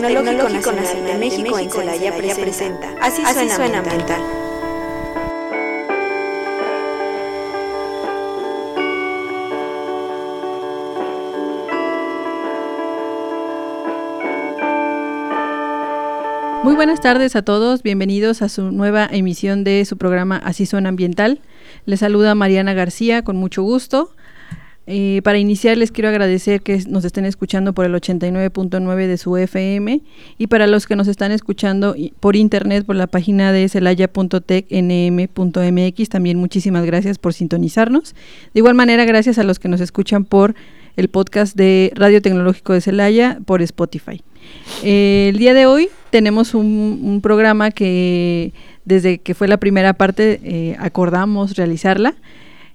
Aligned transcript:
del 0.00 0.14
Tecnológico 0.14 0.72
Nacional 0.72 1.12
de 1.12 1.18
México 1.18 1.58
en 1.58 1.70
Celaya 1.70 2.16
presenta 2.16 2.94
Así 3.00 3.22
suena 3.48 3.78
ambiental. 3.80 4.22
Muy 16.62 16.74
buenas 16.76 17.00
tardes 17.00 17.34
a 17.34 17.42
todos, 17.42 17.82
bienvenidos 17.82 18.42
a 18.42 18.48
su 18.48 18.70
nueva 18.70 19.08
emisión 19.10 19.64
de 19.64 19.84
su 19.84 19.96
programa 19.96 20.36
Así 20.36 20.66
suena 20.66 20.90
ambiental. 20.90 21.40
Les 21.86 22.00
saluda 22.00 22.36
Mariana 22.36 22.72
García 22.72 23.22
con 23.22 23.36
mucho 23.36 23.62
gusto. 23.62 24.12
Eh, 24.90 25.20
para 25.22 25.36
iniciar 25.36 25.76
les 25.76 25.92
quiero 25.92 26.08
agradecer 26.08 26.62
que 26.62 26.82
nos 26.88 27.04
estén 27.04 27.26
escuchando 27.26 27.74
por 27.74 27.84
el 27.84 27.92
89.9 27.92 29.06
de 29.06 29.18
su 29.18 29.36
FM 29.36 30.00
y 30.38 30.46
para 30.46 30.66
los 30.66 30.86
que 30.86 30.96
nos 30.96 31.08
están 31.08 31.30
escuchando 31.30 31.94
por 32.20 32.36
internet 32.36 32.86
por 32.86 32.96
la 32.96 33.06
página 33.06 33.52
de 33.52 33.68
celaya.tecnm.mx 33.68 36.08
también 36.08 36.38
muchísimas 36.38 36.86
gracias 36.86 37.18
por 37.18 37.34
sintonizarnos. 37.34 38.14
De 38.54 38.60
igual 38.60 38.74
manera 38.74 39.04
gracias 39.04 39.38
a 39.38 39.42
los 39.42 39.58
que 39.58 39.68
nos 39.68 39.82
escuchan 39.82 40.24
por 40.24 40.54
el 40.96 41.08
podcast 41.08 41.54
de 41.54 41.92
Radio 41.94 42.22
Tecnológico 42.22 42.72
de 42.72 42.80
Celaya 42.80 43.40
por 43.44 43.60
Spotify. 43.60 44.22
El 44.82 45.36
día 45.36 45.52
de 45.52 45.66
hoy 45.66 45.90
tenemos 46.08 46.54
un, 46.54 47.20
programa 47.22 47.72
que 47.72 48.54
desde 48.86 49.18
que 49.18 49.34
fue 49.34 49.48
la 49.48 49.58
primera 49.58 49.92
parte 49.92 50.40
eh, 50.42 50.76
acordamos 50.78 51.56
realizarla. 51.56 52.14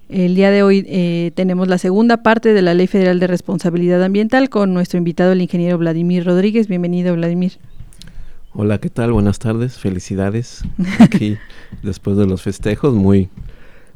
El 0.08 0.34
día 0.34 0.50
de 0.50 0.62
hoy 0.62 0.84
eh, 0.86 1.32
tenemos 1.34 1.68
la 1.68 1.78
segunda 1.78 2.22
parte 2.22 2.52
de 2.52 2.60
la 2.60 2.74
Ley 2.74 2.86
Federal 2.86 3.20
de 3.20 3.26
Responsabilidad 3.26 4.02
Ambiental 4.02 4.50
con 4.50 4.74
nuestro 4.74 4.98
invitado, 4.98 5.32
el 5.32 5.40
ingeniero 5.40 5.78
Vladimir 5.78 6.24
Rodríguez. 6.24 6.68
Bienvenido, 6.68 7.14
Vladimir. 7.14 7.52
Hola, 8.52 8.78
¿qué 8.78 8.90
tal? 8.90 9.12
Buenas 9.12 9.38
tardes, 9.38 9.78
felicidades. 9.78 10.62
Aquí, 11.00 11.38
después 11.82 12.16
de 12.18 12.26
los 12.26 12.42
festejos, 12.42 12.94
muy, 12.94 13.30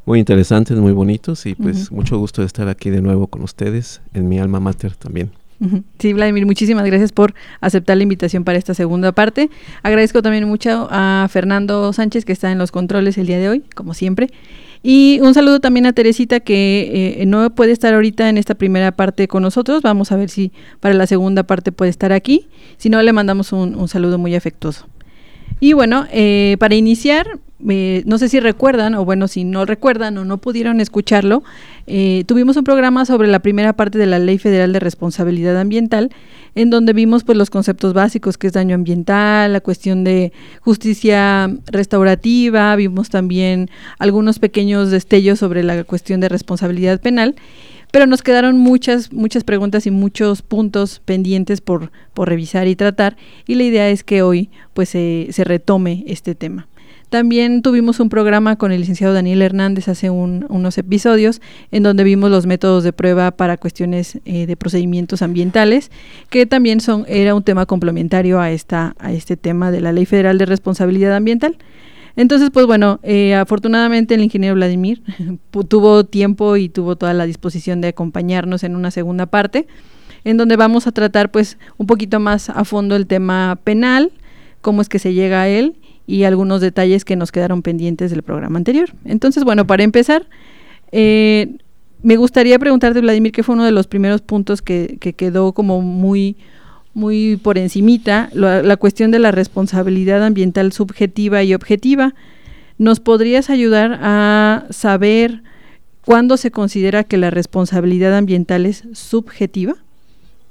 muy 0.05 0.19
interesantes, 0.19 0.77
muy 0.79 0.93
bonitos 0.93 1.45
y 1.45 1.53
pues 1.53 1.91
mucho 1.91 2.17
gusto 2.17 2.41
de 2.41 2.47
estar 2.47 2.67
aquí 2.67 2.89
de 2.89 3.01
nuevo 3.01 3.27
con 3.27 3.43
ustedes, 3.43 4.01
en 4.13 4.27
mi 4.27 4.39
alma 4.39 4.59
mater 4.59 4.95
también. 4.95 5.31
Sí, 5.99 6.13
Vladimir, 6.13 6.45
muchísimas 6.45 6.85
gracias 6.85 7.11
por 7.11 7.33
aceptar 7.59 7.97
la 7.97 8.03
invitación 8.03 8.43
para 8.43 8.57
esta 8.57 8.73
segunda 8.73 9.11
parte. 9.11 9.49
Agradezco 9.83 10.21
también 10.21 10.47
mucho 10.47 10.87
a 10.89 11.27
Fernando 11.29 11.91
Sánchez 11.91 12.25
que 12.25 12.31
está 12.31 12.51
en 12.51 12.57
los 12.57 12.71
controles 12.71 13.17
el 13.17 13.27
día 13.27 13.37
de 13.37 13.49
hoy, 13.49 13.63
como 13.75 13.93
siempre. 13.93 14.29
Y 14.81 15.19
un 15.21 15.33
saludo 15.33 15.59
también 15.59 15.85
a 15.85 15.93
Teresita 15.93 16.39
que 16.39 17.17
eh, 17.19 17.25
no 17.25 17.49
puede 17.53 17.73
estar 17.73 17.93
ahorita 17.93 18.29
en 18.29 18.37
esta 18.37 18.55
primera 18.55 18.93
parte 18.93 19.27
con 19.27 19.43
nosotros. 19.43 19.81
Vamos 19.81 20.11
a 20.11 20.15
ver 20.15 20.29
si 20.29 20.53
para 20.79 20.95
la 20.95 21.05
segunda 21.05 21.43
parte 21.43 21.71
puede 21.71 21.91
estar 21.91 22.13
aquí. 22.13 22.47
Si 22.77 22.89
no, 22.89 23.01
le 23.01 23.11
mandamos 23.11 23.51
un, 23.51 23.87
saludo 23.89 24.17
muy 24.17 24.35
afectuoso. 24.35 24.87
Y 25.59 25.73
bueno, 25.73 26.05
eh, 26.11 26.55
para 26.59 26.75
iniciar, 26.75 27.39
eh, 27.67 28.03
no 28.05 28.17
sé 28.17 28.29
si 28.29 28.39
recuerdan, 28.39 28.95
o 28.95 29.03
bueno, 29.03 29.27
si 29.27 29.43
no 29.43 29.65
recuerdan 29.65 30.17
o 30.17 30.25
no 30.25 30.37
pudieron 30.37 30.79
escucharlo, 30.79 31.43
eh, 31.87 32.23
tuvimos 32.27 32.55
un 32.55 32.63
programa 32.63 33.05
sobre 33.05 33.27
la 33.27 33.39
primera 33.39 33.73
parte 33.73 33.97
de 33.97 34.05
la 34.05 34.19
Ley 34.19 34.37
Federal 34.37 34.71
de 34.71 34.79
Responsabilidad 34.79 35.59
Ambiental, 35.59 36.11
en 36.55 36.69
donde 36.69 36.93
vimos 36.93 37.25
pues 37.25 37.37
los 37.37 37.49
conceptos 37.49 37.93
básicos 37.93 38.37
que 38.37 38.47
es 38.47 38.53
daño 38.53 38.75
ambiental, 38.75 39.51
la 39.51 39.59
cuestión 39.59 40.03
de 40.03 40.31
justicia 40.61 41.53
restaurativa, 41.67 42.75
vimos 42.75 43.09
también 43.09 43.69
algunos 43.97 44.39
pequeños 44.39 44.91
destellos 44.91 45.39
sobre 45.39 45.63
la 45.63 45.83
cuestión 45.83 46.21
de 46.21 46.29
responsabilidad 46.29 47.01
penal, 47.01 47.35
pero 47.91 48.05
nos 48.05 48.21
quedaron 48.21 48.57
muchas, 48.57 49.11
muchas 49.11 49.43
preguntas 49.43 49.85
y 49.87 49.91
muchos 49.91 50.41
puntos 50.41 51.01
pendientes 51.05 51.61
por, 51.61 51.91
por 52.13 52.29
revisar 52.29 52.67
y 52.67 52.75
tratar, 52.75 53.17
y 53.47 53.55
la 53.55 53.63
idea 53.63 53.89
es 53.89 54.03
que 54.03 54.21
hoy 54.21 54.49
pues 54.73 54.89
se 54.89 55.43
retome 55.43 56.03
este 56.07 56.35
tema. 56.35 56.67
También 57.09 57.63
tuvimos 57.63 57.99
un 57.99 58.09
programa 58.09 58.55
con 58.57 58.71
el 58.71 58.81
licenciado 58.81 59.15
Daniel 59.15 59.41
Hernández 59.41 59.87
hace 59.87 60.11
unos 60.11 60.77
episodios 60.77 61.41
en 61.71 61.81
donde 61.81 62.03
vimos 62.03 62.29
los 62.29 62.45
métodos 62.45 62.83
de 62.83 62.93
prueba 62.93 63.31
para 63.31 63.57
cuestiones 63.57 64.19
eh, 64.25 64.45
de 64.45 64.55
procedimientos 64.55 65.23
ambientales, 65.23 65.89
que 66.29 66.45
también 66.45 66.81
son 66.81 67.05
era 67.07 67.33
un 67.33 67.41
tema 67.41 67.65
complementario 67.65 68.39
a 68.39 68.51
esta 68.51 68.95
a 68.99 69.11
este 69.11 69.37
tema 69.37 69.71
de 69.71 69.81
la 69.81 69.91
Ley 69.91 70.05
Federal 70.05 70.37
de 70.37 70.45
Responsabilidad 70.45 71.15
Ambiental. 71.15 71.57
Entonces, 72.19 72.49
pues 72.51 72.65
bueno, 72.65 72.99
eh, 73.01 73.33
afortunadamente 73.33 74.13
el 74.13 74.21
ingeniero 74.21 74.53
Vladimir 74.53 75.01
tuvo 75.69 76.03
tiempo 76.03 76.57
y 76.57 76.67
tuvo 76.67 76.97
toda 76.97 77.13
la 77.13 77.25
disposición 77.25 77.79
de 77.79 77.87
acompañarnos 77.87 78.65
en 78.65 78.75
una 78.75 78.91
segunda 78.91 79.25
parte, 79.25 79.67
en 80.25 80.35
donde 80.35 80.57
vamos 80.57 80.85
a 80.85 80.91
tratar 80.91 81.31
pues 81.31 81.57
un 81.77 81.87
poquito 81.87 82.19
más 82.19 82.49
a 82.49 82.65
fondo 82.65 82.97
el 82.97 83.07
tema 83.07 83.57
penal, 83.63 84.11
cómo 84.59 84.81
es 84.81 84.89
que 84.89 84.99
se 84.99 85.13
llega 85.13 85.43
a 85.43 85.47
él 85.47 85.77
y 86.07 86.25
algunos 86.25 86.59
detalles 86.59 87.05
que 87.05 87.15
nos 87.15 87.31
quedaron 87.31 87.61
pendientes 87.61 88.11
del 88.11 88.21
programa 88.21 88.57
anterior. 88.57 88.89
Entonces, 89.05 89.45
bueno, 89.45 89.65
para 89.65 89.83
empezar, 89.83 90.27
eh, 90.91 91.55
me 92.03 92.17
gustaría 92.17 92.59
preguntarte, 92.59 92.99
Vladimir, 92.99 93.31
qué 93.31 93.43
fue 93.43 93.55
uno 93.55 93.63
de 93.63 93.71
los 93.71 93.87
primeros 93.87 94.19
puntos 94.19 94.61
que, 94.61 94.97
quedó 95.15 95.53
como 95.53 95.81
muy, 95.81 96.35
muy 96.99 97.37
por 97.37 97.57
encimita, 97.57 98.29
la, 98.33 98.77
cuestión 98.77 99.11
de 99.11 99.19
la 99.19 99.31
responsabilidad 99.31 100.23
ambiental 100.23 100.71
subjetiva 100.71 101.43
y 101.43 101.53
objetiva. 101.53 102.13
¿Nos 102.77 102.99
podrías 102.99 103.49
ayudar 103.49 103.99
a 104.01 104.65
saber 104.69 105.41
cuándo 106.05 106.37
se 106.37 106.51
considera 106.51 107.03
que 107.03 107.17
la 107.17 107.31
responsabilidad 107.31 108.15
ambiental 108.15 108.65
es 108.65 108.83
subjetiva? 108.93 109.75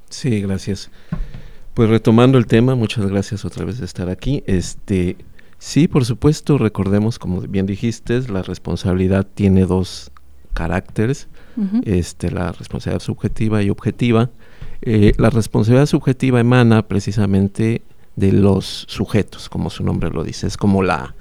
Sí, 0.09 0.41
gracias. 0.41 0.89
Pues 1.73 1.89
retomando 1.89 2.37
el 2.37 2.47
tema, 2.47 2.75
muchas 2.75 3.05
gracias 3.07 3.45
otra 3.45 3.65
vez 3.65 3.79
de 3.79 3.85
estar 3.85 4.09
aquí. 4.09 4.43
Este, 4.47 5.15
Sí, 5.59 5.89
por 5.89 6.05
supuesto, 6.05 6.57
recordemos, 6.57 7.19
como 7.19 7.41
bien 7.41 7.65
dijiste, 7.65 8.21
la 8.31 8.41
responsabilidad 8.41 9.27
tiene 9.31 9.65
dos 9.65 10.09
caracteres, 10.53 11.27
este, 11.83 12.31
la 12.31 12.53
responsabilidad 12.53 13.03
subjetiva 13.03 13.61
y 13.61 13.69
objetiva. 13.69 14.29
Eh, 14.81 15.13
la 15.17 15.29
responsabilidad 15.29 15.85
subjetiva 15.85 16.39
emana 16.39 16.87
precisamente 16.87 17.81
de 18.15 18.31
los 18.31 18.85
sujetos, 18.87 19.49
como 19.49 19.69
su 19.69 19.83
nombre 19.83 20.09
lo 20.09 20.23
dice, 20.23 20.47
es 20.47 20.57
como 20.57 20.83
la, 20.83 21.15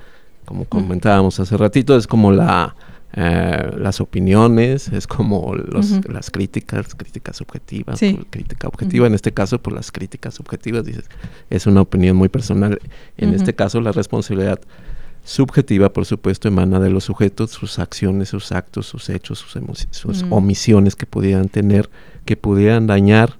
como 0.45 0.65
comentábamos 0.65 1.39
hace 1.41 1.57
ratito, 1.57 1.97
es 1.97 2.07
como 2.07 2.33
la 2.33 2.75
eh, 3.15 3.71
las 3.79 4.03
opiniones, 4.03 4.89
es 4.89 5.07
como 5.07 5.55
las 5.55 6.31
críticas, 6.31 6.95
críticas 6.95 7.39
subjetivas, 7.39 7.99
crítica 8.29 8.69
objetiva, 8.69 9.07
en 9.07 9.15
este 9.15 9.33
caso 9.33 9.59
por 9.61 9.73
las 9.73 9.91
críticas 9.91 10.35
subjetivas, 10.35 10.85
dices, 10.85 11.05
es 11.49 11.67
una 11.67 11.81
opinión 11.81 12.17
muy 12.17 12.29
personal. 12.29 12.79
En 13.17 13.33
este 13.33 13.55
caso 13.55 13.81
la 13.81 13.93
responsabilidad 13.93 14.61
subjetiva, 15.25 15.91
por 15.93 16.05
supuesto, 16.05 16.49
emana 16.49 16.81
de 16.81 16.91
los 16.91 17.05
sujetos, 17.05 17.51
sus 17.51 17.79
acciones, 17.79 18.29
sus 18.29 18.53
actos, 18.53 18.87
sus 18.87 19.09
hechos, 19.09 19.39
sus, 19.39 19.89
sus 19.91 20.25
omisiones 20.29 20.95
que 20.95 21.07
pudieran 21.07 21.49
tener, 21.49 21.89
que 22.27 22.37
pudieran 22.37 22.87
dañar, 22.87 23.39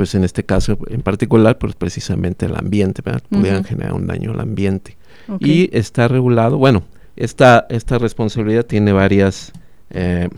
pues 0.00 0.14
en 0.14 0.24
este 0.24 0.44
caso 0.44 0.78
en 0.88 1.02
particular, 1.02 1.58
pues 1.58 1.74
precisamente 1.74 2.46
el 2.46 2.56
ambiente, 2.56 3.02
pudieran 3.28 3.64
generar 3.64 3.92
un 3.92 4.06
daño 4.06 4.30
al 4.30 4.40
ambiente. 4.40 4.96
Y 5.40 5.68
está 5.76 6.08
regulado, 6.08 6.56
bueno, 6.56 6.84
esta, 7.16 7.66
esta 7.68 7.98
responsabilidad 7.98 8.64
tiene 8.64 8.92
varias 8.92 9.52
eh, 9.90 10.30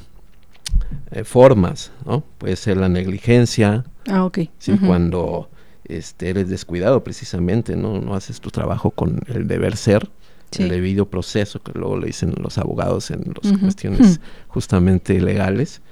eh, 1.13 1.23
formas, 1.23 1.93
¿no? 2.05 2.25
Puede 2.39 2.57
ser 2.57 2.77
la 2.77 2.89
negligencia, 2.89 3.85
ah, 4.09 4.25
okay. 4.25 4.51
cuando 4.85 5.49
este, 5.85 6.31
eres 6.31 6.49
descuidado 6.49 7.05
precisamente, 7.05 7.77
¿no? 7.77 8.01
No 8.01 8.17
haces 8.17 8.41
tu 8.41 8.51
trabajo 8.51 8.91
con 8.91 9.21
el 9.29 9.47
deber 9.47 9.77
ser, 9.77 10.11
el 10.59 10.71
debido 10.71 11.09
proceso, 11.09 11.63
que 11.63 11.71
luego 11.79 11.99
le 11.99 12.09
dicen 12.09 12.35
los 12.37 12.59
abogados 12.59 13.13
en 13.13 13.33
las 13.41 13.57
cuestiones 13.59 14.19
justamente 14.49 15.21
legales. 15.21 15.83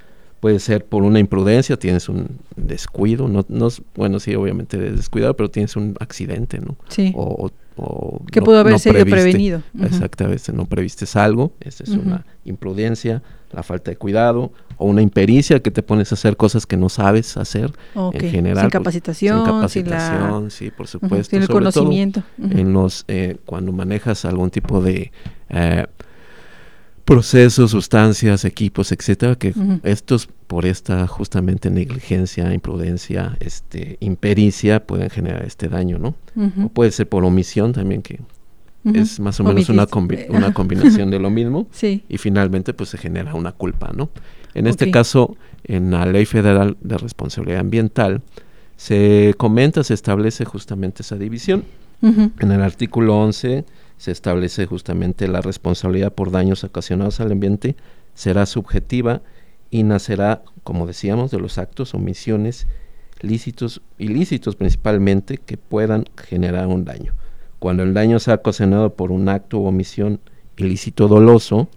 Puede 0.41 0.59
ser 0.59 0.85
por 0.85 1.03
una 1.03 1.19
imprudencia, 1.19 1.77
tienes 1.77 2.09
un 2.09 2.39
descuido, 2.55 3.27
no, 3.27 3.45
no 3.47 3.69
bueno, 3.95 4.19
sí, 4.19 4.35
obviamente 4.35 4.77
descuidado, 4.77 5.35
pero 5.35 5.51
tienes 5.51 5.75
un 5.75 5.95
accidente, 5.99 6.59
¿no? 6.59 6.75
Sí. 6.89 7.13
O, 7.15 7.49
que 8.31 8.41
pudo 8.41 8.59
haber 8.59 8.77
sido 8.79 9.05
prevenido. 9.05 9.61
Exactamente, 9.81 10.51
no 10.51 10.65
previstes 10.65 11.15
algo, 11.15 11.53
esa 11.61 11.83
es 11.83 11.91
una 11.91 12.25
imprudencia, 12.43 13.23
la 13.51 13.63
falta 13.63 13.91
de 13.91 13.97
cuidado 13.97 14.51
o 14.77 14.85
una 14.85 15.01
impericia 15.01 15.61
que 15.61 15.71
te 15.71 15.83
pones 15.83 16.11
a 16.11 16.15
hacer 16.15 16.37
cosas 16.37 16.65
que 16.65 16.75
no 16.77 16.89
sabes 16.89 17.37
hacer 17.37 17.71
en 17.95 18.31
general. 18.31 18.63
Sin 18.63 18.69
capacitación, 18.71 19.45
sin 19.45 19.45
capacitación, 19.45 20.51
sí, 20.51 20.71
por 20.71 20.87
supuesto. 20.87 21.29
Sin 21.29 21.41
el 21.43 21.47
conocimiento. 21.47 22.23
en 22.37 22.73
los, 22.73 23.05
eh, 23.07 23.37
cuando 23.45 23.71
manejas 23.71 24.25
algún 24.25 24.49
tipo 24.49 24.81
de 24.81 25.11
eh, 25.49 25.85
procesos, 27.05 27.71
sustancias, 27.71 28.45
equipos, 28.45 28.91
etcétera, 28.91 29.35
que 29.35 29.53
estos 29.83 30.27
por 30.47 30.65
esta 30.65 31.07
justamente 31.07 31.69
negligencia, 31.69 32.53
imprudencia, 32.53 33.37
este, 33.39 33.97
impericia 33.99 34.85
pueden 34.85 35.09
generar 35.09 35.43
este 35.45 35.67
daño, 35.67 35.97
¿no? 35.97 36.15
O 36.63 36.69
puede 36.69 36.91
ser 36.91 37.07
por 37.07 37.25
omisión 37.25 37.73
también 37.73 38.01
que 38.01 38.19
es 38.83 39.19
más 39.19 39.39
o 39.39 39.43
menos 39.43 39.69
una, 39.69 39.87
una 40.29 40.53
combinación 40.53 41.11
de 41.11 41.19
lo 41.19 41.29
mismo 41.29 41.67
sí. 41.71 42.03
y 42.09 42.17
finalmente 42.17 42.73
pues 42.73 42.89
se 42.89 42.97
genera 42.97 43.35
una 43.35 43.51
culpa, 43.51 43.91
¿no? 43.95 44.09
En 44.53 44.67
este 44.67 44.91
caso, 44.91 45.37
en 45.63 45.91
la 45.91 46.05
Ley 46.05 46.25
Federal 46.25 46.75
de 46.81 46.97
Responsabilidad 46.97 47.61
Ambiental 47.61 48.21
Se 48.75 49.33
comenta, 49.37 49.83
se 49.83 49.93
establece 49.93 50.43
justamente 50.43 51.03
esa 51.03 51.15
división. 51.15 51.63
En 52.01 52.51
el 52.51 52.61
artículo 52.63 53.19
11 53.19 53.63
se 54.01 54.09
establece 54.09 54.65
justamente 54.65 55.27
la 55.27 55.41
responsabilidad 55.41 56.11
por 56.11 56.31
daños 56.31 56.63
ocasionados 56.63 57.19
al 57.19 57.33
ambiente 57.33 57.75
será 58.15 58.47
subjetiva 58.47 59.21
y 59.69 59.83
nacerá, 59.83 60.41
como 60.63 60.87
decíamos, 60.87 61.29
de 61.29 61.39
los 61.39 61.59
actos, 61.59 61.93
omisiones, 61.93 62.65
lícitos, 63.21 63.83
ilícitos 63.99 64.55
principalmente, 64.55 65.37
que 65.37 65.55
puedan 65.55 66.05
generar 66.17 66.65
un 66.65 66.83
daño. 66.83 67.13
Cuando 67.59 67.83
el 67.83 67.93
daño 67.93 68.17
sea 68.17 68.33
ocasionado 68.33 68.95
por 68.95 69.11
un 69.11 69.29
acto 69.29 69.59
o 69.59 69.67
omisión 69.67 70.19
ilícito 70.57 71.07
doloso, 71.07 71.69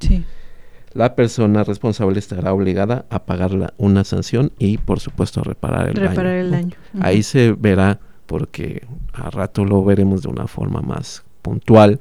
la 0.95 1.17
persona 1.17 1.63
responsable 1.63 2.19
estará 2.21 2.55
obligada 2.55 3.05
a 3.11 3.27
pagar 3.27 3.75
una 3.77 4.03
sanción 4.05 4.51
y, 4.59 4.79
por 4.79 4.99
supuesto, 4.99 5.43
a 5.43 5.45
reparar 5.45 5.91
el 5.91 5.97
reparar 5.97 6.37
El 6.37 6.51
daño. 6.53 6.77
Ahí 7.03 7.23
se 7.23 7.53
verá, 7.53 8.01
porque 8.25 8.87
a 9.13 9.29
rato 9.29 9.67
lo 9.67 9.85
veremos 9.85 10.23
de 10.23 10.29
una 10.29 10.47
forma 10.47 10.81
más 10.81 11.23
puntual, 11.45 12.01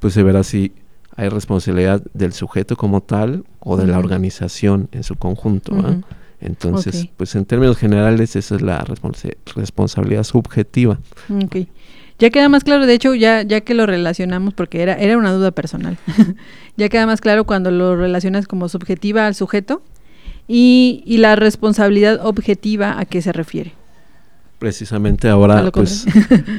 pues 0.00 0.12
se 0.12 0.22
verá 0.22 0.42
si 0.42 0.72
hay 1.16 1.28
responsabilidad 1.28 2.02
del 2.12 2.32
sujeto 2.32 2.76
como 2.76 3.00
tal 3.02 3.44
o 3.60 3.76
de 3.76 3.86
la 3.86 3.98
organización 3.98 4.88
en 4.92 5.04
su 5.04 5.14
conjunto. 5.16 5.72
Entonces, 6.40 7.08
pues 7.16 7.34
en 7.36 7.44
términos 7.44 7.78
generales, 7.78 8.34
esa 8.34 8.56
es 8.56 8.62
la 8.62 8.84
responsabilidad 9.54 10.24
subjetiva. 10.24 10.98
Okay. 11.44 11.68
Ya 12.18 12.30
queda 12.30 12.48
más 12.48 12.64
claro, 12.64 12.86
de 12.86 12.94
hecho, 12.94 13.14
ya, 13.14 13.42
ya 13.42 13.60
que 13.60 13.74
lo 13.74 13.86
relacionamos, 13.86 14.52
porque 14.54 14.82
era, 14.82 14.94
era 14.94 15.16
una 15.16 15.32
duda 15.32 15.50
personal, 15.52 15.98
ya 16.76 16.88
queda 16.88 17.06
más 17.06 17.20
claro 17.20 17.44
cuando 17.44 17.70
lo 17.70 17.96
relacionas 17.96 18.46
como 18.46 18.68
subjetiva 18.68 19.26
al 19.26 19.34
sujeto 19.34 19.82
y, 20.48 21.02
y 21.06 21.18
la 21.18 21.36
responsabilidad 21.36 22.24
objetiva 22.24 22.98
a 22.98 23.04
qué 23.04 23.22
se 23.22 23.32
refiere. 23.32 23.74
Precisamente 24.62 25.28
ahora, 25.28 25.72
pues, 25.72 26.06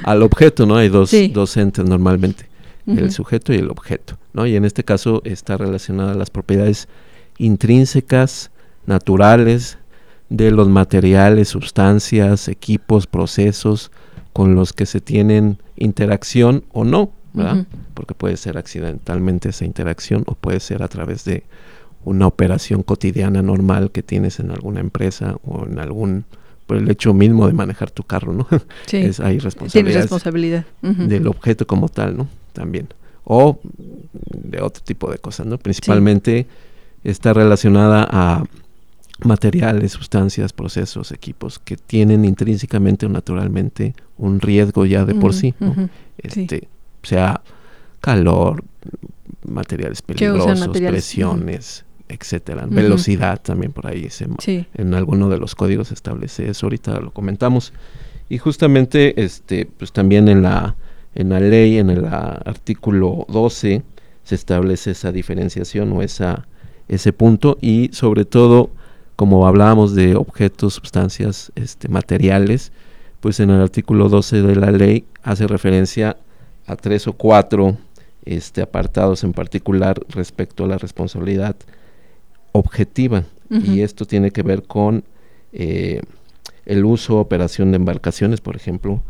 al 0.03 0.23
objeto, 0.23 0.65
¿no? 0.65 0.75
Hay 0.75 0.89
dos, 0.89 1.15
dos 1.31 1.55
entes 1.55 1.85
normalmente, 1.85 2.47
el 2.85 3.13
sujeto 3.13 3.53
y 3.53 3.59
el 3.59 3.69
objeto, 3.69 4.17
¿no? 4.33 4.45
Y 4.45 4.57
en 4.57 4.65
este 4.65 4.83
caso 4.83 5.21
está 5.23 5.55
relacionada 5.55 6.11
a 6.11 6.15
las 6.15 6.29
propiedades 6.29 6.89
intrínsecas, 7.37 8.51
naturales, 8.85 9.77
de 10.27 10.51
los 10.51 10.67
materiales, 10.67 11.47
sustancias, 11.47 12.49
equipos, 12.49 13.07
procesos, 13.07 13.89
con 14.33 14.53
los 14.53 14.73
que 14.73 14.85
se 14.85 14.99
tienen 14.99 15.59
interacción 15.77 16.65
o 16.73 16.83
no, 16.83 17.09
¿verdad? 17.31 17.67
Porque 17.93 18.15
puede 18.15 18.35
ser 18.35 18.57
accidentalmente 18.57 19.47
esa 19.47 19.63
interacción 19.63 20.23
o 20.25 20.35
puede 20.35 20.59
ser 20.59 20.83
a 20.83 20.89
través 20.89 21.23
de 21.23 21.45
una 22.03 22.27
operación 22.27 22.83
cotidiana 22.83 23.41
normal 23.41 23.91
que 23.91 24.03
tienes 24.03 24.41
en 24.41 24.51
alguna 24.51 24.81
empresa 24.81 25.37
o 25.45 25.65
en 25.65 25.79
algún 25.79 26.25
por 26.65 26.77
el 26.77 26.89
hecho 26.89 27.13
mismo 27.13 27.47
de 27.47 27.53
manejar 27.53 27.91
tu 27.91 28.03
carro, 28.03 28.33
¿no? 28.33 28.47
Sí. 28.85 28.97
es, 28.97 29.19
hay 29.19 29.39
responsabilidad. 29.39 30.01
responsabilidad. 30.01 30.65
Del 30.81 31.27
objeto 31.27 31.67
como 31.67 31.89
tal, 31.89 32.17
¿no? 32.17 32.27
También. 32.53 32.87
O 33.25 33.59
de 34.13 34.61
otro 34.61 34.83
tipo 34.83 35.11
de 35.11 35.17
cosas, 35.17 35.45
¿no? 35.45 35.57
Principalmente 35.57 36.47
está 37.03 37.33
relacionada 37.33 38.07
a 38.09 38.43
materiales, 39.23 39.91
sustancias, 39.91 40.53
procesos, 40.53 41.11
equipos 41.11 41.59
que 41.59 41.77
tienen 41.77 42.25
intrínsecamente 42.25 43.05
o 43.05 43.09
naturalmente 43.09 43.95
un 44.17 44.39
riesgo 44.39 44.85
ya 44.85 45.05
de 45.05 45.15
por 45.15 45.33
sí, 45.33 45.53
este, 46.17 46.67
sea 47.03 47.41
calor, 48.01 48.63
materiales 49.47 50.01
peligrosos, 50.01 50.67
presiones, 50.69 51.85
etcétera, 52.09 52.65
velocidad 52.67 53.41
también 53.41 53.71
por 53.71 53.87
ahí 53.87 54.09
se, 54.09 54.27
en 54.73 54.93
alguno 54.93 55.29
de 55.29 55.37
los 55.37 55.55
códigos 55.55 55.91
establece 55.91 56.49
eso, 56.49 56.65
ahorita 56.65 56.99
lo 56.99 57.11
comentamos. 57.11 57.73
Y 58.29 58.37
justamente 58.37 59.21
este 59.23 59.65
pues 59.65 59.91
también 59.91 60.27
en 60.27 60.41
la 60.41 60.75
en 61.15 61.29
la 61.29 61.39
ley 61.39 61.77
en 61.77 61.89
el 61.89 62.05
artículo 62.05 63.25
12 63.29 63.83
se 64.23 64.35
establece 64.35 64.91
esa 64.91 65.11
diferenciación 65.11 65.91
o 65.91 66.01
esa 66.01 66.47
ese 66.87 67.13
punto 67.13 67.57
y 67.61 67.89
sobre 67.93 68.25
todo 68.25 68.71
como 69.15 69.47
hablábamos 69.47 69.93
de 69.95 70.15
objetos, 70.15 70.73
sustancias, 70.73 71.51
este, 71.55 71.87
materiales, 71.87 72.71
pues 73.19 73.39
en 73.39 73.51
el 73.51 73.61
artículo 73.61 74.09
12 74.09 74.41
de 74.41 74.55
la 74.55 74.71
ley 74.71 75.05
hace 75.21 75.47
referencia 75.47 76.17
a 76.65 76.75
tres 76.75 77.07
o 77.07 77.13
cuatro 77.13 77.77
este, 78.25 78.61
apartados 78.61 79.23
en 79.23 79.33
particular 79.33 79.99
respecto 80.09 80.65
a 80.65 80.67
la 80.67 80.77
responsabilidad 80.77 81.55
objetiva. 82.53 83.25
Y 83.49 83.81
esto 83.81 84.05
tiene 84.05 84.31
que 84.31 84.41
ver 84.41 84.63
con 84.63 85.03
eh, 85.51 86.01
el 86.65 86.85
uso, 86.85 87.19
operación 87.19 87.69
de 87.69 87.75
embarcaciones, 87.75 88.41
por 88.41 88.55
ejemplo, 88.55 89.03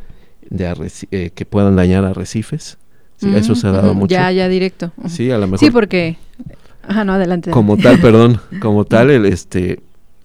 de 0.49 0.91
eh, 1.11 1.29
que 1.33 1.45
puedan 1.45 1.77
dañar 1.77 2.03
arrecifes. 2.03 2.77
Sí, 3.15 3.33
eso 3.33 3.55
se 3.55 3.67
ha 3.67 3.71
dado 3.71 3.93
mucho. 3.93 4.11
Ya, 4.11 4.29
ya 4.33 4.49
directo. 4.49 4.91
Sí, 5.07 5.31
a 5.31 5.37
lo 5.37 5.47
mejor. 5.47 5.59
Sí, 5.59 5.71
porque... 5.71 6.17
Ajá, 6.85 7.05
no, 7.05 7.13
adelante. 7.13 7.51
Como 7.51 7.77
tal, 7.77 8.01
perdón, 8.01 8.41
como 8.59 8.83
tal, 8.85 9.11
el, 9.11 9.25
este, 9.25 9.79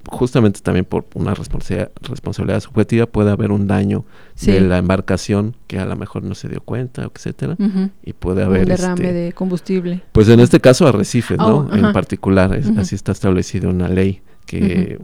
justamente 0.08 0.60
también 0.60 0.84
por 0.84 1.06
una 1.14 1.34
responsabilidad, 1.34 1.90
responsabilidad 2.02 2.60
subjetiva 2.60 3.06
puede 3.06 3.30
haber 3.30 3.52
un 3.52 3.66
daño 3.66 4.04
de 4.40 4.60
la 4.60 4.78
embarcación 4.78 5.54
que 5.66 5.78
a 5.78 5.86
lo 5.86 5.96
mejor 5.96 6.22
no 6.24 6.34
se 6.34 6.48
dio 6.48 6.60
cuenta, 6.60 7.08
etcétera, 7.14 7.56
y 8.02 8.12
puede 8.12 8.42
haber 8.42 8.62
un 8.62 8.68
derrame 8.68 8.94
este, 8.94 9.12
de 9.12 9.32
combustible. 9.32 10.02
Pues 10.12 10.28
en 10.28 10.40
este 10.40 10.60
caso 10.60 10.86
arrecifes, 10.86 11.38
¿no? 11.38 11.68
Oh, 11.70 11.74
en 11.74 11.92
particular, 11.92 12.58
así 12.76 12.94
está 12.94 13.12
establecido 13.12 13.70
una 13.70 13.88
ley 13.88 14.22
que 14.46 14.98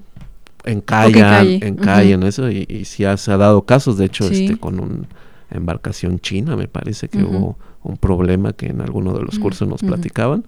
encallan, 0.65 1.47
en 1.63 2.23
eso 2.23 2.51
y, 2.51 2.67
y 2.69 2.87
si 2.87 3.05
ha, 3.05 3.17
se 3.17 3.31
ha 3.33 3.37
dado 3.37 3.63
casos, 3.63 3.99
de 3.99 4.07
hecho, 4.07 4.25
este 4.25 4.57
con 4.57 4.81
una 4.81 5.07
embarcación 5.51 6.19
china, 6.19 6.57
me 6.57 6.69
parece 6.69 7.09
que 7.09 7.23
hubo 7.23 7.59
un 7.85 7.97
problema 7.97 8.53
que 8.53 8.67
en 8.67 8.81
alguno 8.81 9.13
de 9.13 9.23
los 9.23 9.39
cursos 9.39 9.69
nos 9.69 9.83
platicaban 9.83 10.45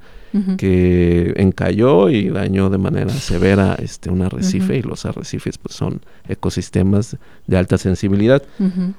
que 0.58 1.32
encalló 1.36 2.10
y 2.10 2.28
dañó 2.28 2.68
de 2.68 2.78
manera 2.78 3.10
severa 3.10 3.74
este 3.80 4.10
un 4.10 4.22
arrecife 4.22 4.76
y 4.76 4.82
los 4.82 5.06
arrecifes 5.06 5.56
pues 5.56 5.74
son 5.74 6.00
ecosistemas 6.28 7.16
de 7.46 7.56
alta 7.56 7.78
sensibilidad. 7.78 8.42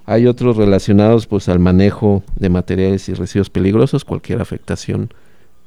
Hay 0.06 0.26
otros 0.26 0.58
relacionados 0.58 1.28
pues 1.28 1.48
al 1.50 1.60
manejo 1.60 2.24
de 2.38 2.50
materiales 2.50 3.08
y 3.10 3.14
residuos 3.14 3.50
peligrosos, 3.50 4.06
cualquier 4.06 4.42
afectación 4.42 5.10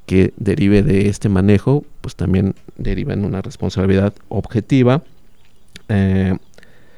que 0.06 0.32
derive 0.38 0.82
de 0.82 1.08
este 1.08 1.28
manejo 1.28 1.84
pues 2.00 2.16
también 2.16 2.54
deriva 2.76 3.12
en 3.12 3.24
una 3.24 3.42
responsabilidad 3.42 4.12
objetiva. 4.28 5.02
Eh, 5.88 6.36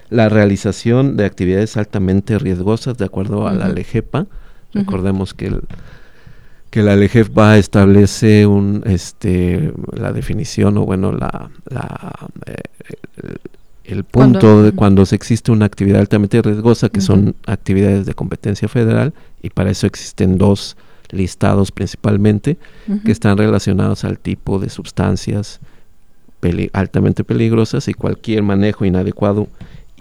la 0.08 0.28
realización 0.28 1.16
de 1.16 1.24
actividades 1.24 1.76
altamente 1.76 2.38
riesgosas 2.38 2.98
de 2.98 3.04
acuerdo 3.04 3.48
a 3.48 3.52
la 3.52 3.68
LEGEPA. 3.68 4.26
Recordemos 4.72 5.34
que 5.34 5.46
el, 5.46 5.60
que 6.70 6.82
la 6.82 6.96
LGF 6.96 7.36
va 7.36 7.52
a 7.52 7.58
establece 7.58 8.46
un, 8.46 8.82
este, 8.86 9.72
la 9.92 10.12
definición 10.12 10.78
o 10.78 10.86
bueno, 10.86 11.12
la, 11.12 11.50
eh, 12.46 13.36
el, 13.84 14.04
punto 14.04 14.62
de 14.62 14.72
cuando 14.72 15.04
se 15.04 15.14
existe 15.14 15.52
una 15.52 15.66
actividad 15.66 16.00
altamente 16.00 16.40
riesgosa, 16.40 16.88
que 16.88 17.02
son 17.02 17.36
actividades 17.46 18.06
de 18.06 18.14
competencia 18.14 18.68
federal, 18.68 19.12
y 19.42 19.50
para 19.50 19.70
eso 19.70 19.86
existen 19.86 20.38
dos 20.38 20.78
listados 21.10 21.70
principalmente, 21.72 22.56
que 23.04 23.12
están 23.12 23.36
relacionados 23.36 24.04
al 24.04 24.18
tipo 24.18 24.58
de 24.58 24.70
sustancias 24.70 25.60
altamente 26.72 27.22
peligrosas 27.22 27.86
y 27.88 27.94
cualquier 27.94 28.42
manejo 28.42 28.84
inadecuado 28.84 29.46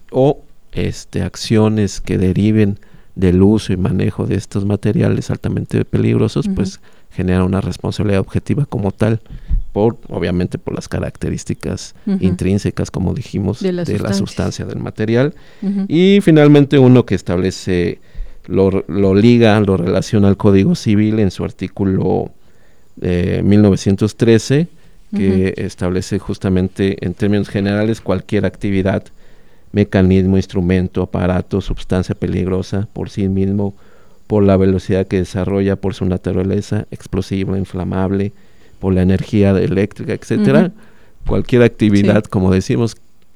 o 0.09 0.39
este, 0.71 1.21
acciones 1.21 2.01
que 2.01 2.17
deriven 2.17 2.79
del 3.15 3.41
uso 3.41 3.73
y 3.73 3.77
manejo 3.77 4.25
de 4.25 4.35
estos 4.35 4.65
materiales 4.65 5.29
altamente 5.29 5.83
peligrosos, 5.85 6.47
pues 6.53 6.79
genera 7.11 7.43
una 7.43 7.61
responsabilidad 7.61 8.21
objetiva 8.21 8.65
como 8.65 8.91
tal, 8.91 9.19
por 9.73 9.97
obviamente 10.09 10.57
por 10.57 10.73
las 10.73 10.87
características 10.87 11.95
intrínsecas, 12.19 12.91
como 12.91 13.13
dijimos, 13.13 13.61
de 13.61 13.71
la, 13.73 14.13
sustancia 14.13 14.65
del 14.65 14.79
material. 14.79 15.33
Y 15.87 16.19
finalmente 16.21 16.79
uno 16.79 17.05
que 17.05 17.15
establece, 17.15 17.99
lo, 18.47 18.83
lo, 18.87 19.13
liga, 19.13 19.59
lo 19.59 19.77
relaciona 19.77 20.27
al 20.27 20.37
Código 20.37 20.75
Civil 20.75 21.19
en 21.19 21.31
su 21.31 21.43
artículo 21.43 22.31
1913, 23.01 24.59
eh, 24.59 24.67
que 25.13 25.53
establece 25.57 26.19
justamente 26.19 27.05
en 27.05 27.13
términos 27.13 27.49
generales 27.49 27.99
cualquier 27.99 28.45
actividad 28.45 29.03
mecanismo, 29.71 30.37
instrumento, 30.37 31.01
aparato, 31.03 31.61
sustancia 31.61 32.15
peligrosa 32.15 32.87
por 32.93 33.09
sí 33.09 33.27
mismo, 33.29 33.73
por 34.27 34.43
la 34.43 34.57
velocidad 34.57 35.07
que 35.07 35.17
desarrolla, 35.17 35.75
por 35.75 35.93
su 35.93 36.05
naturaleza, 36.05 36.87
explosiva, 36.91 37.57
inflamable, 37.57 38.33
por 38.79 38.93
la 38.93 39.01
energía 39.01 39.51
eléctrica, 39.51 40.13
etcétera. 40.13 40.71
Cualquier 41.27 41.63
actividad, 41.63 42.23
como 42.23 42.51
decimos, 42.51 42.95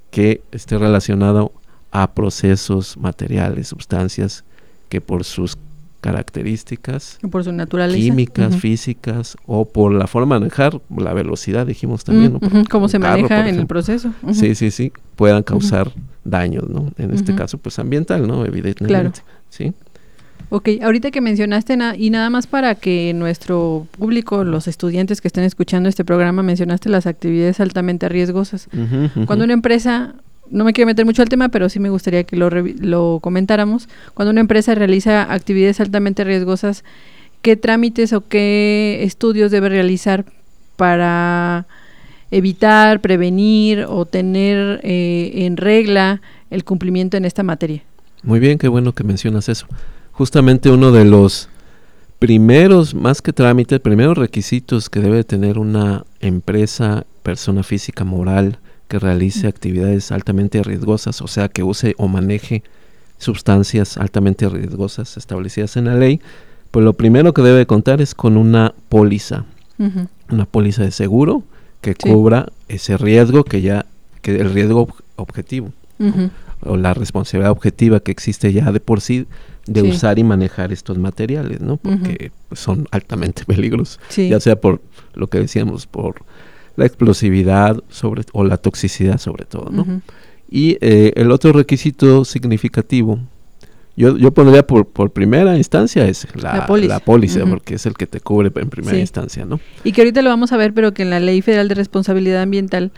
que 0.10 0.42
esté 0.52 0.78
relacionado 0.78 1.52
a 1.92 2.14
procesos 2.14 2.98
materiales, 2.98 3.68
sustancias 3.68 4.44
que 4.90 5.02
por 5.02 5.24
sus 5.24 5.58
características 6.06 7.20
por 7.30 7.44
su 7.44 7.52
naturaleza 7.52 8.00
químicas, 8.00 8.56
físicas 8.58 9.36
o 9.46 9.66
por 9.66 9.92
la 9.94 10.08
forma 10.08 10.36
de 10.36 10.42
manejar, 10.42 10.80
la 10.96 11.14
velocidad, 11.14 11.66
dijimos 11.66 12.04
también, 12.04 12.34
¿no? 12.34 12.40
cómo 12.70 12.88
se 12.88 13.00
maneja 13.00 13.48
en 13.48 13.56
el 13.56 13.68
proceso. 13.68 14.14
Sí, 14.32 14.56
sí, 14.56 14.72
sí, 14.72 14.92
puedan 15.16 15.44
causar 15.44 15.92
daños, 16.24 16.70
¿no? 16.70 16.92
En 16.98 17.14
este 17.14 17.36
caso, 17.36 17.58
pues 17.58 17.80
ambiental, 17.80 18.28
¿no? 18.28 18.46
Evidentemente. 18.46 18.88
Claro. 18.88 19.12
Sí. 19.50 19.74
Ok, 20.50 20.70
ahorita 20.84 21.10
que 21.10 21.22
mencionaste, 21.22 21.78
y 21.98 22.10
nada 22.12 22.30
más 22.30 22.46
para 22.46 22.76
que 22.76 23.14
nuestro 23.16 23.88
público, 23.98 24.44
los 24.44 24.68
estudiantes 24.68 25.20
que 25.20 25.28
estén 25.28 25.44
escuchando 25.44 25.90
este 25.90 26.06
programa, 26.06 26.44
mencionaste 26.44 26.90
las 26.90 27.08
actividades 27.08 27.60
altamente 27.60 28.10
riesgosas. 28.10 28.68
Cuando 29.26 29.46
una 29.46 29.54
empresa, 29.54 30.16
no 30.50 30.64
me 30.64 30.74
quiero 30.74 30.88
meter 30.88 31.06
mucho 31.06 31.22
al 31.22 31.30
tema, 31.30 31.50
pero 31.50 31.70
sí 31.70 31.80
me 31.80 31.90
gustaría 31.90 32.24
que 32.24 32.36
lo, 32.36 32.50
lo 32.50 33.20
comentáramos, 33.22 33.90
cuando 34.14 34.32
una 34.32 34.42
empresa 34.42 34.76
realiza 34.76 35.32
actividades 35.34 35.80
altamente 35.80 36.24
riesgosas, 36.24 36.84
¿qué 37.42 37.56
trámites 37.56 38.14
o 38.14 38.28
qué 38.28 39.00
estudios 39.04 39.52
debe 39.52 39.70
realizar 39.70 40.26
para 40.76 41.68
evitar, 42.32 43.02
prevenir 43.02 43.86
o 43.88 44.06
tener 44.06 44.82
eh, 44.84 45.32
en 45.46 45.58
regla 45.58 46.22
el 46.50 46.64
cumplimiento 46.64 47.18
en 47.18 47.26
esta 47.26 47.44
materia? 47.44 47.84
Muy 48.24 48.40
bien, 48.40 48.58
qué 48.58 48.68
bueno 48.68 48.94
que 48.94 49.04
mencionas 49.04 49.50
eso 49.50 49.68
justamente 50.16 50.70
uno 50.70 50.92
de 50.92 51.06
los 51.06 51.50
primeros, 52.20 52.96
más 52.96 53.22
que 53.22 53.34
trámites, 53.34 53.80
primeros 53.82 54.18
requisitos 54.18 54.90
que 54.90 55.02
debe 55.02 55.24
tener 55.24 55.60
una 55.60 56.06
empresa, 56.22 57.06
persona 57.22 57.64
física, 57.64 58.06
moral, 58.06 58.60
que 58.88 59.00
realice 59.00 59.48
actividades 59.48 60.12
altamente 60.12 60.62
riesgosas, 60.64 61.22
o 61.22 61.28
sea, 61.28 61.50
que 61.50 61.64
use 61.64 61.96
o 61.98 62.08
maneje 62.08 62.64
sustancias 63.18 63.98
altamente 63.98 64.48
riesgosas 64.50 65.18
establecidas 65.18 65.78
en 65.78 65.86
la 65.86 65.96
ley, 65.96 66.22
pues 66.72 66.84
lo 66.84 66.94
primero 66.94 67.34
que 67.34 67.42
debe 67.42 67.66
contar 67.66 68.02
es 68.02 68.14
con 68.14 68.38
una 68.38 68.74
póliza, 68.90 69.46
una 70.30 70.46
póliza 70.46 70.84
de 70.84 70.92
seguro 70.92 71.44
que 71.82 71.96
cubra 71.96 72.52
ese 72.68 72.98
riesgo 72.98 73.44
que 73.44 73.62
ya, 73.62 73.86
que 74.22 74.36
el 74.36 74.52
riesgo 74.54 74.90
objetivo, 75.16 75.72
o 76.62 76.78
la 76.78 76.94
responsabilidad 76.94 77.52
objetiva 77.52 78.00
que 78.00 78.12
existe 78.12 78.52
ya 78.52 78.72
de 78.72 78.80
por 78.80 79.02
sí 79.02 79.28
de 79.68 79.82
usar 79.82 80.20
y 80.20 80.24
manejar 80.24 80.72
estos 80.72 80.98
materiales, 80.98 81.62
¿no? 81.62 81.78
Porque 81.78 82.32
son 82.52 82.88
altamente 82.92 83.46
peligrosos, 83.48 84.00
ya 84.16 84.40
sea 84.40 84.56
por 84.56 84.82
lo 85.14 85.28
que 85.28 85.40
decíamos, 85.40 85.88
por 85.88 86.16
la 86.76 86.86
explosividad 86.86 87.82
sobre, 87.90 88.24
o 88.34 88.44
la 88.44 88.58
toxicidad 88.58 89.18
sobre 89.18 89.46
todo, 89.46 89.70
¿no? 89.72 90.02
Y 90.50 90.78
eh, 90.82 91.14
el 91.16 91.32
otro 91.32 91.54
requisito 91.54 92.24
significativo, 92.24 93.20
yo, 93.98 94.18
yo 94.18 94.32
pondría 94.32 94.68
por, 94.68 94.88
por 94.88 95.12
primera 95.12 95.58
instancia 95.58 96.08
es 96.08 96.28
la, 96.36 96.68
la 96.68 97.00
póliza, 97.00 97.46
porque 97.46 97.76
es 97.76 97.86
el 97.86 97.94
que 97.94 98.08
te 98.08 98.20
cubre 98.20 98.52
en 98.56 98.70
primera 98.70 98.98
instancia, 98.98 99.46
¿no? 99.46 99.60
Y 99.84 99.92
que 99.92 100.02
ahorita 100.02 100.22
lo 100.22 100.30
vamos 100.30 100.52
a 100.52 100.58
ver, 100.58 100.74
pero 100.74 100.94
que 100.94 101.04
en 101.04 101.10
la 101.10 101.20
Ley 101.20 101.42
Federal 101.42 101.68
de 101.68 101.76
Responsabilidad 101.76 102.42
Ambiental 102.42 102.92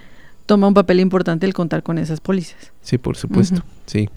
toma 0.46 0.68
un 0.68 0.74
papel 0.74 1.00
importante 1.00 1.46
el 1.46 1.54
contar 1.54 1.84
con 1.84 1.98
esas 2.00 2.20
pólizas. 2.20 2.72
Sí, 2.82 2.98
por 2.98 3.16
supuesto, 3.16 3.62
sí. 3.86 4.10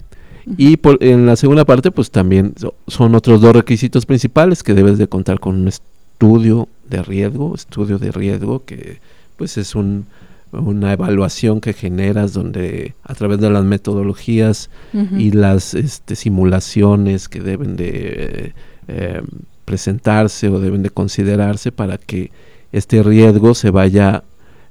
Y 0.57 0.79
en 1.01 1.27
la 1.27 1.35
segunda 1.35 1.65
parte, 1.65 1.91
pues 1.91 2.09
también 2.09 2.55
son 2.87 3.13
otros 3.13 3.41
dos 3.41 3.55
requisitos 3.55 4.07
principales 4.07 4.63
que 4.63 4.73
debes 4.73 4.97
de 4.97 5.07
contar 5.07 5.39
con 5.39 5.55
un 5.55 5.67
estudio 5.67 6.67
de 6.89 7.03
riesgo, 7.03 7.53
estudio 7.53 7.99
de 7.99 8.11
riesgo 8.11 8.65
que 8.65 8.99
pues 9.41 9.57
es 9.57 9.73
un, 9.73 10.05
una 10.51 10.93
evaluación 10.93 11.61
que 11.61 11.73
generas 11.73 12.31
donde 12.31 12.93
a 13.01 13.15
través 13.15 13.39
de 13.39 13.49
las 13.49 13.65
metodologías 13.65 14.69
y 15.17 15.31
las 15.31 15.73
este, 15.73 16.15
simulaciones 16.15 17.27
que 17.27 17.39
deben 17.39 17.75
de 17.75 18.53
eh, 18.87 19.21
presentarse 19.65 20.47
o 20.47 20.59
deben 20.59 20.83
de 20.83 20.91
considerarse 20.91 21.71
para 21.71 21.97
que 21.97 22.29
este 22.71 23.01
riesgo 23.01 23.55
se 23.55 23.71
vaya 23.71 24.23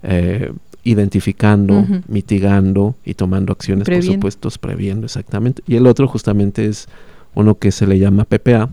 eh, 0.05 0.53
identificando, 0.85 1.85
mitigando 2.07 2.95
y 3.05 3.15
tomando 3.15 3.53
acciones, 3.53 3.89
por 3.89 4.05
supuesto, 4.05 4.50
previendo 4.61 5.07
exactamente. 5.07 5.65
Y 5.67 5.75
el 5.75 5.89
otro 5.89 6.07
justamente 6.07 6.67
es 6.67 6.87
uno 7.35 7.57
que 7.57 7.73
se 7.73 7.89
le 7.89 7.99
llama 7.99 8.25
PPA, 8.25 8.71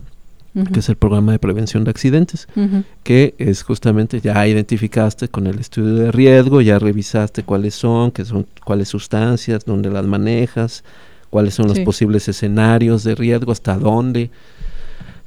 que 0.72 0.80
es 0.80 0.88
el 0.88 0.96
programa 0.96 1.32
de 1.32 1.38
prevención 1.38 1.84
de 1.84 1.90
accidentes, 1.90 2.48
que 3.02 3.34
es 3.38 3.62
justamente 3.62 4.20
ya 4.20 4.46
identificaste 4.46 5.28
con 5.28 5.46
el 5.46 5.58
estudio 5.58 5.94
de 5.94 6.12
riesgo, 6.12 6.60
ya 6.60 6.78
revisaste 6.78 7.42
cuáles 7.42 7.74
son, 7.74 8.10
qué 8.10 8.24
son, 8.24 8.46
cuáles 8.64 8.88
sustancias, 8.88 9.64
dónde 9.64 9.90
las 9.90 10.06
manejas, 10.06 10.84
cuáles 11.30 11.54
son 11.54 11.68
los 11.68 11.78
posibles 11.80 12.28
escenarios 12.28 13.04
de 13.04 13.14
riesgo, 13.14 13.52
hasta 13.52 13.76
dónde 13.76 14.30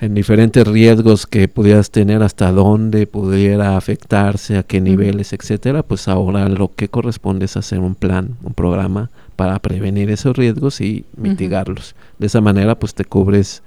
en 0.02 0.16
diferentes 0.16 0.68
riesgos 0.68 1.28
que 1.28 1.48
pudieras 1.48 1.92
tener, 1.92 2.24
hasta 2.24 2.52
dónde 2.52 3.06
pudiera 3.06 3.78
afectarse, 3.78 4.58
a 4.58 4.64
qué 4.64 4.82
niveles, 4.82 5.32
etcétera, 5.32 5.84
pues 5.84 6.08
ahora 6.08 6.50
lo 6.50 6.72
que 6.74 6.90
corresponde 6.90 7.46
es 7.46 7.56
hacer 7.56 7.80
un 7.80 7.94
plan, 7.94 8.36
un 8.42 8.56
programa 8.56 9.12
para 9.36 9.60
prevenir 9.60 10.10
esos 10.10 10.36
riesgos 10.36 10.82
y 10.82 11.06
mitigarlos. 11.16 11.96
De 12.18 12.26
esa 12.26 12.42
manera, 12.42 12.80
pues 12.80 12.96
te 12.96 13.06
cubres 13.06 13.62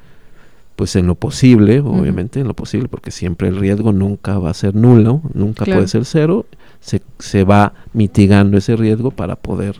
pues 0.76 0.96
en 0.96 1.06
lo 1.06 1.14
posible, 1.14 1.80
obviamente, 1.80 2.40
en 2.40 2.48
lo 2.48 2.54
posible, 2.54 2.88
porque 2.88 3.10
siempre 3.10 3.48
el 3.48 3.56
riesgo 3.56 3.92
nunca 3.92 4.38
va 4.38 4.50
a 4.50 4.54
ser 4.54 4.74
nulo, 4.74 5.22
nunca 5.32 5.64
puede 5.64 5.86
ser 5.88 6.04
cero, 6.04 6.46
se, 6.80 7.00
se 7.18 7.44
va 7.44 7.74
mitigando 7.92 8.58
ese 8.58 8.76
riesgo 8.76 9.10
para 9.10 9.36
poder 9.36 9.76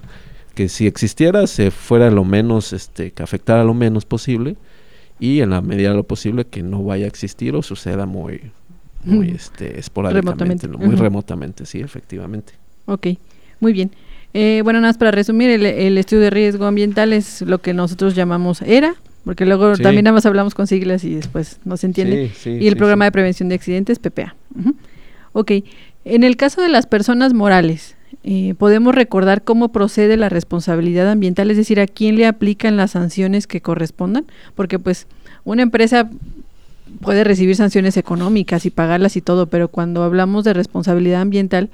que 0.54 0.68
si 0.68 0.86
existiera 0.86 1.46
se 1.46 1.70
fuera 1.70 2.10
lo 2.10 2.24
menos, 2.24 2.72
este, 2.72 3.10
que 3.10 3.22
afectara 3.22 3.64
lo 3.64 3.74
menos 3.74 4.04
posible 4.04 4.56
y 5.18 5.40
en 5.40 5.50
la 5.50 5.60
medida 5.60 5.90
de 5.90 5.96
lo 5.96 6.04
posible 6.04 6.44
que 6.44 6.62
no 6.62 6.82
vaya 6.82 7.04
a 7.04 7.08
existir 7.08 7.54
o 7.54 7.62
suceda 7.62 8.06
muy, 8.06 8.52
muy 9.04 9.30
este, 9.30 9.78
esporádicamente, 9.78 10.68
muy 10.68 10.94
remotamente, 10.94 11.66
sí, 11.66 11.80
efectivamente. 11.80 12.54
Ok, 12.86 13.08
muy 13.60 13.72
bien. 13.72 13.90
Eh, 14.32 14.62
bueno, 14.64 14.80
nada 14.80 14.90
más 14.90 14.98
para 14.98 15.10
resumir, 15.12 15.50
el, 15.50 15.98
estudio 15.98 16.22
de 16.22 16.30
riesgo 16.30 16.66
ambiental 16.66 17.12
es 17.12 17.42
lo 17.42 17.58
que 17.58 17.72
nosotros 17.72 18.14
llamamos 18.14 18.62
ERA, 18.62 18.94
porque 19.24 19.46
luego 19.46 19.76
también 19.76 20.04
nada 20.04 20.14
más 20.14 20.26
hablamos 20.26 20.54
con 20.54 20.66
siglas 20.66 21.04
y 21.04 21.14
después 21.14 21.58
no 21.64 21.76
se 21.76 21.86
entiende. 21.86 22.30
y 22.44 22.66
el 22.66 22.76
programa 22.76 23.06
de 23.06 23.12
prevención 23.12 23.48
de 23.48 23.54
accidentes, 23.54 23.98
PPA. 23.98 24.34
Ok, 25.32 25.52
en 26.04 26.24
el 26.24 26.36
caso 26.36 26.60
de 26.60 26.68
las 26.68 26.86
personas 26.86 27.32
morales, 27.32 27.96
eh, 28.22 28.54
podemos 28.58 28.94
recordar 28.94 29.42
cómo 29.42 29.70
procede 29.70 30.16
la 30.16 30.28
responsabilidad 30.28 31.10
ambiental, 31.10 31.50
es 31.50 31.56
decir, 31.56 31.80
a 31.80 31.86
quién 31.86 32.16
le 32.16 32.26
aplican 32.26 32.76
las 32.76 32.92
sanciones 32.92 33.46
que 33.46 33.60
correspondan, 33.60 34.26
porque 34.54 34.78
pues 34.78 35.06
una 35.44 35.62
empresa 35.62 36.10
puede 37.00 37.24
recibir 37.24 37.56
sanciones 37.56 37.96
económicas 37.96 38.66
y 38.66 38.70
pagarlas 38.70 39.16
y 39.16 39.22
todo, 39.22 39.46
pero 39.46 39.68
cuando 39.68 40.02
hablamos 40.02 40.44
de 40.44 40.52
responsabilidad 40.52 41.22
ambiental, 41.22 41.70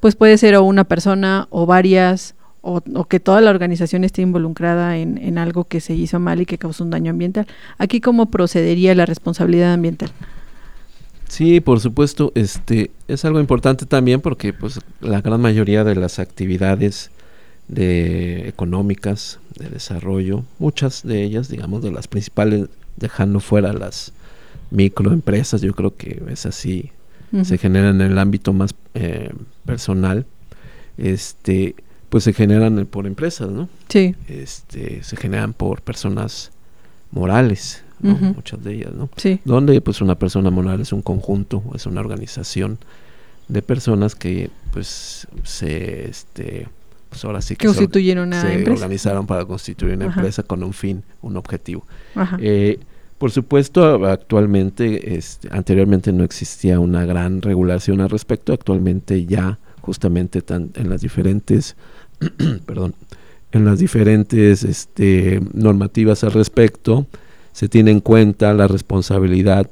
pues 0.00 0.16
puede 0.16 0.38
ser 0.38 0.56
o 0.56 0.64
una 0.64 0.84
persona 0.84 1.46
o 1.50 1.66
varias 1.66 2.34
o, 2.62 2.80
que 3.04 3.20
toda 3.20 3.40
la 3.40 3.50
organización 3.50 4.04
esté 4.04 4.22
involucrada 4.22 4.98
en, 4.98 5.18
en, 5.18 5.38
algo 5.38 5.64
que 5.64 5.80
se 5.80 5.94
hizo 5.94 6.20
mal 6.20 6.40
y 6.40 6.46
que 6.46 6.58
causó 6.58 6.84
un 6.84 6.90
daño 6.90 7.10
ambiental. 7.10 7.46
Aquí, 7.78 8.00
¿cómo 8.00 8.30
procedería 8.30 8.94
la 8.94 9.06
responsabilidad 9.06 9.72
ambiental? 9.72 10.10
Sí, 11.28 11.60
por 11.60 11.78
supuesto, 11.78 12.32
este 12.34 12.90
es 13.06 13.24
algo 13.24 13.38
importante 13.38 13.86
también 13.86 14.20
porque 14.20 14.52
pues 14.52 14.80
la 15.00 15.20
gran 15.20 15.40
mayoría 15.40 15.84
de 15.84 15.94
las 15.94 16.18
actividades 16.18 17.12
de 17.68 18.48
económicas 18.48 19.38
de 19.56 19.68
desarrollo, 19.68 20.42
muchas 20.58 21.04
de 21.04 21.22
ellas, 21.22 21.48
digamos, 21.48 21.84
de 21.84 21.92
las 21.92 22.08
principales, 22.08 22.68
dejando 22.96 23.38
fuera 23.38 23.72
las 23.72 24.12
microempresas, 24.72 25.62
yo 25.62 25.72
creo 25.72 25.96
que 25.96 26.20
es 26.28 26.46
así, 26.46 26.90
se 27.44 27.58
generan 27.58 28.00
en 28.00 28.10
el 28.10 28.18
ámbito 28.18 28.52
más 28.52 28.74
eh, 28.94 29.30
personal, 29.64 30.26
este, 30.98 31.76
pues 32.10 32.24
se 32.24 32.32
generan 32.32 32.84
por 32.86 33.06
empresas, 33.06 33.48
¿no? 33.48 33.68
Sí. 33.88 34.14
Este, 34.28 35.02
se 35.02 35.16
generan 35.16 35.54
por 35.54 35.80
personas 35.80 36.50
morales, 37.12 37.82
muchas 38.00 38.62
de 38.62 38.74
ellas, 38.74 38.92
¿no? 38.94 39.08
Donde 39.44 39.80
pues 39.80 40.00
una 40.00 40.16
persona 40.16 40.50
moral 40.50 40.80
es 40.80 40.92
un 40.92 41.02
conjunto, 41.02 41.62
es 41.74 41.86
una 41.86 42.00
organización 42.00 42.78
de 43.48 43.62
personas 43.62 44.14
que 44.14 44.50
pues 44.72 45.26
se 45.42 46.08
este 46.08 46.68
pues 47.08 47.24
ahora 47.24 47.42
sí 47.42 47.56
que 47.56 47.66
constituyeron 47.66 48.32
se, 48.32 48.70
organizaron 48.70 49.26
para 49.26 49.44
constituir 49.44 49.94
una 49.94 50.06
empresa 50.06 50.44
con 50.44 50.62
un 50.62 50.72
fin, 50.72 51.02
un 51.22 51.36
objetivo. 51.36 51.84
Eh, 52.38 52.78
por 53.18 53.32
supuesto, 53.32 54.06
actualmente, 54.06 55.16
este, 55.16 55.48
anteriormente 55.50 56.10
no 56.10 56.24
existía 56.24 56.80
una 56.80 57.04
gran 57.04 57.42
regulación 57.42 58.00
al 58.00 58.08
respecto. 58.08 58.54
Actualmente 58.54 59.26
ya, 59.26 59.58
justamente, 59.82 60.40
tan, 60.40 60.70
en 60.74 60.88
las 60.88 61.02
diferentes, 61.02 61.76
perdón, 62.66 62.94
en 63.52 63.64
las 63.64 63.78
diferentes 63.78 64.62
este, 64.62 65.40
normativas 65.52 66.22
al 66.24 66.32
respecto, 66.32 67.06
se 67.52 67.68
tiene 67.68 67.90
en 67.90 68.00
cuenta 68.00 68.54
la 68.54 68.68
responsabilidad 68.68 69.68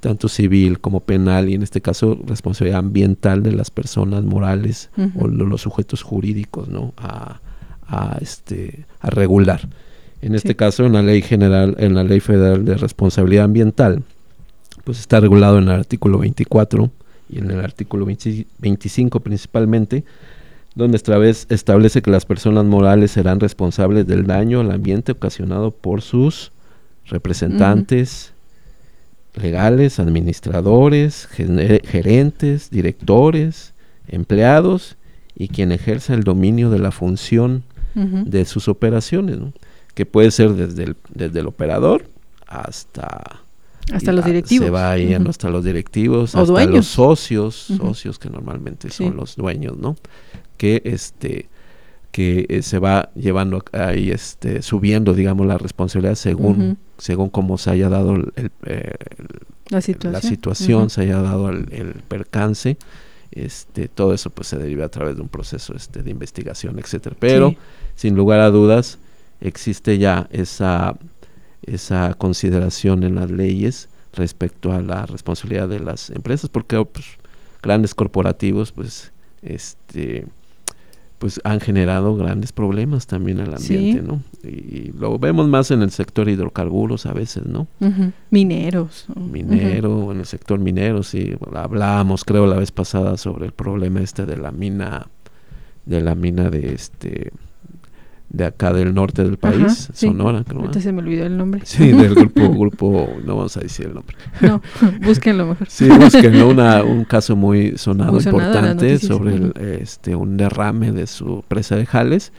tanto 0.00 0.28
civil 0.28 0.78
como 0.78 1.00
penal 1.00 1.48
y 1.48 1.54
en 1.54 1.62
este 1.62 1.80
caso 1.80 2.18
responsabilidad 2.26 2.78
ambiental 2.78 3.42
de 3.42 3.52
las 3.52 3.70
personas 3.70 4.22
morales 4.22 4.90
o 5.18 5.26
los 5.26 5.62
sujetos 5.62 6.02
jurídicos 6.02 6.68
¿no? 6.68 6.94
a, 6.96 7.40
este, 8.20 8.84
a 9.00 9.10
regular. 9.10 9.68
En 10.22 10.34
este 10.34 10.54
caso, 10.54 10.86
en 10.86 10.92
la 10.92 11.02
ley 11.02 11.22
general, 11.22 11.76
en 11.78 11.94
la 11.94 12.04
ley 12.04 12.20
federal 12.20 12.64
de 12.64 12.76
responsabilidad 12.76 13.44
ambiental, 13.44 14.02
pues 14.84 15.00
está 15.00 15.18
regulado 15.18 15.58
en 15.58 15.64
el 15.64 15.70
artículo 15.70 16.18
24 16.18 16.90
y 17.28 17.38
en 17.38 17.50
el 17.50 17.60
artículo 17.60 18.06
25 18.06 19.20
principalmente, 19.20 20.04
donde 20.76 20.98
esta 20.98 21.16
vez 21.16 21.46
establece 21.48 22.02
que 22.02 22.10
las 22.10 22.26
personas 22.26 22.66
morales 22.66 23.10
serán 23.10 23.40
responsables 23.40 24.06
del 24.06 24.26
daño 24.26 24.60
al 24.60 24.70
ambiente 24.70 25.12
ocasionado 25.12 25.70
por 25.70 26.02
sus 26.02 26.52
representantes 27.06 28.34
legales, 29.34 29.98
administradores, 29.98 31.26
gerentes, 31.26 32.70
directores, 32.70 33.72
empleados 34.06 34.96
y 35.34 35.48
quien 35.48 35.72
ejerza 35.72 36.14
el 36.14 36.24
dominio 36.24 36.70
de 36.70 36.78
la 36.78 36.92
función 36.92 37.64
de 37.94 38.44
sus 38.44 38.68
operaciones, 38.68 39.38
que 39.94 40.04
puede 40.04 40.30
ser 40.30 40.52
desde 40.52 40.84
el, 40.84 40.96
desde 41.14 41.40
el 41.40 41.46
operador 41.46 42.04
hasta 42.46 43.40
hasta 43.90 44.12
los 44.12 44.24
directivos. 44.24 44.66
Se 44.66 44.70
va 44.70 44.98
yendo 44.98 45.30
hasta 45.30 45.48
los 45.48 45.64
directivos, 45.64 46.34
o 46.34 46.40
hasta 46.40 46.52
dueños. 46.52 46.74
los 46.74 46.86
socios, 46.86 47.54
socios 47.54 48.18
que 48.18 48.28
normalmente 48.28 48.90
son 48.90 49.16
los 49.16 49.36
dueños, 49.36 49.78
¿no? 49.78 49.96
Que 50.56 50.82
este 50.84 51.48
que 52.16 52.46
eh, 52.48 52.62
se 52.62 52.78
va 52.78 53.10
llevando 53.14 53.62
ahí 53.72 54.10
este 54.10 54.62
subiendo 54.62 55.12
digamos 55.12 55.46
la 55.46 55.58
responsabilidad 55.58 56.14
según 56.14 56.78
según 56.96 57.28
cómo 57.28 57.58
se 57.58 57.70
haya 57.70 57.90
dado 57.90 58.14
el, 58.14 58.32
la 59.68 59.82
situación, 59.82 60.12
la 60.14 60.22
situación. 60.22 60.88
se 60.88 61.02
haya 61.02 61.20
dado 61.20 61.50
el, 61.50 62.02
percance 62.08 62.78
este 63.32 63.88
todo 63.88 64.14
eso 64.14 64.30
pues 64.30 64.48
se 64.48 64.56
deriva 64.56 64.86
a 64.86 64.88
través 64.88 65.16
de 65.16 65.20
un 65.20 65.28
proceso 65.28 65.74
este 65.76 66.02
de 66.02 66.10
investigación 66.10 66.78
etcétera. 66.78 67.14
Pero 67.20 67.54
sin 67.96 68.16
lugar 68.16 68.40
a 68.40 68.50
dudas 68.50 68.98
existe 69.42 69.98
ya 69.98 70.26
esa 70.32 70.96
esa 71.66 72.14
consideración 72.14 73.02
en 73.02 73.16
las 73.16 73.30
leyes 73.30 73.90
respecto 74.14 74.72
a 74.72 74.80
la 74.80 75.04
responsabilidad 75.04 75.68
de 75.68 75.80
las 75.80 76.08
empresas 76.08 76.48
porque 76.48 76.82
pues, 76.82 77.04
grandes 77.62 77.94
corporativos 77.94 78.72
pues 78.72 79.12
este 79.42 80.24
pues 81.18 81.40
han 81.44 81.60
generado 81.60 82.14
grandes 82.16 82.52
problemas 82.52 83.06
también 83.06 83.40
al 83.40 83.54
ambiente, 83.54 84.02
¿no? 84.02 84.22
Y, 84.42 84.92
lo 84.92 85.18
vemos 85.18 85.48
más 85.48 85.70
en 85.70 85.82
el 85.82 85.90
sector 85.90 86.28
hidrocarburos 86.28 87.06
a 87.06 87.12
veces, 87.12 87.46
¿no? 87.46 87.66
Mineros. 88.30 89.06
Minero, 89.14 90.12
en 90.12 90.18
el 90.20 90.26
sector 90.26 90.58
minero, 90.58 91.02
sí. 91.02 91.34
hablábamos, 91.54 92.24
creo, 92.24 92.46
la 92.46 92.56
vez 92.56 92.70
pasada 92.70 93.16
sobre 93.16 93.46
el 93.46 93.52
problema 93.52 94.00
este 94.00 94.26
de 94.26 94.36
la 94.36 94.52
mina, 94.52 95.06
de 95.86 96.00
la 96.02 96.14
mina 96.14 96.50
de 96.50 96.74
este 96.74 97.32
de 98.36 98.44
acá 98.44 98.72
del 98.72 98.92
norte 98.92 99.24
del 99.24 99.38
país, 99.38 99.88
Sonora, 99.94 100.44
creo. 100.44 100.60
Ahorita 100.60 100.80
se 100.80 100.92
me 100.92 101.00
olvidó 101.00 101.24
el 101.24 101.36
nombre. 101.36 101.62
Sí, 101.64 101.92
del 101.92 102.14
grupo, 102.14 102.48
grupo, 102.50 103.08
no 103.24 103.36
vamos 103.36 103.56
a 103.56 103.60
decir 103.60 103.86
el 103.86 103.94
nombre. 103.94 104.16
No, 104.42 104.60
búsquenlo 105.02 105.46
mejor. 105.46 105.66
Sí, 105.70 105.88
búsquenlo, 105.88 106.48
una, 106.48 106.82
un 106.84 107.04
caso 107.04 107.34
muy 107.34 107.78
sonado, 107.78 108.18
importante 108.18 108.98
sobre 108.98 109.34
el, 109.34 109.52
este, 109.80 110.14
un 110.14 110.36
derrame 110.36 110.92
de 110.92 111.06
su 111.06 111.42
presa 111.48 111.76
de 111.76 111.86
Jales. 111.86 112.32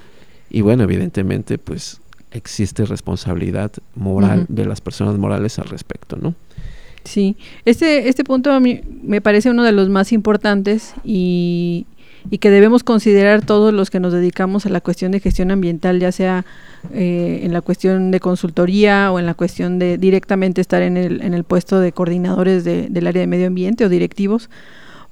Y 0.49 0.61
bueno, 0.61 0.83
evidentemente, 0.83 1.57
pues 1.57 1.99
existe 2.31 2.85
responsabilidad 2.85 3.71
moral 3.95 4.45
de 4.49 4.65
las 4.65 4.81
personas 4.81 5.17
morales 5.17 5.57
al 5.57 5.65
respecto, 5.65 6.17
¿no? 6.21 6.35
Sí, 7.05 7.37
este, 7.65 8.09
este 8.09 8.23
punto 8.23 8.51
a 8.51 8.59
mí 8.59 8.81
me 9.01 9.21
parece 9.21 9.49
uno 9.49 9.63
de 9.63 9.71
los 9.71 9.89
más 9.89 10.11
importantes 10.11 10.93
y, 11.03 11.87
y 12.29 12.39
que 12.39 12.49
debemos 12.49 12.83
considerar 12.83 13.45
todos 13.45 13.73
los 13.73 13.89
que 13.89 13.99
nos 13.99 14.13
dedicamos 14.13 14.65
a 14.65 14.69
la 14.69 14.81
cuestión 14.81 15.11
de 15.11 15.19
gestión 15.19 15.51
ambiental, 15.51 15.99
ya 15.99 16.11
sea 16.11 16.45
eh, 16.93 17.41
en 17.43 17.53
la 17.53 17.61
cuestión 17.61 18.11
de 18.11 18.19
consultoría 18.19 19.11
o 19.11 19.19
en 19.19 19.25
la 19.25 19.33
cuestión 19.33 19.79
de 19.79 19.97
directamente 19.97 20.61
estar 20.61 20.81
en 20.81 20.97
el, 20.97 21.21
en 21.21 21.33
el 21.33 21.43
puesto 21.43 21.79
de 21.79 21.91
coordinadores 21.91 22.63
del 22.63 23.07
área 23.07 23.21
de 23.21 23.27
medio 23.27 23.47
ambiente 23.47 23.85
o 23.85 23.89
directivos, 23.89 24.49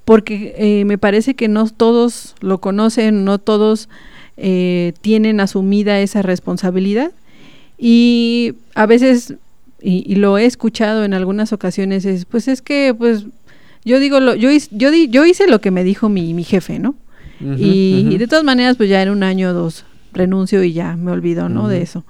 porque 0.04 0.56
eh, 0.58 0.86
me 0.86 0.98
parece 0.98 1.36
que 1.36 1.48
no 1.48 1.68
todos 1.68 2.36
lo 2.42 2.60
conocen, 2.60 3.26
no 3.26 3.40
todos 3.40 3.90
eh, 4.38 4.94
tienen 5.02 5.40
asumida 5.40 6.00
esa 6.00 6.22
responsabilidad 6.22 7.12
y 7.78 8.54
a 8.74 8.86
veces 8.86 9.36
y, 9.82 10.16
lo 10.16 10.38
he 10.38 10.46
escuchado 10.46 11.04
en 11.04 11.14
algunas 11.14 11.54
ocasiones 11.54 12.06
es 12.06 12.26
pues 12.26 12.48
es 12.48 12.62
que 12.62 12.94
pues 12.98 13.26
yo 13.84 14.00
digo 14.00 14.20
lo, 14.20 14.36
yo 14.36 14.50
yo 14.72 14.92
yo 14.92 15.26
hice 15.26 15.48
lo 15.48 15.62
que 15.62 15.72
me 15.72 15.84
dijo 15.84 16.10
mi, 16.10 16.34
mi 16.34 16.44
jefe 16.44 16.80
no 16.80 16.96
y, 17.40 18.18
de 18.18 18.28
todas 18.28 18.44
maneras, 18.44 18.78
pues 18.78 18.90
ya 18.90 19.02
en 19.02 19.10
un 19.10 19.24
año 19.24 19.50
o 19.50 19.54
dos 19.54 19.86
renuncio 20.14 20.64
y 20.64 20.74
ya 20.74 20.96
me 20.96 21.12
olvido, 21.12 21.50
¿no? 21.50 21.68
De 21.68 21.82
eso. 21.82 22.06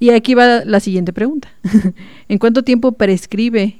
Y 0.00 0.10
aquí 0.10 0.34
va 0.34 0.64
la 0.64 0.80
siguiente 0.80 1.12
pregunta. 1.12 1.48
¿En 2.28 2.38
cuánto 2.38 2.62
tiempo 2.62 2.92
prescribe 2.92 3.76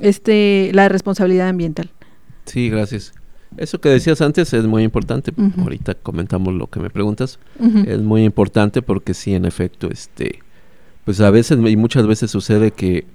este, 0.00 0.70
la 0.72 0.88
responsabilidad 0.88 1.48
ambiental? 1.48 1.90
Sí, 2.44 2.70
gracias. 2.70 3.12
Eso 3.56 3.80
que 3.80 3.88
decías 3.88 4.20
antes 4.20 4.52
es 4.52 4.66
muy 4.66 4.82
importante. 4.82 5.32
Ahorita 5.58 5.94
comentamos 5.94 6.54
lo 6.54 6.68
que 6.68 6.80
me 6.80 6.90
preguntas. 6.90 7.38
Es 7.86 8.00
muy 8.00 8.24
importante 8.24 8.82
porque 8.82 9.14
sí, 9.14 9.34
en 9.34 9.44
efecto, 9.44 9.88
este, 9.90 10.40
pues 11.04 11.20
a 11.20 11.30
veces 11.30 11.58
y 11.66 11.76
muchas 11.76 12.06
veces 12.06 12.30
sucede 12.30 12.70
que, 12.70 13.06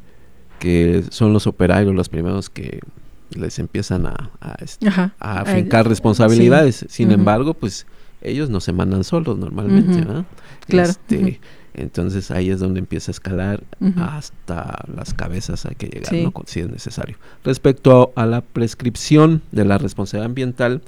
que 0.60 1.04
son 1.10 1.34
los 1.34 1.48
operarios 1.48 1.94
los 1.94 2.10
primeros 2.10 2.50
que 2.50 2.80
les 3.36 3.60
empiezan 3.60 4.06
a, 4.06 4.32
a, 4.40 4.56
este, 4.62 4.88
afincar 5.20 5.88
responsabilidades. 5.88 6.86
Sin 6.90 7.12
embargo, 7.12 7.54
pues 7.54 7.86
ellos 8.22 8.50
no 8.50 8.60
se 8.60 8.74
mandan 8.74 9.04
solos 9.04 9.38
normalmente, 9.38 10.06
Claro. 10.68 10.90
Este, 10.90 11.40
entonces 11.74 12.32
ahí 12.32 12.50
es 12.50 12.60
donde 12.60 12.80
empieza 12.80 13.12
a 13.12 13.14
escalar 13.14 13.64
hasta 13.98 14.86
las 14.94 15.14
cabezas 15.14 15.66
hay 15.66 15.76
que 15.76 15.88
llegar, 15.88 16.14
¿no? 16.14 16.34
Si 16.46 16.60
es 16.60 16.70
necesario. 16.70 17.18
Respecto 17.44 18.12
a, 18.16 18.26
la 18.26 18.42
prescripción 18.42 19.42
de 19.52 19.66
la 19.66 19.78
responsabilidad 19.78 20.26
ambiental, 20.26 20.82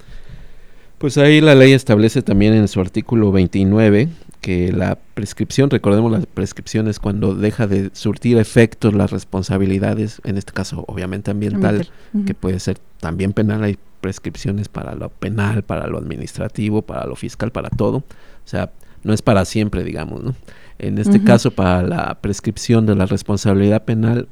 pues 0.98 1.18
ahí 1.18 1.42
la 1.42 1.56
ley 1.56 1.74
establece 1.74 2.22
también 2.22 2.54
en 2.54 2.68
su 2.68 2.80
artículo 2.82 3.32
29 3.32 4.10
que 4.44 4.74
la 4.74 5.00
prescripción, 5.14 5.70
recordemos 5.70 6.12
la 6.12 6.20
prescripción 6.20 6.90
es 6.90 7.00
cuando 7.00 7.34
deja 7.34 7.66
de 7.66 7.92
surtir 7.94 8.38
efectos 8.38 8.94
las 8.94 9.10
responsabilidades, 9.10 10.20
en 10.26 10.38
este 10.38 10.52
caso 10.52 10.84
obviamente 10.90 11.32
ambiental, 11.32 11.88
que 12.26 12.34
puede 12.34 12.60
ser 12.60 12.78
también 13.00 13.32
penal, 13.32 13.64
hay 13.64 13.78
prescripciones 14.02 14.68
para 14.68 14.96
lo 14.96 15.08
penal, 15.08 15.64
para 15.64 15.88
lo 15.88 15.98
administrativo, 15.98 16.82
para 16.82 17.08
lo 17.08 17.16
fiscal, 17.16 17.54
para 17.54 17.70
todo. 17.70 18.00
O 18.00 18.04
sea, 18.44 18.74
no 19.04 19.14
es 19.14 19.22
para 19.22 19.46
siempre, 19.46 19.82
digamos, 19.86 20.22
¿no? 20.22 20.36
En 20.78 20.98
este 20.98 21.24
caso, 21.24 21.52
para 21.52 21.82
la 21.82 22.20
prescripción 22.20 22.86
de 22.86 22.96
la 22.96 23.06
responsabilidad 23.06 23.86
penal 23.86 24.28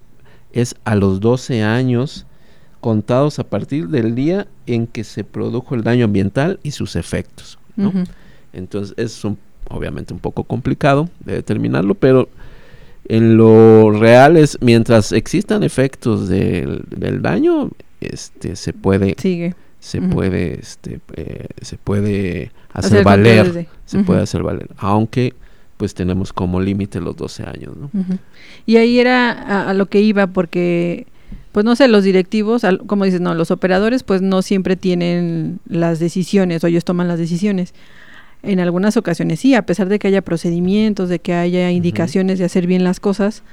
es 0.51 0.75
a 0.83 0.95
los 0.95 1.21
12 1.21 1.63
años 1.63 2.25
contados 2.81 3.39
a 3.39 3.45
partir 3.45 3.87
del 3.87 4.13
día 4.13 4.47
en 4.65 4.87
que 4.87 5.05
se 5.05 5.23
produjo 5.23 5.73
el 5.73 5.83
daño 5.83 6.03
ambiental 6.03 6.59
y 6.63 6.71
sus 6.71 6.97
efectos, 6.97 7.57
¿no? 7.77 7.93
Entonces, 8.51 8.93
es 8.97 9.23
un 9.23 9.37
obviamente 9.69 10.13
un 10.13 10.19
poco 10.19 10.43
complicado 10.43 11.09
de 11.25 11.33
determinarlo, 11.33 11.95
pero 11.95 12.29
en 13.07 13.37
lo 13.37 13.91
real 13.91 14.37
es 14.37 14.57
mientras 14.61 15.11
existan 15.11 15.63
efectos 15.63 16.27
del, 16.27 16.83
daño, 17.21 17.69
este 17.99 18.55
se 18.55 18.73
puede 18.73 19.15
Sigue. 19.17 19.55
se 19.79 20.01
puede 20.01 20.59
este 20.59 20.99
eh, 21.15 21.47
se 21.61 21.77
puede 21.77 22.51
hacer, 22.73 23.03
valer, 23.03 23.67
se 23.85 24.03
puede 24.03 24.21
hacer 24.21 24.43
valer, 24.43 24.69
aunque 24.77 25.33
pues 25.77 25.95
tenemos 25.95 26.31
como 26.31 26.61
límite 26.61 27.01
los 27.01 27.17
12 27.17 27.43
años, 27.43 27.75
¿no? 27.75 27.89
Y 28.67 28.77
ahí 28.77 28.99
era 28.99 29.67
a, 29.67 29.73
lo 29.73 29.87
que 29.87 29.99
iba 29.99 30.27
porque 30.27 31.07
pues 31.51 31.65
no 31.65 31.75
sé, 31.75 31.87
los 31.87 32.03
directivos, 32.03 32.61
como 32.87 33.03
dices, 33.03 33.19
no, 33.19 33.33
los 33.33 33.51
operadores 33.51 34.03
pues 34.03 34.21
no 34.21 34.41
siempre 34.41 34.75
tienen 34.75 35.59
las 35.67 35.99
decisiones 35.99 36.63
o 36.63 36.67
ellos 36.67 36.85
toman 36.85 37.07
las 37.07 37.19
decisiones. 37.19 37.73
En 38.43 38.59
algunas 38.59 38.97
ocasiones 38.97 39.39
sí, 39.39 39.53
a 39.53 39.63
pesar 39.63 39.87
de 39.87 39.99
que 39.99 40.07
haya 40.07 40.21
procedimientos, 40.21 41.09
de 41.09 41.19
que 41.19 41.33
haya 41.33 41.71
indicaciones 41.71 42.39
de 42.39 42.45
hacer 42.45 42.65
bien 42.65 42.83
las 42.83 42.99
cosas, 42.99 43.43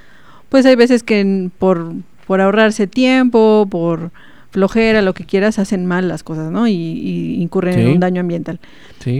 pues 0.49 0.65
hay 0.65 0.75
veces 0.75 1.03
que 1.03 1.49
por, 1.59 1.93
por 2.25 2.41
ahorrarse 2.41 2.87
tiempo, 2.87 3.67
por 3.69 4.11
flojera, 4.51 5.01
lo 5.01 5.13
que 5.13 5.25
quieras, 5.25 5.59
hacen 5.59 5.85
mal 5.85 6.07
las 6.07 6.23
cosas, 6.23 6.51
¿no? 6.51 6.67
Y, 6.67 7.35
incurren 7.39 7.79
en 7.79 7.87
un 7.89 7.99
daño 7.99 8.21
ambiental. 8.21 8.59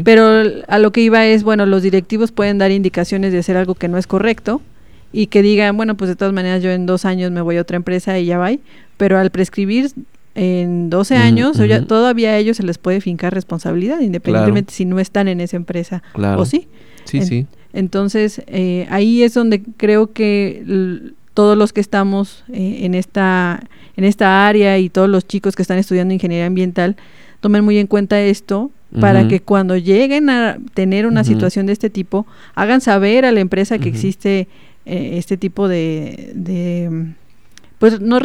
Pero 0.04 0.44
a 0.68 0.80
lo 0.80 0.92
que 0.92 1.02
iba 1.02 1.26
es, 1.26 1.44
bueno, 1.44 1.66
los 1.66 1.84
directivos 1.84 2.32
pueden 2.32 2.58
dar 2.58 2.72
indicaciones 2.72 3.32
de 3.32 3.40
hacer 3.40 3.56
algo 3.56 3.76
que 3.76 3.88
no 3.88 3.98
es 3.98 4.08
correcto 4.08 4.62
y 5.14 5.28
que 5.28 5.42
digan, 5.42 5.78
bueno, 5.78 5.96
pues 5.96 6.10
de 6.10 6.16
todas 6.16 6.34
maneras 6.34 6.64
yo 6.64 6.72
en 6.72 6.86
dos 6.86 7.06
años 7.06 7.32
me 7.32 7.42
voy 7.42 7.58
a 7.58 7.62
otra 7.62 7.78
empresa 7.78 8.18
y 8.20 8.26
ya 8.26 8.38
va. 8.38 8.52
Pero 8.98 9.18
al 9.18 9.30
prescribir 9.30 9.92
en 10.40 10.90
12 10.90 11.18
años, 11.18 11.60
todavía 11.86 12.30
a 12.30 12.38
ellos 12.38 12.56
se 12.56 12.64
les 12.64 12.78
puede 12.78 13.02
fincar 13.02 13.34
responsabilidad, 13.34 14.00
independientemente 14.00 14.74
si 14.74 14.86
no 14.86 15.00
están 15.00 15.28
en 15.28 15.42
esa 15.42 15.58
empresa 15.58 16.02
o 16.16 16.46
sí. 16.46 16.70
Sí, 17.04 17.22
sí. 17.24 17.46
Entonces, 17.74 18.42
eh, 18.48 18.88
ahí 18.90 19.22
es 19.22 19.34
donde 19.34 19.62
creo 19.76 20.14
que 20.14 21.12
todos 21.34 21.58
los 21.58 21.74
que 21.74 21.82
estamos 21.82 22.46
eh, 22.54 22.80
en, 22.84 22.96
esta, 22.96 23.62
en 23.98 24.06
esta 24.06 24.48
área 24.48 24.78
y 24.78 24.90
todos 24.90 25.10
los 25.10 25.28
chicos 25.28 25.58
que 25.58 25.62
están 25.62 25.78
estudiando 25.78 26.14
ingeniería 26.14 26.46
ambiental 26.46 26.96
tomen 27.42 27.66
muy 27.66 27.78
en 27.78 27.88
cuenta 27.88 28.22
esto 28.22 28.72
para 29.00 29.28
que 29.28 29.42
cuando 29.42 29.76
lleguen 29.76 30.30
a 30.30 30.58
tener 30.74 31.06
una 31.06 31.24
situación 31.24 31.66
de 31.66 31.74
este 31.74 31.90
tipo, 31.90 32.26
hagan 32.56 32.82
saber 32.82 33.26
a 33.26 33.32
la 33.32 33.42
empresa 33.42 33.78
que 33.78 33.90
existe 33.90 34.48
eh, 34.86 35.12
este 35.18 35.38
tipo 35.38 35.68
de, 35.68 36.32
de 36.34 37.14
pues 37.80 38.02
no 38.02 38.20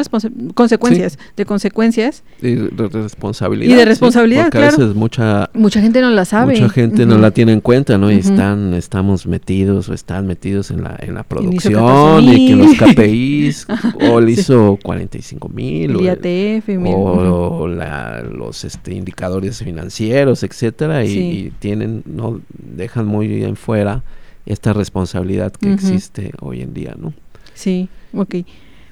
consecuencias, 0.55 1.19
de 1.37 1.45
consecuencias. 1.47 2.25
Y 2.43 2.55
de 2.57 2.89
responsabilidad. 2.89 3.73
Y 3.73 3.77
de 3.77 3.85
responsabilidad, 3.85 4.43
porque 4.47 4.59
claro. 4.59 4.75
a 4.75 4.79
veces 4.79 4.95
mucha... 4.97 5.51
Mucha 5.55 5.81
gente 5.81 6.01
no 6.01 6.11
la 6.11 6.25
sabe. 6.25 6.55
Mucha 6.55 6.69
gente 6.69 7.07
no 7.07 7.19
la 7.19 7.31
tiene 7.31 7.53
en 7.53 7.61
cuenta, 7.61 7.97
¿no? 7.97 8.11
Y 8.11 8.17
están, 8.17 8.75
estamos 8.75 9.27
metidos 9.27 9.89
o 9.89 9.95
están 9.95 10.27
metidos 10.27 10.73
en 10.73 10.83
la, 10.83 10.97
en 10.99 11.15
la 11.15 11.23
producción 11.23 12.25
y, 12.25 12.49
que 12.49 12.57
los 12.57 12.75
KPIs, 12.79 13.67
o 14.11 14.21
le 14.21 14.33
hizo 14.33 14.77
45 14.83 15.49
mil. 15.49 15.97
O, 15.97 16.03
IATF, 16.03 16.69
o, 16.89 17.69
la, 17.69 18.23
los 18.23 18.65
este, 18.65 18.95
indicadores 18.95 19.59
financieros, 19.59 20.43
etcétera, 20.43 21.05
y, 21.05 21.53
tienen, 21.61 22.03
no 22.07 22.41
dejan 22.59 23.07
muy 23.07 23.45
en 23.45 23.55
fuera 23.55 24.03
esta 24.47 24.73
responsabilidad 24.73 25.53
que 25.53 25.73
existe 25.73 26.33
hoy 26.41 26.61
en 26.61 26.75
día, 26.75 26.97
¿no? 26.99 27.15
Sí, 27.55 27.89
ok. 28.13 28.35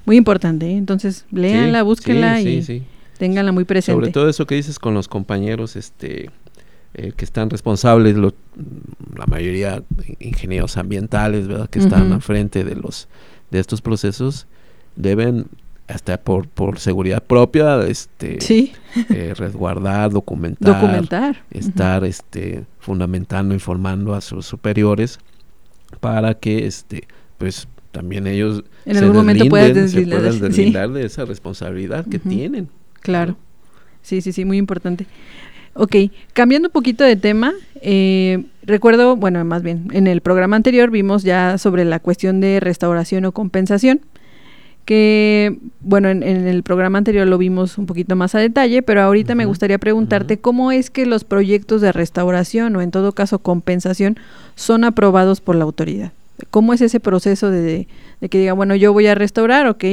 Muy 0.05 0.17
importante, 0.17 0.67
¿eh? 0.67 0.77
entonces 0.77 1.27
léanla, 1.31 1.83
búsquenla 1.83 2.41
y 2.41 2.85
ténganla 3.19 3.53
muy 3.53 3.65
presente. 3.65 4.01
Sobre 4.01 4.13
todo 4.13 4.29
eso 4.29 4.47
que 4.47 4.55
dices 4.55 4.79
con 4.79 4.95
los 4.95 5.09
compañeros 5.09 5.77
este 5.77 6.31
eh, 6.95 7.13
que 7.17 7.25
están 7.25 7.49
responsables, 7.49 8.17
la 8.17 9.27
mayoría 9.27 9.83
ingenieros 10.19 10.77
ambientales, 10.77 11.49
¿verdad? 11.49 11.71
Que 11.71 11.79
están 11.79 12.13
al 12.13 12.21
frente 12.21 12.65
de 12.65 12.75
los 12.75 13.09
de 13.51 13.61
estos 13.61 13.81
procesos, 13.81 14.47
deben 14.97 15.47
hasta 15.89 16.19
por, 16.19 16.49
por 16.49 16.79
seguridad 16.79 17.23
propia, 17.23 17.83
este, 17.87 18.39
eh, 19.11 19.35
resguardar, 19.37 20.11
documentar, 20.11 20.81
documentar. 20.81 21.45
estar, 21.51 22.05
este, 22.05 22.65
fundamentando, 22.79 23.53
informando 23.55 24.15
a 24.15 24.21
sus 24.21 24.47
superiores 24.47 25.19
para 26.01 26.35
que, 26.35 26.67
este, 26.67 27.07
pues, 27.39 27.69
también 27.93 28.27
ellos 28.27 28.65
en 28.87 28.97
algún 28.97 29.17
momento 29.17 29.45
puedan 29.47 29.75
deslindar, 29.75 30.91
de 30.91 31.05
esa 31.05 31.25
responsabilidad 31.25 32.07
que 32.07 32.19
tienen. 32.19 32.69
Claro. 33.01 33.37
Sí, 34.01 34.21
sí, 34.21 34.33
sí, 34.33 34.45
muy 34.45 34.57
importante. 34.57 35.07
Ok, 35.75 35.97
cambiando 36.33 36.69
un 36.69 36.73
poquito 36.73 37.05
de 37.05 37.17
tema, 37.17 37.53
eh, 37.81 38.45
recuerdo, 38.63 39.17
bueno, 39.17 39.45
más 39.45 39.63
bien, 39.63 39.89
en 39.93 40.07
el 40.07 40.21
programa 40.21 40.57
anterior 40.57 40.91
vimos 40.91 41.23
ya 41.23 41.57
sobre 41.57 41.85
la 41.85 41.99
cuestión 41.99 42.41
de 42.41 42.61
restauración 42.61 43.25
o 43.25 43.33
compensación, 43.33 44.01
que, 44.85 45.59
bueno, 45.81 46.09
en, 46.09 46.23
el 46.23 46.63
programa 46.63 46.99
anterior 46.99 47.27
lo 47.27 47.39
vimos 47.39 47.79
un 47.79 47.87
poquito 47.87 48.17
más 48.17 48.35
a 48.35 48.39
detalle, 48.39 48.83
pero 48.83 49.03
ahorita 49.03 49.35
me 49.35 49.47
gustaría 49.47 49.79
preguntarte 49.79 50.39
cómo 50.39 50.73
es 50.73 50.91
que 50.91 51.07
los 51.07 51.25
proyectos 51.25 51.81
de 51.81 51.93
restauración 51.93 52.75
o 52.77 52.83
en 52.83 52.91
todo 52.91 53.13
caso 53.13 53.39
compensación 53.39 54.19
son 54.57 54.85
aprobados 54.85 55.41
por 55.41 55.57
la 55.57 55.65
autoridad. 55.65 56.13
¿Cómo 56.51 56.73
es 56.73 56.81
ese 56.81 57.01
proceso 57.01 57.51
de, 57.51 57.89
que 58.31 58.39
diga, 58.39 58.53
bueno, 58.53 58.75
yo 58.75 58.93
voy 58.93 59.07
a 59.07 59.15
restaurar, 59.15 59.67
ok? 59.67 59.85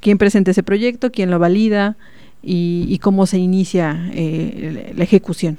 ¿Quién 0.00 0.18
presenta 0.18 0.50
ese 0.50 0.62
proyecto? 0.62 1.10
¿Quién 1.10 1.30
lo 1.30 1.38
valida? 1.38 1.96
Y, 2.42 2.98
cómo 3.02 3.26
se 3.26 3.38
inicia 3.38 4.08
eh, 4.12 4.92
la 4.96 5.02
ejecución. 5.02 5.58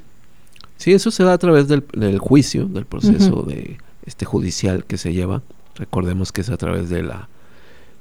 Sí, 0.78 0.94
eso 0.94 1.12
se 1.12 1.24
da 1.24 1.34
a 1.34 1.38
través 1.38 1.68
del, 1.68 1.84
juicio, 2.20 2.66
del 2.66 2.86
proceso 2.86 3.44
de 3.44 3.78
este 4.06 4.26
judicial 4.26 4.86
que 4.86 4.98
se 4.98 5.12
lleva. 5.12 5.42
Recordemos 5.76 6.32
que 6.32 6.42
es 6.42 6.50
a 6.50 6.58
través 6.58 6.90
de 6.90 7.04
la 7.04 7.28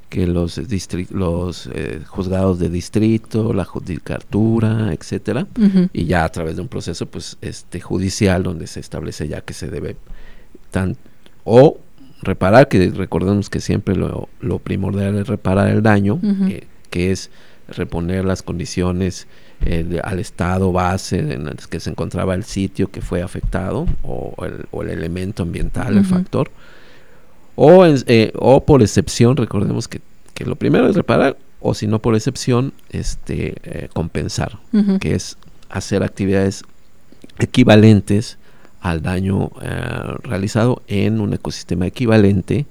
que 0.09 0.27
los 0.27 0.61
los 1.11 1.69
eh, 1.73 2.01
juzgados 2.07 2.59
de 2.59 2.69
distrito, 2.69 3.53
la 3.53 3.65
judicatura, 3.65 4.93
etcétera, 4.93 5.49
y 5.93 6.05
ya 6.05 6.25
a 6.25 6.29
través 6.29 6.57
de 6.57 6.63
un 6.63 6.69
proceso 6.69 7.07
pues 7.07 7.39
este 7.41 7.81
judicial 7.81 8.45
donde 8.45 8.69
se 8.69 8.81
establece 8.81 9.27
ya 9.27 9.41
que 9.41 9.53
se 9.53 9.69
debe 9.69 9.97
tan 10.71 10.97
o 11.45 11.79
reparar, 12.23 12.69
que 12.69 12.91
recordemos 12.91 13.51
que 13.51 13.61
siempre 13.61 13.95
lo, 13.95 14.29
primordial 14.59 15.17
es 15.17 15.27
reparar 15.27 15.69
el 15.69 15.83
daño, 15.83 16.21
eh, 16.49 16.67
que 16.91 17.13
es 17.13 17.31
reponer 17.69 18.25
las 18.25 18.43
condiciones 18.43 19.27
eh, 19.65 20.01
al 20.05 20.19
estado 20.19 20.73
base 20.73 21.19
en 21.19 21.49
el 21.49 21.57
que 21.69 21.81
se 21.81 21.91
encontraba 21.91 22.35
el 22.35 22.45
sitio 22.45 22.91
que 22.91 23.01
fue 23.01 23.23
afectado 23.23 23.87
o 24.03 24.35
el, 24.45 24.91
elemento 24.91 25.43
ambiental, 25.43 25.97
el 25.97 26.05
factor. 26.05 26.51
O, 27.55 27.87
eh, 27.87 28.33
o 28.37 28.65
por 28.65 28.83
excepción, 28.83 29.37
recordemos 29.37 29.89
que, 29.89 30.01
que, 30.35 30.45
lo 30.45 30.57
primero 30.57 30.89
es 30.89 30.97
reparar 30.97 31.37
o 31.61 31.75
si 31.75 31.87
no 31.87 32.01
por 32.01 32.15
excepción, 32.15 32.75
este, 32.91 33.89
compensar, 33.93 34.59
que 35.01 35.15
es 35.15 35.39
hacer 35.71 36.03
actividades 36.03 36.63
equivalentes 37.39 38.39
al 38.91 39.03
daño 39.03 39.51
eh, 39.63 39.81
realizado 40.23 40.83
en 40.87 41.21
un 41.21 41.35
ecosistema 41.35 41.87
equivalente 41.87 42.67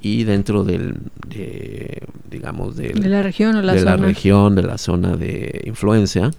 y 0.00 0.24
dentro 0.24 0.62
del 0.64 0.96
de, 1.28 2.02
digamos 2.30 2.76
de 2.76 2.94
la 2.94 3.22
región 3.22 3.56
o 3.56 3.62
la 3.62 3.72
de 3.72 3.80
zona. 3.80 3.96
la 3.96 3.96
región 3.96 4.54
de 4.54 4.62
la 4.62 4.78
zona 4.78 5.16
de 5.16 5.62
influencia 5.64 6.30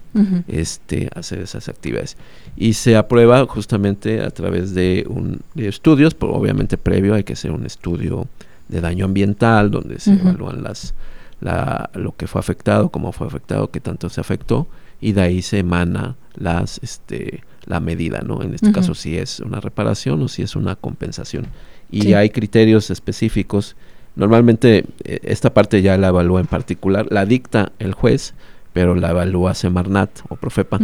este 0.48 1.10
hacer 1.14 1.40
esas 1.40 1.68
actividades. 1.68 2.16
Y 2.56 2.72
se 2.72 2.96
aprueba 2.96 3.44
justamente 3.46 4.22
a 4.22 4.30
través 4.30 4.74
de 4.74 5.04
un 5.08 5.40
de 5.54 5.68
estudios 5.68 6.14
pero 6.14 6.32
obviamente 6.32 6.78
previo 6.78 7.14
hay 7.14 7.24
que 7.24 7.34
hacer 7.34 7.50
un 7.50 7.66
estudio 7.66 8.26
de 8.68 8.80
daño 8.80 9.04
ambiental 9.04 9.70
donde 9.70 10.00
se 10.00 10.12
evalúan 10.14 10.62
las 10.62 10.94
la, 11.40 11.90
lo 11.94 12.14
que 12.16 12.26
fue 12.26 12.38
afectado 12.38 12.90
cómo 12.90 13.12
fue 13.12 13.26
afectado 13.26 13.70
qué 13.70 13.80
tanto 13.80 14.08
se 14.08 14.20
afectó 14.20 14.68
y 15.00 15.12
de 15.12 15.22
ahí 15.22 15.42
se 15.42 15.58
emana 15.58 16.16
las 16.34 16.78
este 16.82 17.42
la 17.66 17.80
medida, 17.80 18.22
¿no? 18.24 18.42
En 18.42 18.54
este 18.54 18.72
caso 18.72 18.94
si 18.94 19.16
es 19.16 19.40
una 19.40 19.60
reparación 19.60 20.22
o 20.22 20.28
si 20.28 20.42
es 20.42 20.56
una 20.56 20.76
compensación. 20.76 21.46
Y 21.90 22.12
hay 22.14 22.30
criterios 22.30 22.90
específicos. 22.90 23.76
Normalmente 24.16 24.84
eh, 25.04 25.20
esta 25.22 25.52
parte 25.52 25.82
ya 25.82 25.96
la 25.96 26.08
evalúa 26.08 26.40
en 26.40 26.46
particular, 26.46 27.06
la 27.10 27.26
dicta 27.26 27.72
el 27.78 27.94
juez, 27.94 28.34
pero 28.72 28.94
la 28.94 29.10
evalúa 29.10 29.54
Semarnat 29.54 30.10
o 30.28 30.36
Profepa 30.36 30.78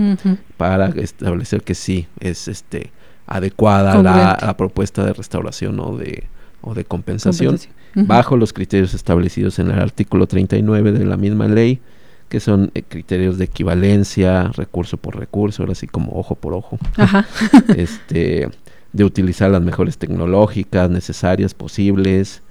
para 0.56 0.88
establecer 0.88 1.62
que 1.62 1.74
sí 1.74 2.06
es 2.20 2.48
este 2.48 2.90
adecuada 3.26 4.02
la, 4.02 4.56
propuesta 4.56 5.04
de 5.04 5.12
restauración 5.12 5.80
o 5.80 5.96
de 5.96 6.24
o 6.60 6.74
de 6.74 6.84
compensación, 6.84 7.58
bajo 7.94 8.36
los 8.36 8.52
criterios 8.52 8.92
establecidos 8.94 9.58
en 9.60 9.70
el 9.70 9.78
artículo 9.78 10.26
39 10.26 10.92
de 10.92 11.04
la 11.04 11.16
misma 11.16 11.46
ley 11.46 11.80
que 12.28 12.40
son 12.40 12.70
eh, 12.74 12.82
criterios 12.82 13.38
de 13.38 13.44
equivalencia, 13.44 14.50
recurso 14.54 14.96
por 14.96 15.16
recurso, 15.16 15.62
ahora 15.62 15.74
sí 15.74 15.86
como 15.86 16.12
ojo 16.18 16.34
por 16.34 16.54
ojo. 16.54 16.78
este, 17.76 18.48
de 18.92 19.04
utilizar 19.04 19.50
las 19.50 19.62
mejores 19.62 19.98
tecnológicas 19.98 20.90
necesarias, 20.90 21.54
posibles, 21.54 22.42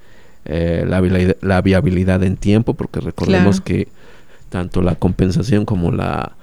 eh, 0.44 0.84
la, 0.86 1.60
viabilidad 1.60 2.22
en 2.22 2.36
tiempo, 2.36 2.74
porque 2.74 3.00
recordemos 3.00 3.60
que 3.60 3.88
tanto 4.48 4.80
la 4.80 4.94
compensación 4.94 5.64
como 5.64 5.90
la 5.90 6.36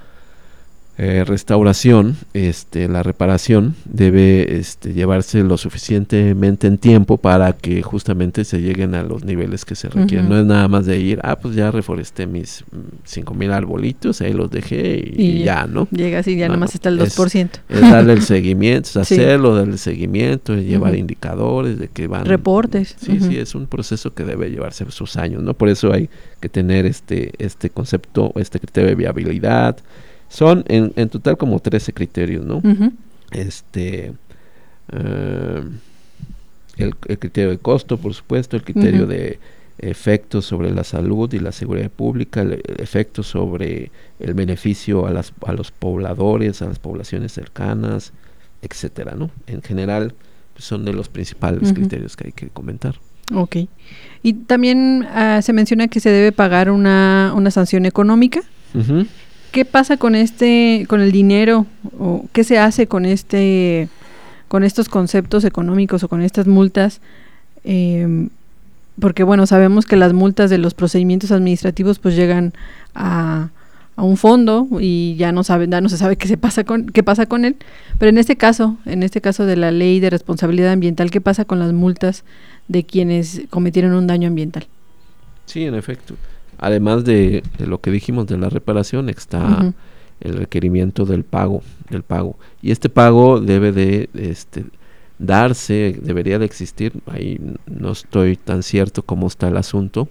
eh, 0.95 1.23
restauración, 1.25 2.17
este, 2.35 2.87
la 2.87 3.01
reparación 3.01 3.75
debe 3.85 4.57
este, 4.59 4.93
llevarse 4.93 5.41
lo 5.41 5.57
suficientemente 5.57 6.67
en 6.67 6.77
tiempo 6.77 7.17
para 7.17 7.53
que 7.53 7.81
justamente 7.81 8.45
se 8.45 8.61
lleguen 8.61 8.93
a 8.93 9.01
los 9.01 9.23
niveles 9.23 9.65
que 9.65 9.73
se 9.73 9.89
requieren. 9.89 10.29
No 10.29 10.39
es 10.39 10.45
nada 10.45 10.67
más 10.67 10.85
de 10.85 10.99
ir, 10.99 11.19
ah, 11.23 11.39
pues 11.39 11.55
ya 11.55 11.71
reforesté 11.71 12.27
mis 12.27 12.63
mm, 12.71 12.77
cinco 13.05 13.33
mil 13.33 13.51
arbolitos, 13.51 14.21
ahí 14.21 14.33
los 14.33 14.51
dejé 14.51 15.03
y, 15.03 15.43
ya, 15.43 15.65
¿no? 15.65 15.87
Llega 15.89 16.19
así, 16.19 16.35
ya 16.35 16.47
nomás 16.47 16.75
está 16.75 16.89
el 16.89 16.99
2%. 16.99 17.49
Es, 17.69 17.81
darle 17.81 18.13
el 18.13 18.21
seguimiento, 18.23 18.87
es 18.89 18.97
hacerlo, 18.97 19.55
darle 19.55 19.73
el 19.73 19.79
seguimiento, 19.79 20.55
llevar 20.55 20.95
indicadores 20.95 21.79
de 21.79 21.87
que 21.87 22.05
van... 22.05 22.25
Reportes. 22.25 22.95
Sí, 22.99 23.19
sí, 23.19 23.39
es 23.39 23.55
un 23.55 23.65
proceso 23.65 24.13
que 24.13 24.25
debe 24.25 24.51
llevarse 24.51 24.85
sus 24.91 25.17
años, 25.17 25.41
¿no? 25.41 25.55
Por 25.55 25.69
eso 25.69 25.91
hay 25.91 26.07
que 26.39 26.49
tener 26.49 26.85
este, 26.85 27.31
este 27.39 27.71
concepto, 27.71 28.31
este 28.35 28.59
criterio 28.59 28.89
de 28.89 28.95
viabilidad, 28.95 29.77
son 30.33 30.63
en, 30.67 30.91
en 30.95 31.09
total 31.09 31.37
como 31.37 31.59
13 31.59 31.93
criterios, 31.93 32.43
¿no? 32.43 32.61
Este. 33.29 34.13
Eh, 34.91 35.63
el, 36.77 36.95
criterio 36.95 37.51
de 37.51 37.59
costo, 37.59 37.97
por 37.97 38.15
supuesto, 38.15 38.55
el 38.55 38.63
criterio 38.63 39.05
de 39.05 39.37
efectos 39.77 40.45
sobre 40.45 40.71
la 40.71 40.83
salud 40.83 41.31
y 41.33 41.39
la 41.39 41.51
seguridad 41.51 41.91
pública, 41.91 42.41
el, 42.41 42.63
efecto 42.79 43.21
sobre 43.21 43.91
el 44.19 44.33
beneficio 44.33 45.05
a, 45.05 45.11
las, 45.11 45.33
a 45.45 45.53
los 45.53 45.69
pobladores, 45.69 46.63
a 46.63 46.65
las 46.65 46.79
poblaciones 46.79 47.31
cercanas, 47.31 48.11
etcétera, 48.63 49.13
¿no? 49.15 49.29
En 49.45 49.61
general, 49.61 50.15
pues, 50.53 50.65
son 50.65 50.83
de 50.83 50.93
los 50.93 51.09
principales 51.09 51.73
criterios 51.73 52.15
que 52.15 52.27
hay 52.27 52.31
que 52.31 52.47
comentar. 52.47 52.95
Ok. 53.35 53.57
Y 54.23 54.33
también 54.33 55.05
ah, 55.11 55.43
se 55.43 55.53
menciona 55.53 55.87
que 55.89 55.99
se 55.99 56.09
debe 56.09 56.31
pagar 56.31 56.71
una, 56.71 57.33
una 57.35 57.51
sanción 57.51 57.85
económica. 57.85 58.41
¿Qué 59.53 59.65
pasa 59.65 59.97
con 59.97 60.15
este, 60.15 60.87
con 60.89 60.99
el 60.99 61.11
dinero? 61.11 61.67
¿O 61.99 62.25
qué 62.33 62.43
se 62.43 62.57
hace 62.57 62.87
con 62.87 63.05
este, 63.05 63.87
con 64.47 64.63
estos 64.63 64.89
conceptos 64.89 65.45
económicos 65.45 66.01
o 66.01 66.09
con 66.09 66.23
estas 66.23 66.47
multas? 66.47 67.01
Em, 67.63 68.29
porque 68.99 69.21
bueno, 69.21 69.45
sabemos 69.45 69.85
que 69.85 69.95
las 69.95 70.11
multas 70.11 70.49
de 70.49 70.57
los 70.57 70.73
procedimientos 70.73 71.31
administrativos 71.31 71.99
pues 71.99 72.15
llegan 72.15 72.53
a, 72.95 73.49
a 73.95 74.01
un 74.03 74.17
fondo 74.17 74.67
y 74.79 75.17
ya 75.17 75.31
no 75.31 75.43
sabe, 75.43 75.67
ya 75.69 75.81
no 75.81 75.89
se 75.89 75.97
sabe 75.97 76.17
qué 76.17 76.27
se 76.27 76.37
pasa 76.37 76.63
con 76.63 76.87
qué 76.87 77.03
pasa 77.03 77.27
con 77.27 77.45
él, 77.45 77.55
pero 77.99 78.09
en 78.09 78.17
este 78.17 78.35
caso, 78.35 78.77
en 78.85 79.03
este 79.03 79.21
caso 79.21 79.45
de 79.45 79.55
la 79.55 79.69
ley 79.69 79.99
de 79.99 80.09
responsabilidad 80.09 80.71
ambiental, 80.71 81.11
¿qué 81.11 81.21
pasa 81.21 81.45
con 81.45 81.59
las 81.59 81.73
multas 81.73 82.23
de 82.69 82.85
quienes 82.85 83.43
cometieron 83.51 83.93
un 83.93 84.07
daño 84.07 84.29
ambiental? 84.29 84.65
Sí, 85.45 85.63
en 85.63 85.75
efecto. 85.75 86.15
Además 86.63 87.03
de, 87.03 87.43
lo 87.59 87.81
que 87.81 87.91
dijimos 87.91 88.25
de 88.27 88.37
la 88.37 88.47
reparación, 88.49 89.09
está 89.09 89.73
el 90.21 90.37
requerimiento 90.37 91.05
del 91.05 91.25
pago, 91.25 91.61
del 91.89 92.03
pago. 92.03 92.37
Y 92.61 92.71
este 92.71 92.87
pago 92.87 93.41
debe 93.41 93.73
de 93.73 94.09
este 94.13 94.63
darse, 95.19 95.99
debería 96.01 96.39
de 96.39 96.45
existir, 96.45 96.93
ahí 97.07 97.37
no 97.67 97.91
estoy 97.91 98.37
tan 98.37 98.63
cierto 98.63 99.03
cómo 99.03 99.27
está 99.27 99.49
el 99.49 99.57
asunto 99.57 100.07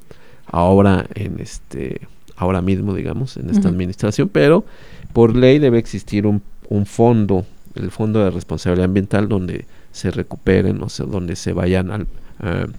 ahora 0.47 1.07
en 1.15 1.41
este 1.41 2.03
ahora 2.37 2.61
mismo, 2.61 2.95
digamos, 2.95 3.39
en 3.39 3.49
esta 3.49 3.69
administración, 3.71 4.29
pero 4.29 4.67
por 5.15 5.35
ley 5.35 5.59
debe 5.59 5.79
existir 5.79 6.27
un, 6.27 6.43
un, 6.69 6.85
fondo, 6.85 7.47
el 7.77 7.91
Fondo 7.91 8.23
de 8.23 8.31
Responsabilidad 8.31 8.87
Ambiental, 8.87 9.27
donde 9.27 9.65
se 9.91 10.11
recuperen, 10.11 10.83
o 10.83 10.91
sea, 10.91 11.07
donde 11.07 11.37
se 11.37 11.55
vayan 11.55 11.91
al, 11.91 12.03
uh, 12.03 12.71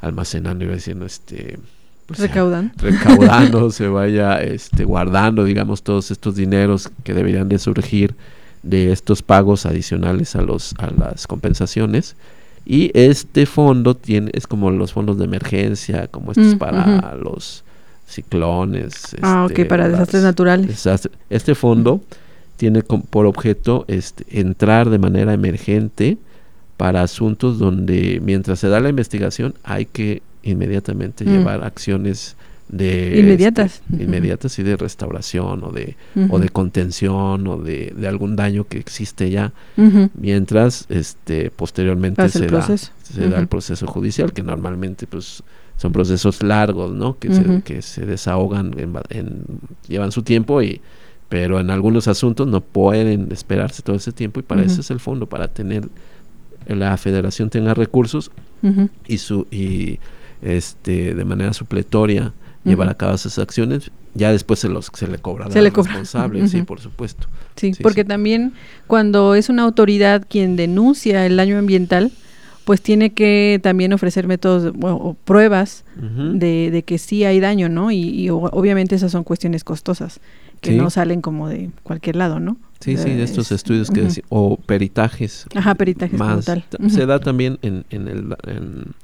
almacenando, 0.00 0.64
iba 0.64 0.74
diciendo, 0.74 1.06
este... 1.06 1.58
Pues, 2.10 2.18
recaudando. 2.18 2.72
recaudando, 2.78 3.70
se 3.70 3.86
vaya 3.86 4.42
este, 4.42 4.84
guardando, 4.84 5.44
digamos, 5.44 5.84
todos 5.84 6.10
estos 6.10 6.34
dineros 6.34 6.90
que 7.04 7.14
deberían 7.14 7.48
de 7.48 7.60
surgir 7.60 8.16
de 8.64 8.90
estos 8.90 9.22
pagos 9.22 9.64
adicionales 9.64 10.34
a, 10.34 10.42
los, 10.42 10.74
a 10.78 10.90
las 10.90 11.28
compensaciones. 11.28 12.16
Y 12.66 12.90
este 12.94 13.46
fondo 13.46 13.94
tiene, 13.94 14.32
es 14.34 14.48
como 14.48 14.72
los 14.72 14.92
fondos 14.92 15.18
de 15.18 15.24
emergencia, 15.24 16.08
como 16.08 16.32
estos 16.32 16.56
para 16.56 17.14
los 17.14 17.62
ciclones. 18.08 19.16
Ah, 19.22 19.44
ok, 19.44 19.50
este, 19.52 19.64
para 19.66 19.88
desastres 19.88 20.24
naturales. 20.24 20.84
Este 21.30 21.54
fondo 21.54 22.00
tiene 22.56 22.82
por 22.82 23.26
objeto 23.26 23.84
este, 23.86 24.24
entrar 24.40 24.90
de 24.90 24.98
manera 24.98 25.32
emergente 25.32 26.18
para 26.76 27.02
asuntos 27.02 27.60
donde 27.60 28.20
mientras 28.20 28.58
se 28.58 28.68
da 28.68 28.80
la 28.80 28.88
investigación 28.88 29.54
hay 29.62 29.86
que 29.86 30.22
inmediatamente 30.42 31.24
mm. 31.24 31.28
llevar 31.28 31.64
acciones 31.64 32.36
de 32.68 33.18
inmediatas. 33.18 33.82
este, 33.90 34.04
inmediatas 34.04 34.58
y 34.58 34.62
de 34.62 34.76
restauración 34.76 35.64
o 35.64 35.72
de 35.72 35.96
o 36.28 36.38
de 36.38 36.48
contención 36.50 37.46
o 37.48 37.56
de, 37.56 37.92
algún 38.06 38.36
daño 38.36 38.64
que 38.64 38.78
existe 38.78 39.30
ya. 39.30 39.52
Mientras 40.14 40.86
este 40.88 41.50
posteriormente 41.50 42.28
se 42.28 42.46
da 42.46 42.76
se 42.76 43.28
da 43.28 43.38
el 43.38 43.48
proceso 43.48 43.86
judicial 43.86 44.32
que 44.32 44.42
normalmente 44.42 45.06
pues 45.06 45.42
son 45.76 45.92
procesos 45.92 46.42
largos, 46.42 46.92
¿no? 46.92 47.18
Que, 47.18 47.32
se, 47.32 47.62
que 47.62 47.80
se 47.80 48.04
desahogan, 48.04 48.74
en, 49.08 49.44
llevan 49.88 50.12
su 50.12 50.22
tiempo 50.22 50.62
y 50.62 50.80
pero 51.30 51.60
en 51.60 51.70
algunos 51.70 52.08
asuntos 52.08 52.46
no 52.48 52.60
pueden 52.60 53.30
esperarse 53.32 53.82
todo 53.82 53.96
ese 53.96 54.12
tiempo 54.12 54.40
y 54.40 54.42
para 54.42 54.62
eso 54.62 54.80
es 54.80 54.90
el 54.90 55.00
fondo, 55.00 55.26
para 55.26 55.48
tener 55.48 55.88
la 56.66 56.96
federación 56.96 57.50
tenga 57.50 57.72
recursos 57.72 58.30
y 59.06 59.18
su 59.18 59.46
y 59.50 59.98
este 60.42 61.14
de 61.14 61.24
manera 61.24 61.52
supletoria 61.52 62.32
llevar 62.64 62.88
a 62.88 62.94
cabo 62.94 63.14
esas 63.14 63.38
acciones, 63.38 63.90
ya 64.14 64.32
después 64.32 64.58
se 64.60 64.68
los 64.68 64.90
se 64.92 65.06
le 65.06 65.18
cobra 65.18 65.50
se 65.50 65.62
le 65.62 65.70
responsable, 65.70 66.46
sí, 66.48 66.62
por 66.62 66.80
supuesto. 66.80 67.26
Sí, 67.56 67.72
porque 67.82 68.04
también 68.04 68.52
cuando 68.86 69.34
es 69.34 69.48
una 69.48 69.62
autoridad 69.62 70.26
quien 70.28 70.56
denuncia 70.56 71.24
el 71.26 71.36
daño 71.36 71.58
ambiental, 71.58 72.12
pues 72.64 72.82
tiene 72.82 73.12
que 73.12 73.58
también 73.62 73.92
ofrecer 73.92 74.26
métodos 74.26 74.72
o 74.80 75.14
pruebas 75.24 75.84
de, 75.96 76.84
que 76.86 76.98
sí 76.98 77.24
hay 77.24 77.40
daño, 77.40 77.68
¿no? 77.68 77.90
Y, 77.90 78.28
obviamente 78.30 78.94
esas 78.94 79.12
son 79.12 79.24
cuestiones 79.24 79.64
costosas 79.64 80.20
que 80.60 80.72
no 80.72 80.90
salen 80.90 81.22
como 81.22 81.48
de 81.48 81.70
cualquier 81.82 82.16
lado, 82.16 82.38
¿no? 82.38 82.58
Sí, 82.80 82.96
sí, 82.96 83.10
de 83.10 83.22
estos 83.22 83.52
estudios 83.52 83.90
que 83.90 84.08
o 84.28 84.56
peritajes. 84.56 85.46
Ajá, 85.54 85.74
peritajes 85.74 86.18
más, 86.18 86.44
tal. 86.44 86.64
Se 86.88 87.06
da 87.06 87.18
también 87.18 87.58
en, 87.62 87.84
en 87.90 88.08
el... 88.08 88.36
En, 88.46 88.94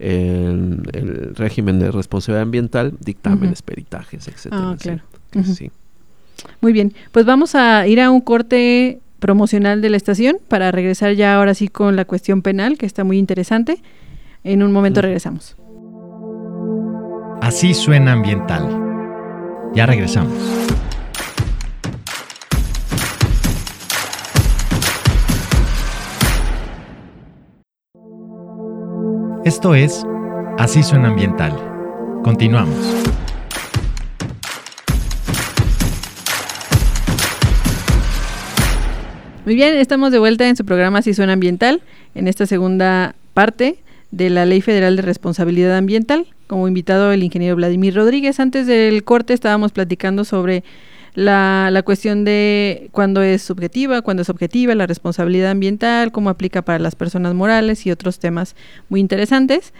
el 0.00 1.34
régimen 1.34 1.78
de 1.78 1.90
responsabilidad 1.90 2.42
ambiental, 2.42 2.94
dictámenes, 3.00 3.62
peritajes, 3.62 4.28
etcétera. 4.28 4.70
Ah, 4.70 4.76
claro. 4.80 5.02
sí. 5.44 5.70
Muy 6.60 6.72
bien, 6.72 6.94
pues 7.12 7.26
vamos 7.26 7.54
a 7.54 7.86
ir 7.86 8.00
a 8.00 8.10
un 8.10 8.20
corte 8.20 9.00
promocional 9.18 9.82
de 9.82 9.90
la 9.90 9.96
estación 9.98 10.38
para 10.48 10.72
regresar 10.72 11.12
ya 11.12 11.36
ahora 11.36 11.54
sí 11.54 11.68
con 11.68 11.94
la 11.94 12.06
cuestión 12.06 12.42
penal, 12.42 12.78
que 12.78 12.86
está 12.86 13.04
muy 13.04 13.18
interesante. 13.18 13.82
En 14.42 14.62
un 14.62 14.72
momento 14.72 15.02
regresamos. 15.02 15.56
Así 17.42 17.74
suena 17.74 18.12
ambiental. 18.12 18.68
Ya 19.74 19.86
regresamos. 19.86 20.32
Esto 29.42 29.74
es 29.74 30.04
Así 30.58 30.82
suena 30.82 31.08
ambiental. 31.08 31.56
Continuamos. 32.22 32.76
Muy 39.46 39.54
bien, 39.54 39.78
estamos 39.78 40.12
de 40.12 40.18
vuelta 40.18 40.46
en 40.46 40.56
su 40.56 40.66
programa 40.66 41.00
Si 41.00 41.14
Suena 41.14 41.32
Ambiental, 41.32 41.80
en 42.14 42.28
esta 42.28 42.44
segunda 42.44 43.14
parte 43.32 43.78
de 44.10 44.28
la 44.28 44.44
Ley 44.44 44.60
Federal 44.60 44.96
de 44.96 45.02
Responsabilidad 45.02 45.74
Ambiental. 45.74 46.26
Como 46.46 46.68
invitado 46.68 47.10
el 47.10 47.22
ingeniero 47.22 47.56
Vladimir 47.56 47.94
Rodríguez. 47.94 48.40
Antes 48.40 48.66
del 48.66 49.02
corte 49.04 49.32
estábamos 49.32 49.72
platicando 49.72 50.24
sobre 50.24 50.64
la, 51.14 51.70
la 51.72 51.82
cuestión 51.82 52.24
de 52.24 52.88
cuándo 52.92 53.22
es 53.22 53.42
subjetiva, 53.42 54.02
cuándo 54.02 54.22
es 54.22 54.30
objetiva, 54.30 54.74
la 54.74 54.86
responsabilidad 54.86 55.50
ambiental, 55.50 56.12
cómo 56.12 56.30
aplica 56.30 56.62
para 56.62 56.78
las 56.78 56.94
personas 56.94 57.34
morales 57.34 57.86
y 57.86 57.90
otros 57.90 58.18
temas 58.18 58.54
muy 58.88 59.00
interesantes. 59.00 59.72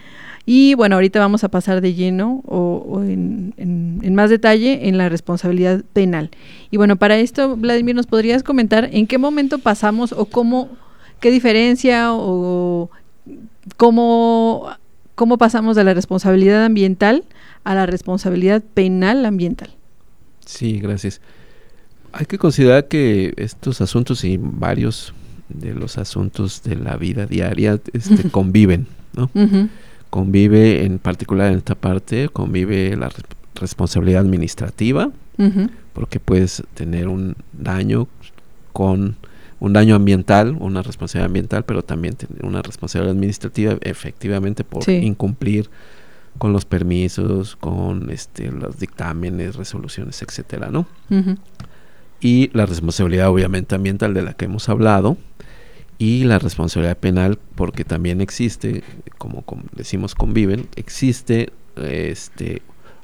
Y 0.47 0.75
bueno, 0.75 0.97
ahorita 0.97 1.21
vamos 1.21 1.45
a 1.45 1.49
pasar 1.49 1.81
de 1.81 1.95
lleno 1.95 2.43
o, 2.47 3.03
en, 3.03 3.55
en, 3.57 4.15
más 4.15 4.31
detalle 4.31 4.89
en 4.89 4.99
la 4.99 5.09
responsabilidad 5.09 5.85
penal. 5.93 6.31
Y 6.71 6.77
bueno, 6.77 6.97
para 6.97 7.19
esto, 7.19 7.57
Vladimir, 7.57 7.95
¿nos 7.95 8.07
podrías 8.07 8.43
comentar 8.43 8.89
en 8.93 9.07
qué 9.07 9.19
momento 9.19 9.59
pasamos 9.59 10.13
o 10.13 10.25
cómo, 10.25 10.69
qué 11.21 11.31
diferencia 11.31 12.13
o 12.13 12.91
cómo, 13.77 14.71
cómo 15.15 15.39
pasamos 15.39 15.77
de 15.77 15.85
la 15.85 15.95
responsabilidad 15.95 16.65
ambiental 16.65 17.25
a 17.65 17.75
la 17.75 17.87
responsabilidad 17.87 18.63
penal 18.75 19.27
ambiental? 19.27 19.71
Sí, 20.51 20.81
gracias. 20.81 21.21
Hay 22.13 22.27
que 22.27 22.37
considerar 22.37 22.89
que 22.89 23.33
estos 23.37 23.81
asuntos 23.81 24.25
y 24.25 24.37
varios 24.37 25.15
de 25.49 25.75
los 25.75 25.97
asuntos 25.97 26.63
de 26.65 26.75
la 26.75 26.97
vida 26.97 27.27
diaria 27.27 27.81
este, 27.93 28.29
conviven, 28.31 28.89
¿no? 29.15 29.31
convive 30.11 30.85
en 30.85 30.99
particular 30.99 31.53
en 31.53 31.59
esta 31.59 31.77
parte, 31.77 32.29
convive 32.29 32.97
la 32.97 33.11
responsabilidad 33.55 34.23
administrativa, 34.23 35.11
porque 35.93 36.19
puedes 36.19 36.65
tener 36.75 37.07
un 37.07 37.37
daño 37.53 38.09
con 38.73 39.17
un 39.61 39.73
daño 39.73 39.95
ambiental, 39.95 40.57
una 40.59 40.83
responsabilidad 40.83 41.27
ambiental, 41.27 41.65
pero 41.65 41.85
también 41.85 42.17
tener 42.17 42.45
una 42.45 42.61
responsabilidad 42.61 43.13
administrativa 43.13 43.77
efectivamente 43.83 44.65
por 44.65 44.89
incumplir 44.91 45.71
con 46.39 46.53
los 46.53 46.65
permisos, 46.65 47.57
con 47.57 48.11
este 48.11 48.51
los 48.51 48.79
dictámenes, 48.79 49.57
resoluciones, 49.57 50.23
etcétera, 50.23 50.71
¿no? 50.71 50.87
Y 52.21 52.51
la 52.53 52.67
responsabilidad 52.67 53.29
obviamente 53.31 53.75
ambiental 53.75 54.15
de 54.15 54.23
la 54.23 54.35
que 54.35 54.47
hemos 54.47 54.69
hablado, 54.69 55.17
y 56.01 56.25
la 56.25 56.39
responsabilidad 56.39 56.97
penal 56.97 57.39
porque 57.55 57.85
también 57.85 58.23
existe, 58.23 58.83
como, 59.19 59.45
decimos 59.73 60.15
conviven, 60.15 60.67
existe 60.77 61.51
este 61.77 62.63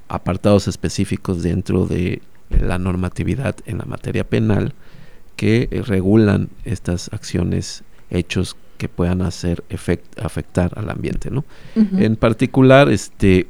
apartados 0.09 0.67
específicos 0.67 1.43
dentro 1.43 1.87
de 1.87 2.23
la 2.49 2.79
normatividad 2.79 3.57
en 3.67 3.79
la 3.79 3.85
materia 3.85 4.25
penal 4.25 4.73
que 5.37 5.69
regulan 5.87 6.49
estas 6.65 7.13
acciones, 7.13 7.85
hechos 8.09 8.57
que 8.77 8.89
puedan 8.89 9.23
hacer 9.23 9.65
afectar 10.23 10.73
al 10.79 10.91
ambiente, 10.91 11.31
¿no? 11.31 11.45
En 11.75 12.17
particular, 12.17 12.89
este 12.89 13.47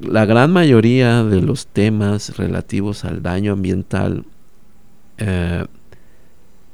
la 0.00 0.24
gran 0.24 0.52
mayoría 0.52 1.22
de 1.22 1.40
los 1.40 1.66
temas 1.66 2.36
relativos 2.36 3.04
al 3.04 3.22
daño 3.22 3.52
ambiental 3.52 4.24
eh, 5.18 5.64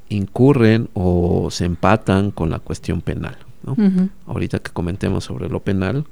incurren 0.09 0.89
o 0.95 1.51
se 1.51 1.67
empatan 1.67 2.31
con 2.31 2.51
la 2.51 2.59
cuestión 2.59 3.03
penal. 3.03 3.37
Ahorita 4.27 4.61
que 4.61 4.71
comentemos 4.71 5.25
sobre 5.25 5.51
lo 5.51 5.61
penal, 5.61 6.07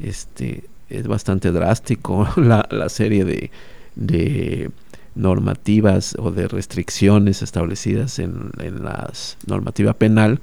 este 0.00 0.64
es 0.88 1.06
bastante 1.06 1.52
drástico 1.52 2.26
la, 2.36 2.66
la 2.70 2.88
serie 2.88 3.26
de, 3.26 3.50
de, 3.94 4.70
normativas 5.14 6.16
o 6.18 6.30
de 6.30 6.48
restricciones 6.48 7.42
establecidas 7.42 8.18
en, 8.18 8.50
en 8.58 8.84
la 8.84 9.12
normativa 9.46 9.92
penal 9.94 10.40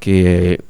que, 0.00 0.60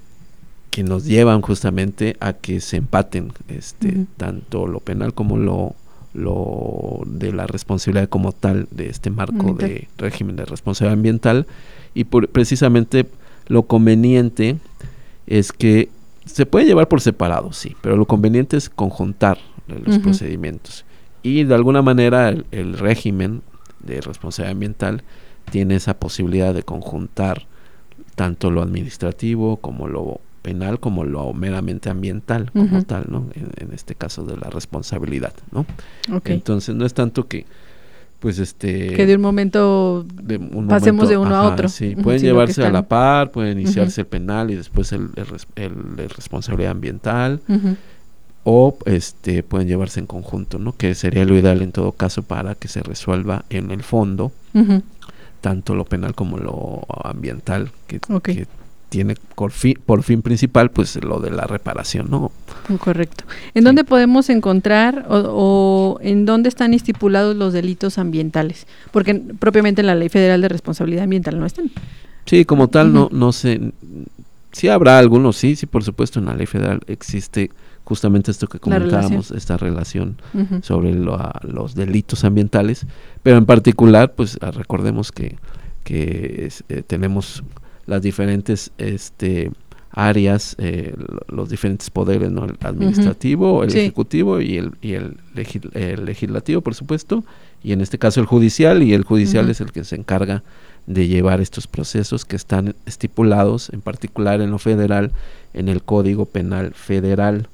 que 0.70 0.82
nos 0.82 1.04
llevan 1.04 1.40
justamente 1.40 2.16
a 2.20 2.34
que 2.34 2.60
se 2.60 2.76
empaten 2.76 3.32
este, 3.48 4.06
tanto 4.16 4.66
lo 4.66 4.80
penal 4.80 5.14
como 5.14 5.36
lo 5.36 5.74
lo 6.12 7.02
de 7.06 7.32
la 7.32 7.48
responsabilidad 7.48 8.08
como 8.08 8.30
tal 8.30 8.68
de 8.70 8.88
este 8.88 9.10
marco 9.10 9.52
de 9.52 9.88
régimen 9.98 10.36
de 10.36 10.44
responsabilidad 10.44 10.92
ambiental. 10.92 11.48
Y 11.92 12.04
precisamente 12.04 13.06
lo 13.48 13.64
conveniente 13.64 14.58
es 15.26 15.50
que 15.50 15.88
se 16.24 16.46
puede 16.46 16.66
llevar 16.66 16.86
por 16.86 17.00
separado, 17.00 17.52
sí, 17.52 17.74
pero 17.82 17.96
lo 17.96 18.06
conveniente 18.06 18.56
es 18.56 18.70
conjuntar 18.70 19.38
los 19.66 19.98
procedimientos 19.98 20.84
y 21.24 21.42
de 21.42 21.54
alguna 21.54 21.82
manera 21.82 22.28
el, 22.28 22.78
régimen 22.78 23.42
de 23.80 24.00
responsabilidad 24.00 24.52
ambiental 24.52 25.02
tiene 25.50 25.74
esa 25.74 25.94
posibilidad 25.94 26.54
de 26.54 26.62
conjuntar 26.62 27.46
tanto 28.14 28.50
lo 28.50 28.62
administrativo 28.62 29.56
como 29.56 29.88
lo 29.88 30.20
penal 30.42 30.78
como 30.78 31.04
lo 31.04 31.32
meramente 31.32 31.88
ambiental 31.88 32.52
como 32.52 32.84
tal, 32.84 33.06
¿no? 33.08 33.26
En, 33.34 33.72
este 33.72 33.94
caso 33.94 34.24
de 34.24 34.36
la 34.36 34.50
responsabilidad, 34.50 35.32
¿no? 35.50 35.64
Entonces 36.26 36.74
no 36.74 36.84
es 36.84 36.92
tanto 36.92 37.26
que 37.26 37.46
pues 38.20 38.38
este 38.38 38.94
que 38.94 39.06
de 39.06 39.16
un 39.16 39.22
momento 39.22 40.06
pasemos 40.68 41.08
de 41.08 41.16
uno 41.16 41.34
a 41.34 41.48
otro. 41.48 41.68
Sí, 41.68 41.96
pueden 41.96 42.20
llevarse 42.20 42.64
a 42.64 42.70
la 42.70 42.86
par, 42.86 43.30
pueden 43.30 43.58
iniciarse 43.58 44.02
el 44.02 44.06
penal 44.06 44.50
y 44.50 44.56
después 44.56 44.92
el, 44.92 45.08
el, 45.56 46.08
responsabilidad 46.10 46.72
ambiental. 46.72 47.40
O 48.44 48.76
este 48.84 49.42
pueden 49.42 49.68
llevarse 49.68 50.00
en 50.00 50.06
conjunto, 50.06 50.58
¿no? 50.58 50.76
Que 50.76 50.94
sería 50.94 51.24
lo 51.24 51.36
ideal 51.36 51.62
en 51.62 51.72
todo 51.72 51.92
caso 51.92 52.22
para 52.22 52.54
que 52.54 52.68
se 52.68 52.82
resuelva 52.82 53.44
en 53.50 53.70
el 53.70 53.82
fondo 53.82 54.32
tanto 55.44 55.74
lo 55.74 55.84
penal 55.84 56.14
como 56.14 56.38
lo 56.38 56.86
ambiental 57.04 57.70
que, 57.86 58.00
que 58.22 58.46
tiene 58.88 59.14
por 59.34 59.50
fin, 59.50 59.76
por 59.84 60.02
fin 60.02 60.22
principal 60.22 60.70
pues 60.70 60.96
lo 61.04 61.20
de 61.20 61.30
la 61.30 61.46
reparación, 61.46 62.06
¿no? 62.10 62.32
Correcto. 62.78 63.24
¿En 63.52 63.64
dónde 63.64 63.84
podemos 63.84 64.30
encontrar 64.30 65.04
o, 65.10 65.98
en 66.00 66.24
dónde 66.24 66.48
están 66.48 66.72
estipulados 66.72 67.36
los 67.36 67.52
delitos 67.52 67.98
ambientales? 67.98 68.66
Porque 68.90 69.16
propiamente 69.38 69.82
en 69.82 69.88
la 69.88 69.94
Ley 69.94 70.08
Federal 70.08 70.40
de 70.40 70.48
Responsabilidad 70.48 71.04
Ambiental 71.04 71.38
no 71.38 71.44
están. 71.44 71.70
Sí, 72.24 72.46
como 72.46 72.68
tal 72.68 72.94
no 72.94 73.10
no 73.12 73.32
sé 73.32 73.60
sí 74.52 74.68
habrá 74.68 74.98
algunos, 74.98 75.36
sí, 75.36 75.56
sí 75.56 75.66
por 75.66 75.84
supuesto 75.84 76.20
en 76.20 76.24
la 76.24 76.34
Ley 76.34 76.46
Federal 76.46 76.80
existe 76.86 77.50
justamente 77.84 78.30
esto 78.30 78.46
que 78.46 78.58
comentábamos, 78.58 79.30
esta 79.30 79.56
relación 79.56 80.16
sobre 80.62 80.94
los 80.94 81.74
delitos 81.74 82.24
ambientales, 82.24 82.86
pero 83.22 83.36
en 83.36 83.46
particular 83.46 84.12
pues 84.14 84.38
recordemos 84.40 85.12
que 85.12 85.36
que 85.84 86.50
eh, 86.68 86.82
tenemos 86.84 87.44
las 87.86 88.02
diferentes 88.02 88.72
este, 88.78 89.52
áreas, 89.90 90.56
eh, 90.58 90.94
los 91.28 91.50
diferentes 91.50 91.90
poderes, 91.90 92.30
¿no? 92.30 92.46
el 92.46 92.56
administrativo, 92.62 93.62
el 93.62 93.70
ejecutivo 93.70 94.40
y, 94.40 94.56
el, 94.56 94.72
y 94.80 94.94
el, 94.94 95.18
legislativo, 96.04 96.62
por 96.62 96.74
supuesto, 96.74 97.22
y 97.62 97.72
en 97.72 97.80
este 97.80 97.98
caso 97.98 98.20
el 98.20 98.26
judicial, 98.26 98.82
y 98.82 98.94
el 98.94 99.04
judicial 99.04 99.48
es 99.50 99.60
el 99.60 99.70
que 99.70 99.84
se 99.84 99.94
encarga 99.94 100.42
de 100.86 101.06
llevar 101.06 101.40
estos 101.40 101.66
procesos 101.66 102.24
que 102.24 102.36
están 102.36 102.74
estipulados, 102.86 103.70
en 103.70 103.80
particular 103.80 104.40
en 104.40 104.50
lo 104.50 104.58
federal, 104.58 105.12
en 105.52 105.68
el 105.68 105.82
Código 105.82 106.26
Penal 106.26 106.74
Federal. 106.74 107.48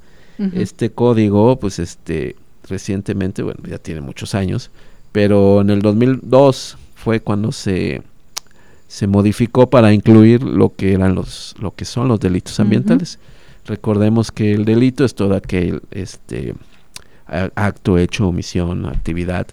Este 0.55 0.91
código, 0.91 1.57
pues 1.57 1.79
este, 1.79 2.35
recientemente, 2.69 3.43
bueno, 3.43 3.61
ya 3.69 3.79
tiene 3.79 4.01
muchos 4.01 4.35
años, 4.35 4.71
pero 5.13 5.61
en 5.61 5.69
el 5.71 5.83
2002 5.83 6.79
fue 6.95 7.21
cuando 7.21 7.53
se 7.53 8.03
se 8.89 9.07
modificó 9.07 9.71
para 9.71 9.93
incluir 9.93 10.43
lo 10.43 10.75
que 10.75 10.95
eran 10.95 11.15
los 11.15 11.55
lo 11.61 11.73
que 11.73 11.85
son 11.85 12.09
los 12.09 12.19
delitos 12.19 12.59
ambientales. 12.59 13.21
Recordemos 13.67 14.33
que 14.33 14.53
el 14.53 14.65
delito 14.65 15.05
es 15.05 15.15
todo 15.15 15.37
aquel 15.37 15.83
este 15.93 16.55
acto, 17.55 17.99
hecho, 17.99 18.27
omisión, 18.27 18.87
actividad 18.87 19.47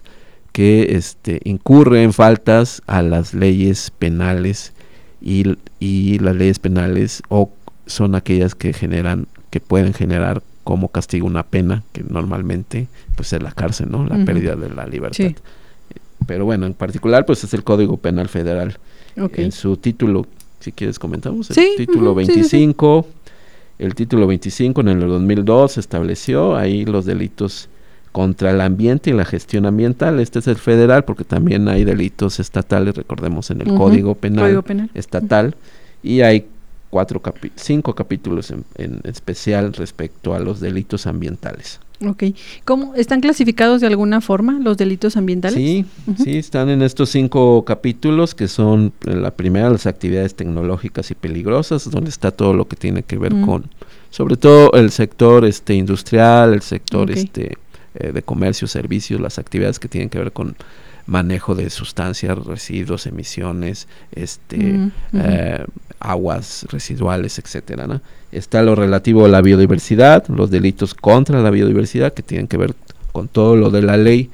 que 0.52 0.96
este 0.96 1.40
incurre 1.44 2.02
en 2.02 2.12
faltas 2.12 2.82
a 2.88 3.00
las 3.02 3.32
leyes 3.32 3.92
penales 3.96 4.72
y, 5.20 5.56
y 5.78 6.18
las 6.18 6.34
leyes 6.34 6.58
penales 6.58 7.22
o 7.28 7.52
son 7.86 8.16
aquellas 8.16 8.56
que 8.56 8.72
generan 8.72 9.28
que 9.50 9.60
pueden 9.60 9.94
generar 9.94 10.42
como 10.68 10.88
castigo 10.88 11.26
una 11.26 11.44
pena 11.44 11.82
que 11.92 12.04
normalmente 12.06 12.88
pues 13.16 13.32
es 13.32 13.42
la 13.42 13.52
cárcel, 13.52 13.90
¿no? 13.90 14.04
La 14.04 14.22
pérdida 14.26 14.54
de 14.54 14.68
la 14.68 14.86
libertad. 14.86 15.32
Pero 16.26 16.44
bueno, 16.44 16.66
en 16.66 16.74
particular 16.74 17.24
pues 17.24 17.42
es 17.42 17.54
el 17.54 17.64
Código 17.64 17.96
Penal 17.96 18.28
Federal 18.28 18.76
en 19.16 19.50
su 19.50 19.78
título, 19.78 20.26
si 20.60 20.72
quieres 20.72 20.98
comentamos, 20.98 21.50
el 21.56 21.74
título 21.78 22.14
25, 22.14 23.06
el 23.78 23.94
título 23.94 24.26
25 24.26 24.82
en 24.82 24.88
el 24.88 25.00
2002 25.08 25.78
estableció 25.78 26.54
ahí 26.54 26.84
los 26.84 27.06
delitos 27.06 27.70
contra 28.12 28.50
el 28.50 28.60
ambiente 28.60 29.08
y 29.08 29.14
la 29.14 29.24
gestión 29.24 29.64
ambiental. 29.64 30.20
Este 30.20 30.40
es 30.40 30.48
el 30.48 30.56
federal 30.56 31.02
porque 31.06 31.24
también 31.24 31.66
hay 31.68 31.84
delitos 31.84 32.40
estatales, 32.40 32.94
recordemos 32.94 33.50
en 33.50 33.62
el 33.62 33.68
Código, 33.68 34.16
penal. 34.16 34.62
Estatal, 34.92 35.56
y 36.02 36.20
hay 36.20 36.44
cuatro 36.90 37.22
cinco 37.56 37.94
capítulos 37.94 38.50
en 38.50 39.00
especial 39.04 39.72
respecto 39.72 40.34
a 40.34 40.38
los 40.38 40.60
delitos 40.60 41.06
ambientales. 41.06 41.80
Ok. 42.06 42.24
¿Cómo, 42.64 42.94
¿Están 42.94 43.20
clasificados 43.20 43.80
de 43.80 43.88
alguna 43.88 44.20
forma 44.20 44.58
los 44.60 44.76
delitos 44.76 45.16
ambientales? 45.16 45.56
Sí, 45.56 45.84
sí, 46.22 46.38
están 46.38 46.68
en 46.68 46.82
estos 46.82 47.10
cinco 47.10 47.64
capítulos 47.64 48.34
que 48.34 48.46
son 48.46 48.92
eh, 49.04 49.14
la 49.14 49.32
primera, 49.32 49.68
las 49.70 49.86
actividades 49.86 50.34
tecnológicas 50.34 51.10
y 51.10 51.14
peligrosas, 51.14 51.90
donde 51.90 52.10
está 52.10 52.30
todo 52.30 52.54
lo 52.54 52.68
que 52.68 52.76
tiene 52.76 53.02
que 53.02 53.18
ver 53.18 53.32
con, 53.44 53.64
sobre 54.10 54.36
todo 54.36 54.72
el 54.74 54.92
sector 54.92 55.44
este 55.44 55.74
industrial, 55.74 56.54
el 56.54 56.62
sector 56.62 57.10
este 57.10 57.58
eh, 57.94 58.12
de 58.12 58.22
comercio, 58.22 58.68
servicios, 58.68 59.20
las 59.20 59.38
actividades 59.40 59.80
que 59.80 59.88
tienen 59.88 60.08
que 60.08 60.18
ver 60.18 60.30
con 60.30 60.54
manejo 61.06 61.54
de 61.54 61.70
sustancias, 61.70 62.38
residuos, 62.44 63.06
emisiones, 63.06 63.88
este, 64.12 64.90
eh, 65.14 65.64
aguas 66.00 66.66
residuales, 66.70 67.38
etcétera. 67.38 67.86
¿no? 67.86 68.00
Está 68.32 68.62
lo 68.62 68.74
relativo 68.74 69.24
a 69.24 69.28
la 69.28 69.40
biodiversidad, 69.40 70.26
los 70.28 70.50
delitos 70.50 70.94
contra 70.94 71.40
la 71.40 71.50
biodiversidad 71.50 72.12
que 72.12 72.22
tienen 72.22 72.46
que 72.46 72.56
ver 72.56 72.74
con 73.12 73.28
todo 73.28 73.56
lo 73.56 73.70
de 73.70 73.82
la 73.82 73.96
ley 73.96 74.30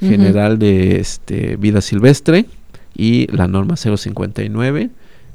general 0.00 0.58
de 0.58 0.98
este, 0.98 1.56
vida 1.56 1.82
silvestre 1.82 2.46
y 2.94 3.26
la 3.34 3.46
norma 3.48 3.76
059 3.76 4.90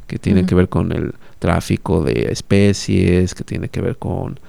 que 0.07 0.19
tiene 0.19 0.45
que 0.45 0.55
ver 0.55 0.69
con 0.69 0.91
el 0.91 1.13
tráfico 1.39 2.03
de 2.03 2.31
especies, 2.31 3.33
que 3.33 3.43
tiene 3.43 3.69
que 3.69 3.81
ver 3.81 3.97
con 3.97 4.39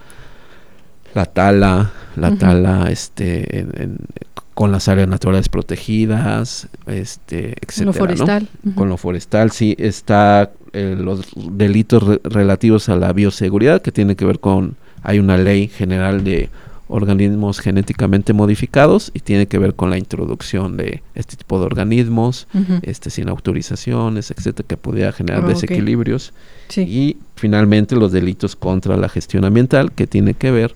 la 1.14 1.26
tala, 1.26 1.92
la 2.16 2.36
tala 2.36 2.90
este, 2.90 3.60
en, 3.60 3.98
con 4.56 4.72
las 4.72 4.88
áreas 4.88 5.06
naturales 5.06 5.50
protegidas, 5.50 6.68
este, 6.86 7.56
etcétera, 7.60 7.76
Con 7.76 7.84
lo 7.84 7.92
forestal. 7.92 8.48
Con 8.74 8.88
lo 8.88 8.96
forestal, 8.96 9.50
sí, 9.50 9.76
está 9.78 10.50
eh, 10.72 10.96
los 10.98 11.26
delitos 11.34 12.02
relativos 12.24 12.88
a 12.88 12.96
la 12.96 13.12
bioseguridad, 13.12 13.82
que 13.82 13.92
tiene 13.92 14.16
que 14.16 14.24
ver 14.24 14.40
con, 14.40 14.76
hay 15.02 15.18
una 15.18 15.36
ley 15.36 15.68
general 15.68 16.24
de 16.24 16.48
organismos 16.88 17.60
genéticamente 17.60 18.32
modificados 18.32 19.10
y 19.12 19.20
tiene 19.20 19.46
que 19.46 19.58
ver 19.58 19.74
con 19.74 19.90
la 19.90 19.98
introducción 19.98 20.78
de 20.78 21.02
este 21.14 21.36
tipo 21.36 21.58
de 21.58 21.66
organismos, 21.66 22.48
este 22.80 23.10
sin 23.10 23.28
autorizaciones, 23.28 24.30
etcétera, 24.30 24.66
que 24.66 24.78
pudiera 24.78 25.12
generar 25.12 25.44
oh, 25.44 25.48
desequilibrios. 25.48 26.32
Y 26.74 27.18
finalmente 27.34 27.94
los 27.94 28.10
delitos 28.10 28.56
contra 28.56 28.96
la 28.96 29.10
gestión 29.10 29.44
ambiental, 29.44 29.92
que 29.92 30.06
tiene 30.06 30.32
que 30.32 30.50
ver 30.50 30.74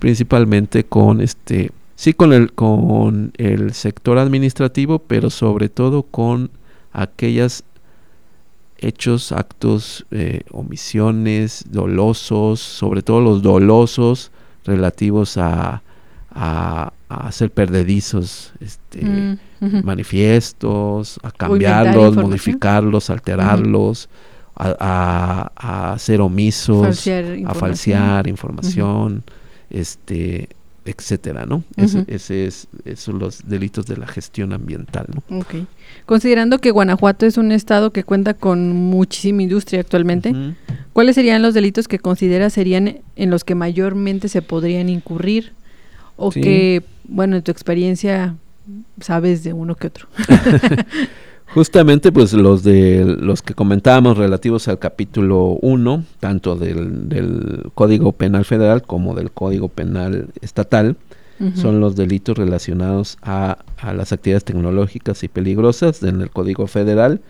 principalmente 0.00 0.82
con 0.82 1.20
este 1.20 1.70
sí 2.00 2.14
con 2.14 2.32
el, 2.32 2.54
con 2.54 3.30
el 3.36 3.74
sector 3.74 4.16
administrativo, 4.16 5.00
pero 5.00 5.28
sobre 5.28 5.68
todo 5.68 6.02
con 6.02 6.50
aquellos 6.92 7.62
hechos, 8.78 9.32
actos, 9.32 10.06
eh, 10.10 10.40
omisiones, 10.50 11.62
dolosos, 11.68 12.58
sobre 12.60 13.02
todo 13.02 13.20
los 13.20 13.42
dolosos 13.42 14.32
relativos 14.64 15.36
a, 15.36 15.82
a, 16.30 16.94
hacer 17.10 17.50
perdedizos 17.50 18.54
este, 18.60 19.04
mm, 19.04 19.84
manifiestos, 19.84 21.20
a 21.22 21.30
cambiarlos, 21.30 22.16
modificarlos, 22.16 23.10
alterarlos, 23.10 24.08
a, 24.56 25.52
a, 25.92 25.98
ser 25.98 26.22
omisos, 26.22 27.06
a 27.46 27.52
falsear 27.54 28.26
información, 28.26 29.22
este 29.68 30.48
etcétera, 30.84 31.46
¿no? 31.46 31.62
ese, 31.76 32.46
es, 32.46 32.68
esos 32.84 33.00
son 33.00 33.18
los 33.18 33.48
delitos 33.48 33.86
de 33.86 33.96
la 33.96 34.06
gestión 34.06 34.52
ambiental, 34.52 35.06
¿no? 35.14 35.40
Okay. 35.40 35.66
Considerando 36.06 36.58
que 36.58 36.70
Guanajuato 36.70 37.26
es 37.26 37.36
un 37.36 37.52
estado 37.52 37.92
que 37.92 38.04
cuenta 38.04 38.34
con 38.34 38.72
muchísima 38.72 39.42
industria 39.42 39.80
actualmente, 39.80 40.34
¿cuáles 40.92 41.14
serían 41.14 41.42
los 41.42 41.54
delitos 41.54 41.88
que 41.88 41.98
considera 41.98 42.50
serían 42.50 42.98
en 43.16 43.30
los 43.30 43.44
que 43.44 43.54
mayormente 43.54 44.28
se 44.28 44.42
podrían 44.42 44.88
incurrir? 44.88 45.52
O 46.16 46.30
que, 46.30 46.82
bueno, 47.04 47.36
en 47.36 47.42
tu 47.42 47.50
experiencia 47.50 48.36
sabes 49.00 49.42
de 49.42 49.52
uno 49.52 49.74
que 49.74 49.86
otro. 49.86 50.08
Justamente, 51.54 52.12
pues 52.12 52.32
los 52.32 52.62
de 52.62 53.04
los 53.04 53.42
que 53.42 53.54
comentábamos 53.54 54.16
relativos 54.16 54.68
al 54.68 54.78
capítulo 54.78 55.58
1, 55.62 56.04
tanto 56.20 56.56
del, 56.56 57.70
Código 57.74 58.12
Penal 58.12 58.44
Federal 58.44 58.82
como 58.82 59.14
del 59.14 59.32
Código 59.32 59.68
Penal 59.68 60.28
Estatal, 60.40 60.96
son 61.54 61.80
los 61.80 61.96
delitos 61.96 62.36
relacionados 62.36 63.16
a, 63.22 63.60
a, 63.78 63.94
las 63.94 64.12
actividades 64.12 64.44
tecnológicas 64.44 65.24
y 65.24 65.28
peligrosas 65.28 66.02
en 66.02 66.20
el 66.20 66.28
Código 66.28 66.66
Federal 66.66 67.22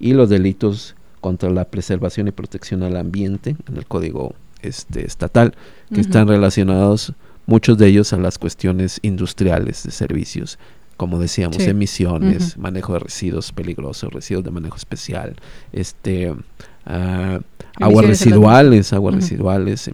y 0.00 0.14
los 0.14 0.30
delitos 0.30 0.94
contra 1.20 1.50
la 1.50 1.66
preservación 1.66 2.28
y 2.28 2.30
protección 2.30 2.82
al 2.82 2.96
ambiente 2.96 3.56
en 3.68 3.76
el 3.76 3.84
Código 3.84 4.34
este, 4.62 5.06
Estatal, 5.06 5.54
que 5.92 6.00
están 6.00 6.28
relacionados 6.28 7.12
muchos 7.46 7.78
de 7.78 7.88
ellos 7.88 8.12
a 8.12 8.18
las 8.18 8.38
cuestiones 8.38 9.00
industriales 9.02 9.82
de 9.82 9.90
servicios, 9.90 10.58
como 10.98 11.20
decíamos, 11.20 11.60
emisiones, 11.60 12.58
manejo 12.58 12.92
de 12.94 12.98
residuos 12.98 13.52
peligrosos, 13.52 14.12
residuos 14.12 14.44
de 14.44 14.50
manejo 14.50 14.76
especial, 14.76 15.36
este 15.72 16.32
uh, 16.32 17.40
aguas 17.80 18.04
residuales, 18.04 18.92
aguas 18.92 19.14
residuales, 19.14 19.90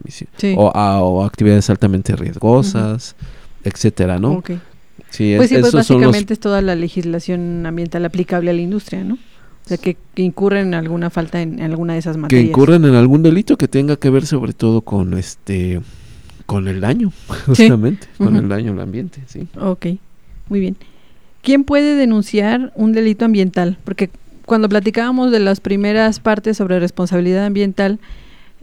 o, 0.56 0.66
o, 0.66 1.24
actividades 1.24 1.68
altamente 1.68 2.16
riesgosas, 2.16 3.16
etcétera, 3.62 4.18
¿no? 4.18 4.42
Sí, 5.10 5.34
pues 5.36 5.50
sí, 5.50 5.58
pues 5.58 5.74
básicamente 5.74 6.32
es 6.32 6.40
toda 6.40 6.62
la 6.62 6.74
legislación 6.74 7.66
ambiental 7.66 8.04
aplicable 8.06 8.50
a 8.50 8.54
la 8.54 8.62
industria, 8.62 9.04
¿no? 9.04 9.14
O 9.14 9.68
sea, 9.68 9.76
que, 9.76 9.98
incurren 10.16 10.68
en 10.68 10.74
alguna 10.74 11.10
falta 11.10 11.42
en, 11.42 11.60
alguna 11.60 11.92
de 11.92 11.98
esas 11.98 12.16
materias. 12.16 12.42
Que 12.42 12.48
incurren 12.48 12.86
en 12.86 12.94
algún 12.94 13.22
delito 13.22 13.58
que 13.58 13.68
tenga 13.68 13.96
que 13.96 14.08
ver 14.08 14.26
sobre 14.26 14.54
todo 14.54 14.80
con 14.80 15.12
este 15.14 15.82
con 16.46 16.66
el 16.66 16.80
daño, 16.80 17.12
justamente, 17.46 18.06
con 18.16 18.36
el 18.36 18.48
daño 18.48 18.72
al 18.72 18.80
ambiente, 18.80 19.20
sí. 19.26 19.46
Ok, 19.60 19.86
muy 20.48 20.60
bien. 20.60 20.76
¿Quién 21.44 21.62
puede 21.62 21.94
denunciar 21.94 22.72
un 22.74 22.92
delito 22.92 23.24
ambiental? 23.24 23.78
Porque 23.84 24.10
cuando 24.44 24.68
platicábamos 24.68 25.30
de 25.30 25.38
las 25.38 25.60
primeras 25.60 26.18
partes 26.18 26.56
sobre 26.56 26.80
responsabilidad 26.80 27.44
ambiental, 27.44 28.00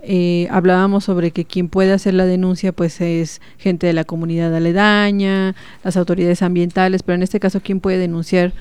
eh, 0.03 0.47
hablábamos 0.51 1.03
sobre 1.05 1.31
que 1.31 1.45
quien 1.45 1.69
puede 1.69 1.93
hacer 1.93 2.15
la 2.15 2.25
denuncia 2.25 2.71
pues 2.73 2.99
es 2.99 3.39
gente 3.57 3.87
de 3.87 3.93
la 3.93 4.03
comunidad 4.03 4.53
aledaña, 4.53 5.55
las 5.83 5.95
autoridades 5.95 6.41
ambientales, 6.41 7.03
pero 7.03 7.15
en 7.15 7.23
este 7.23 7.39
caso, 7.39 7.61
¿quién 7.63 7.79
puede 7.79 7.99
denunciar 7.99 8.51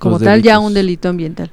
como 0.00 0.18
tal 0.18 0.42
ya 0.42 0.58
un 0.58 0.74
delito 0.74 1.08
ambiental. 1.08 1.50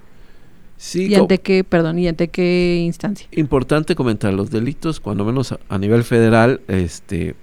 Sí, 0.77 1.07
¿Y 1.07 1.15
ante 1.15 1.39
qué, 1.39 1.63
perdón, 1.63 1.99
y 1.99 2.07
ante 2.07 2.29
qué 2.29 2.81
instancia? 2.85 3.27
Importante 3.31 3.95
comentar, 3.95 4.33
los 4.33 4.51
delitos, 4.51 4.99
cuando 4.99 5.25
menos 5.25 5.55
a, 5.67 5.77
nivel 5.77 6.03
federal, 6.03 6.61
este, 6.67 7.35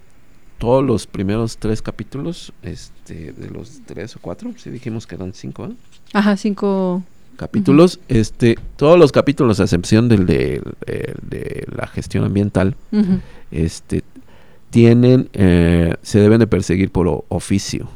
todos 0.58 0.84
los 0.84 1.06
primeros 1.06 1.58
tres 1.58 1.82
capítulos, 1.82 2.52
este, 3.04 3.32
de 3.32 3.50
los 3.50 3.82
tres 3.84 4.16
o 4.16 4.18
cuatro, 4.18 4.52
si 4.56 4.70
dijimos 4.70 5.06
que 5.06 5.14
eran 5.16 5.34
cinco, 5.34 5.66
¿eh? 5.66 5.72
Ajá, 6.14 6.38
cinco 6.38 7.02
capítulos, 7.36 8.00
este, 8.08 8.56
todos 8.76 8.98
los 8.98 9.12
capítulos, 9.12 9.60
a 9.60 9.64
excepción 9.64 10.08
del 10.08 10.24
de, 10.24 10.62
de 10.86 11.66
la 11.76 11.86
gestión 11.86 12.24
ambiental, 12.24 12.76
este, 13.50 14.04
tienen, 14.70 15.28
eh, 15.34 15.94
se 16.00 16.18
deben 16.18 16.38
de 16.38 16.46
perseguir 16.46 16.90
por 16.90 17.24
oficio, 17.28 17.88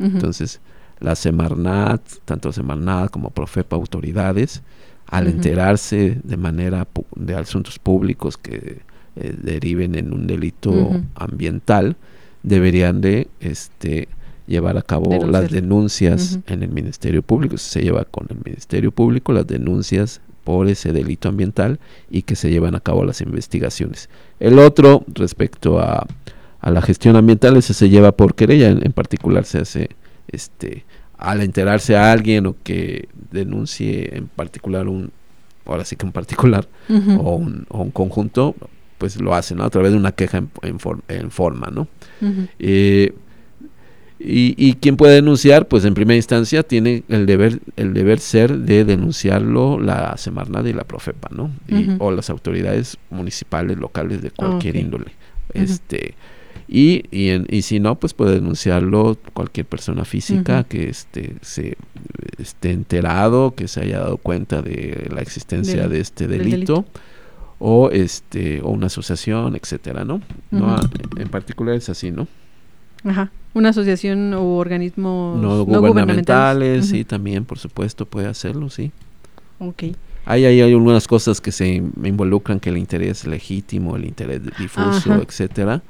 Entonces, 0.00 0.60
la 0.98 1.14
Semarnat, 1.14 2.00
tanto 2.24 2.50
Semarnat 2.50 3.10
como 3.12 3.30
Profepa 3.30 3.76
autoridades, 3.76 4.62
al 5.06 5.28
enterarse 5.28 6.20
de 6.24 6.36
manera 6.36 6.88
de 7.14 7.36
asuntos 7.36 7.78
públicos 7.78 8.36
que 8.36 8.80
eh, 9.14 9.34
deriven 9.40 9.94
en 9.94 10.12
un 10.12 10.26
delito 10.26 11.00
ambiental, 11.14 11.96
deberían 12.42 13.00
de 13.00 13.28
este 13.40 14.08
llevar 14.48 14.76
a 14.78 14.82
cabo 14.82 15.24
las 15.26 15.50
denuncias 15.50 16.40
en 16.46 16.62
el 16.62 16.70
Ministerio 16.70 17.22
Público. 17.22 17.58
Se 17.58 17.82
lleva 17.82 18.04
con 18.04 18.26
el 18.30 18.38
Ministerio 18.44 18.90
Público 18.90 19.32
las 19.32 19.46
denuncias 19.46 20.20
por 20.42 20.68
ese 20.68 20.92
delito 20.92 21.28
ambiental 21.28 21.78
y 22.10 22.22
que 22.22 22.34
se 22.34 22.50
llevan 22.50 22.74
a 22.74 22.80
cabo 22.80 23.04
las 23.04 23.20
investigaciones. 23.20 24.08
El 24.40 24.58
otro, 24.58 25.04
respecto 25.08 25.78
a, 25.78 26.06
a 26.60 26.70
la 26.70 26.82
gestión 26.82 27.16
ambiental, 27.16 27.56
ese 27.56 27.74
se 27.74 27.90
lleva 27.90 28.12
por 28.12 28.34
querella, 28.34 28.70
en 28.70 28.92
particular 28.92 29.44
se 29.44 29.58
hace 29.58 29.90
este, 30.28 30.84
al 31.18 31.42
enterarse 31.42 31.96
a 31.96 32.10
alguien 32.10 32.46
o 32.46 32.56
que 32.62 33.08
denuncie 33.30 34.16
en 34.16 34.28
particular 34.28 34.88
un, 34.88 35.12
ahora 35.66 35.84
sí 35.84 35.96
que 35.96 36.06
un 36.06 36.12
particular 36.12 36.66
o, 36.88 37.36
un, 37.36 37.66
o, 37.68 37.82
un, 37.82 37.90
conjunto, 37.90 38.54
pues 38.96 39.20
lo 39.20 39.34
hacen 39.34 39.60
a 39.60 39.68
través 39.68 39.92
de 39.92 39.98
una 39.98 40.12
queja 40.12 40.38
en, 40.38 40.50
en, 41.08 41.30
forma, 41.30 41.68
¿no? 41.70 41.88
Eh, 42.58 43.12
y, 44.20 44.54
y 44.56 44.74
quien 44.74 44.96
puede 44.96 45.14
denunciar, 45.14 45.68
pues 45.68 45.84
en 45.84 45.94
primera 45.94 46.16
instancia 46.16 46.62
tiene 46.62 47.04
el 47.08 47.26
deber, 47.26 47.60
el 47.76 47.94
deber 47.94 48.18
ser 48.18 48.58
de 48.58 48.84
denunciarlo 48.84 49.78
la 49.78 50.16
Semarnat 50.16 50.66
y 50.66 50.72
la 50.72 50.84
Profepa, 50.84 51.28
¿no? 51.30 51.50
o 51.98 52.10
las 52.10 52.28
autoridades 52.28 52.96
municipales, 53.10 53.76
locales 53.78 54.20
de 54.20 54.30
cualquier 54.30 54.76
índole. 54.76 55.12
Este, 55.54 56.14
y, 56.66 57.04
y, 57.10 57.56
y, 57.56 57.62
si 57.62 57.78
no, 57.80 57.94
pues 57.94 58.12
puede 58.12 58.34
denunciarlo 58.34 59.16
cualquier 59.32 59.66
persona 59.66 60.04
física 60.04 60.64
que 60.64 60.88
este, 60.88 61.36
se 61.40 61.76
esté 62.38 62.72
enterado, 62.72 63.54
que 63.54 63.68
se 63.68 63.80
haya 63.80 64.00
dado 64.00 64.16
cuenta 64.16 64.62
de 64.62 65.08
la 65.14 65.22
existencia 65.22 65.88
de 65.88 66.00
este 66.00 66.26
delito, 66.26 66.84
o 67.60 67.90
este 67.90 68.60
o 68.62 68.70
una 68.70 68.86
asociación, 68.86 69.56
etcétera, 69.56 70.04
¿no? 70.04 70.20
no 70.50 70.76
en 71.16 71.28
particular 71.28 71.74
es 71.74 71.88
así, 71.88 72.10
¿no? 72.10 72.26
Ajá. 73.04 73.30
Una 73.54 73.70
asociación 73.70 74.34
o 74.34 74.56
organismo 74.56 75.38
no, 75.40 75.64
gubernamentales, 75.64 76.86
sí, 76.86 77.04
también, 77.04 77.44
por 77.44 77.58
supuesto, 77.58 78.06
puede 78.06 78.28
hacerlo, 78.28 78.70
sí. 78.70 78.92
Ok. 79.58 79.84
Hay, 80.24 80.44
hay, 80.44 80.60
algunas 80.60 81.08
cosas 81.08 81.40
que 81.40 81.50
se 81.50 81.66
involucran 81.66 82.60
que 82.60 82.68
el 82.68 82.76
interés 82.76 83.26
legítimo, 83.26 83.96
el 83.96 84.04
interés 84.04 84.42
difuso, 84.58 85.14
etcétera. 85.14 85.82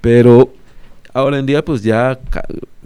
Pero 0.00 0.52
ahora 1.12 1.38
en 1.38 1.46
día 1.46 1.64
pues 1.64 1.82
ya, 1.82 2.18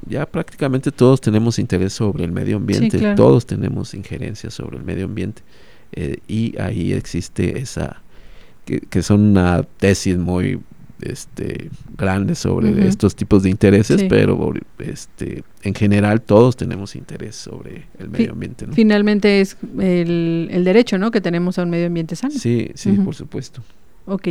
ya 0.07 0.25
prácticamente 0.25 0.91
todos 0.91 1.21
tenemos 1.21 1.59
interés 1.59 1.93
sobre 1.93 2.25
el 2.25 2.33
medio 2.33 2.57
ambiente, 2.57 3.15
todos 3.15 3.45
tenemos 3.45 3.93
injerencia 3.93 4.51
sobre 4.51 4.79
el 4.79 4.85
medio 4.85 5.05
ambiente. 5.05 5.43
Eh, 5.93 6.19
y 6.27 6.59
ahí 6.59 6.95
existe 6.95 7.59
esa, 7.59 8.03
que, 8.65 8.81
que 8.81 9.03
son 9.03 9.21
una 9.21 9.63
tesis 9.63 10.17
muy 10.17 10.61
este 11.01 11.71
grandes 11.97 12.39
sobre 12.39 12.87
estos 12.87 13.15
tipos 13.15 13.43
de 13.43 13.51
intereses, 13.51 14.05
pero 14.09 14.53
este 14.79 15.45
en 15.63 15.75
general 15.75 16.23
todos 16.23 16.57
tenemos 16.57 16.97
interés 16.97 17.37
sobre 17.37 17.87
el 17.99 18.09
medio 18.09 18.33
ambiente. 18.33 18.67
Finalmente 18.73 19.41
es 19.41 19.57
el, 19.79 20.49
el, 20.51 20.65
derecho, 20.65 20.99
¿no? 20.99 21.11
Que 21.11 21.21
tenemos 21.21 21.59
a 21.59 21.63
un 21.63 21.71
medio 21.71 21.87
ambiente 21.87 22.17
sano. 22.17 22.35
Sí, 22.37 22.71
sí, 22.75 22.93
por 22.93 23.15
supuesto. 23.15 23.63
Ok. 24.07 24.29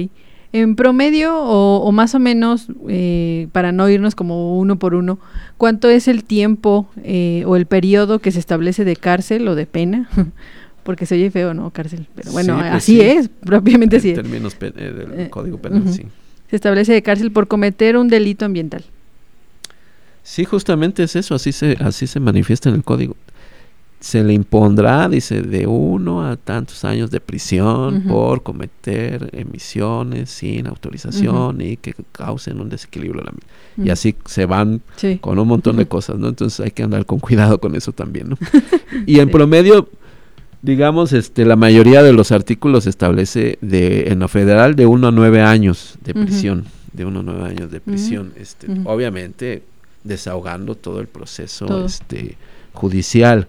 En 0.53 0.75
promedio 0.77 1.37
o, 1.37 1.91
más 1.91 2.15
o 2.15 2.19
menos, 2.19 2.67
eh, 2.87 3.49
para 3.51 3.73
no 3.73 3.89
irnos 3.89 4.15
como 4.15 4.57
uno 4.57 4.79
por 4.79 4.95
uno, 4.95 5.19
¿cuánto 5.57 5.89
es 5.89 6.07
el 6.07 6.23
tiempo 6.23 6.87
eh, 7.03 7.43
o 7.45 7.57
el 7.57 7.65
periodo 7.65 8.19
que 8.19 8.31
se 8.31 8.39
establece 8.39 8.85
de 8.85 8.95
cárcel 8.95 9.47
o 9.49 9.55
de 9.55 9.65
pena? 9.65 10.09
Porque 10.83 11.05
se 11.05 11.15
oye 11.15 11.31
feo, 11.31 11.53
¿no? 11.53 11.71
Cárcel. 11.71 12.07
Pero 12.15 12.31
bueno, 12.31 12.57
pues 12.57 12.71
así 12.71 13.01
es, 13.01 13.27
propiamente 13.41 13.97
así. 13.97 14.09
En 14.09 14.15
términos 14.15 14.55
eh, 14.61 14.71
del 14.71 15.29
Código 15.29 15.57
Penal, 15.57 15.91
sí 15.91 16.05
se 16.49 16.55
establece 16.55 16.93
de 16.93 17.01
cárcel 17.01 17.31
por 17.31 17.47
cometer 17.47 17.97
un 17.97 18.07
delito 18.07 18.45
ambiental. 18.45 18.83
Sí, 20.23 20.43
justamente 20.43 21.03
es 21.03 21.15
eso, 21.15 21.35
así 21.35 21.51
se, 21.51 21.77
así 21.79 22.07
se 22.07 22.19
manifiesta 22.19 22.69
en 22.69 22.75
el 22.75 22.83
código. 22.83 23.15
Se 23.99 24.23
le 24.23 24.33
impondrá, 24.33 25.07
dice, 25.07 25.41
de 25.41 25.65
uno 25.65 26.25
a 26.25 26.35
tantos 26.35 26.83
años 26.83 27.09
de 27.11 27.19
prisión 27.19 28.03
por 28.07 28.43
cometer 28.43 29.29
emisiones 29.33 30.29
sin 30.29 30.67
autorización 30.67 31.61
y 31.61 31.77
que 31.77 31.95
causen 32.11 32.59
un 32.59 32.69
desequilibrio. 32.69 33.23
Y 33.77 33.89
así 33.89 34.15
se 34.25 34.45
van 34.45 34.81
con 35.21 35.39
un 35.39 35.47
montón 35.47 35.77
de 35.77 35.85
cosas, 35.87 36.17
¿no? 36.17 36.27
Entonces 36.27 36.59
hay 36.59 36.71
que 36.71 36.83
andar 36.83 37.05
con 37.05 37.19
cuidado 37.19 37.59
con 37.59 37.75
eso 37.75 37.91
también, 37.93 38.29
¿no? 38.29 38.37
y 39.05 39.19
en 39.19 39.29
promedio 39.29 39.89
digamos, 40.65 41.13
este, 41.13 41.45
la 41.45 41.55
mayoría 41.55 42.01
de 42.01 42.11
los 42.11 42.31
artículos 42.31 42.87
establece 42.87 43.59
de, 43.61 44.07
en 44.07 44.19
lo 44.19 44.27
federal 44.27 44.75
de 44.75 44.87
1 44.87 45.07
a 45.07 45.11
9 45.11 45.41
años 45.41 45.97
de 46.03 46.13
prisión, 46.15 46.65
de 46.91 47.05
1 47.05 47.19
a 47.19 47.23
9 47.23 47.43
años 47.45 47.71
de 47.71 47.79
prisión, 47.79 48.33
este, 48.35 48.67
obviamente 48.83 49.61
desahogando 50.03 50.73
todo 50.75 50.99
el 50.99 51.07
proceso 51.07 51.85
este 51.85 52.37
judicial, 52.73 53.47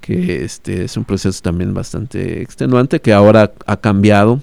que 0.00 0.44
este 0.44 0.84
es 0.84 0.96
un 0.96 1.04
proceso 1.04 1.40
también 1.42 1.74
bastante 1.74 2.40
extenuante 2.40 3.00
que 3.00 3.12
ahora 3.12 3.52
ha 3.66 3.76
cambiado, 3.76 4.40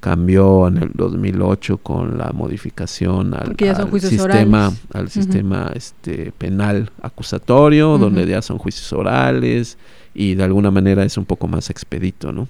cambió 0.00 0.68
en 0.68 0.76
el 0.76 0.90
2008 0.92 1.78
con 1.78 2.18
la 2.18 2.32
modificación 2.34 3.32
al, 3.32 3.56
sistema, 3.98 4.70
al 4.92 5.08
sistema 5.08 5.72
este 5.74 6.32
penal 6.36 6.90
acusatorio, 7.00 7.96
donde 7.96 8.26
ya 8.26 8.42
son 8.42 8.58
juicios 8.58 8.92
orales, 8.92 9.78
y 10.14 10.34
de 10.34 10.44
alguna 10.44 10.70
manera 10.70 11.04
es 11.04 11.16
un 11.18 11.24
poco 11.24 11.48
más 11.48 11.70
expedito, 11.70 12.32
¿no? 12.32 12.48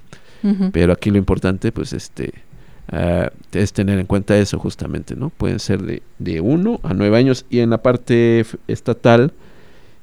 Pero 0.72 0.92
aquí 0.92 1.10
lo 1.10 1.16
importante, 1.16 1.72
pues, 1.72 1.94
este, 1.94 2.34
uh, 2.92 3.30
es 3.56 3.72
tener 3.72 3.98
en 3.98 4.04
cuenta 4.04 4.36
eso 4.36 4.58
justamente, 4.58 5.16
¿no? 5.16 5.30
Pueden 5.30 5.58
ser 5.58 5.82
de, 5.82 6.02
de 6.18 6.42
uno 6.42 6.80
a 6.82 6.92
nueve 6.92 7.16
años 7.16 7.46
y 7.48 7.60
en 7.60 7.70
la 7.70 7.78
parte 7.78 8.44
estatal 8.68 9.32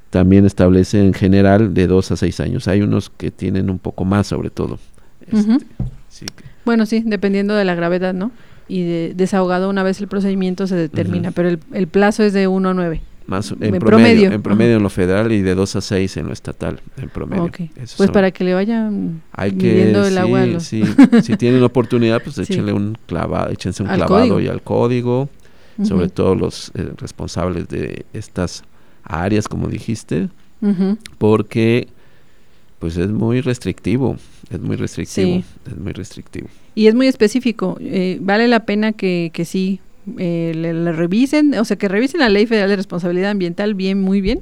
también 0.09 0.47
establece 0.47 0.99
en 0.99 1.13
general 1.13 1.75
de 1.75 1.85
dos 1.85 2.11
a 2.11 2.17
seis 2.17 2.39
años. 2.39 2.67
Hay 2.67 2.81
unos 2.81 3.11
que 3.11 3.29
tienen 3.29 3.69
un 3.69 3.77
poco 3.77 4.03
más 4.03 4.25
sobre 4.25 4.49
todo. 4.49 4.79
Este, 5.27 6.25
bueno, 6.65 6.87
sí, 6.87 7.03
dependiendo 7.05 7.53
de 7.53 7.63
la 7.63 7.75
gravedad, 7.75 8.15
¿no? 8.15 8.31
y 8.71 8.83
de, 8.85 9.13
desahogado 9.15 9.69
una 9.69 9.83
vez 9.83 9.99
el 9.99 10.07
procedimiento 10.07 10.65
se 10.65 10.75
determina, 10.75 11.31
pero 11.31 11.49
el, 11.49 11.59
el, 11.73 11.87
plazo 11.87 12.23
es 12.23 12.31
de 12.31 12.47
1 12.47 12.69
a 12.69 12.73
9. 12.73 13.01
Más, 13.31 13.55
en, 13.61 13.79
promedio, 13.79 14.29
En 14.29 14.41
promedio 14.41 14.75
en 14.75 14.83
lo 14.83 14.89
federal 14.89 15.31
y 15.31 15.41
de 15.41 15.55
2 15.55 15.77
a 15.77 15.81
6 15.81 16.17
en 16.17 16.27
lo 16.27 16.33
estatal, 16.33 16.81
en 16.97 17.07
promedio. 17.07 17.49
pues 17.95 18.11
para 18.11 18.29
que 18.31 18.43
le 18.43 18.53
vayan 18.53 19.21
Hay 19.31 19.53
midiendo 19.53 20.05
el 20.05 20.17
agua. 20.17 20.45
Los... 20.45 20.63
si 20.65 20.83
tienen 21.37 21.63
oportunidad, 21.63 22.21
pues 22.21 22.37
échenle 22.39 22.73
un 22.73 22.97
clavado, 23.05 23.49
échense 23.49 23.83
un 23.83 23.89
clavado 23.89 24.41
y 24.41 24.49
al 24.49 24.61
código, 24.61 25.29
sobre 25.81 26.09
todo 26.09 26.35
los 26.35 26.73
eh, 26.75 26.91
responsables 26.97 27.69
de 27.69 28.05
estas 28.11 28.63
áreas, 29.05 29.47
como 29.47 29.69
dijiste, 29.69 30.27
porque 31.17 31.87
pues 32.79 32.97
es 32.97 33.11
muy 33.11 33.39
restrictivo, 33.39 34.17
es 34.49 34.59
muy 34.59 34.75
restrictivo, 34.75 35.41
es 35.67 35.77
muy 35.77 35.93
restrictivo. 35.93 36.49
Y 36.75 36.87
es 36.87 36.95
muy 36.95 37.07
específico, 37.07 37.77
eh, 37.79 38.17
vale 38.19 38.49
la 38.49 38.65
pena 38.65 38.91
que, 38.91 39.31
que 39.33 39.45
sí 39.45 39.79
eh, 40.17 40.53
le, 40.55 40.91
revisen, 40.91 41.53
o 41.55 41.65
sea, 41.65 41.77
que 41.77 41.87
revisen 41.87 42.19
la 42.19 42.29
Ley 42.29 42.45
Federal 42.45 42.69
de 42.69 42.75
Responsabilidad 42.75 43.31
Ambiental 43.31 43.75
bien, 43.75 44.01
muy 44.01 44.21
bien, 44.21 44.41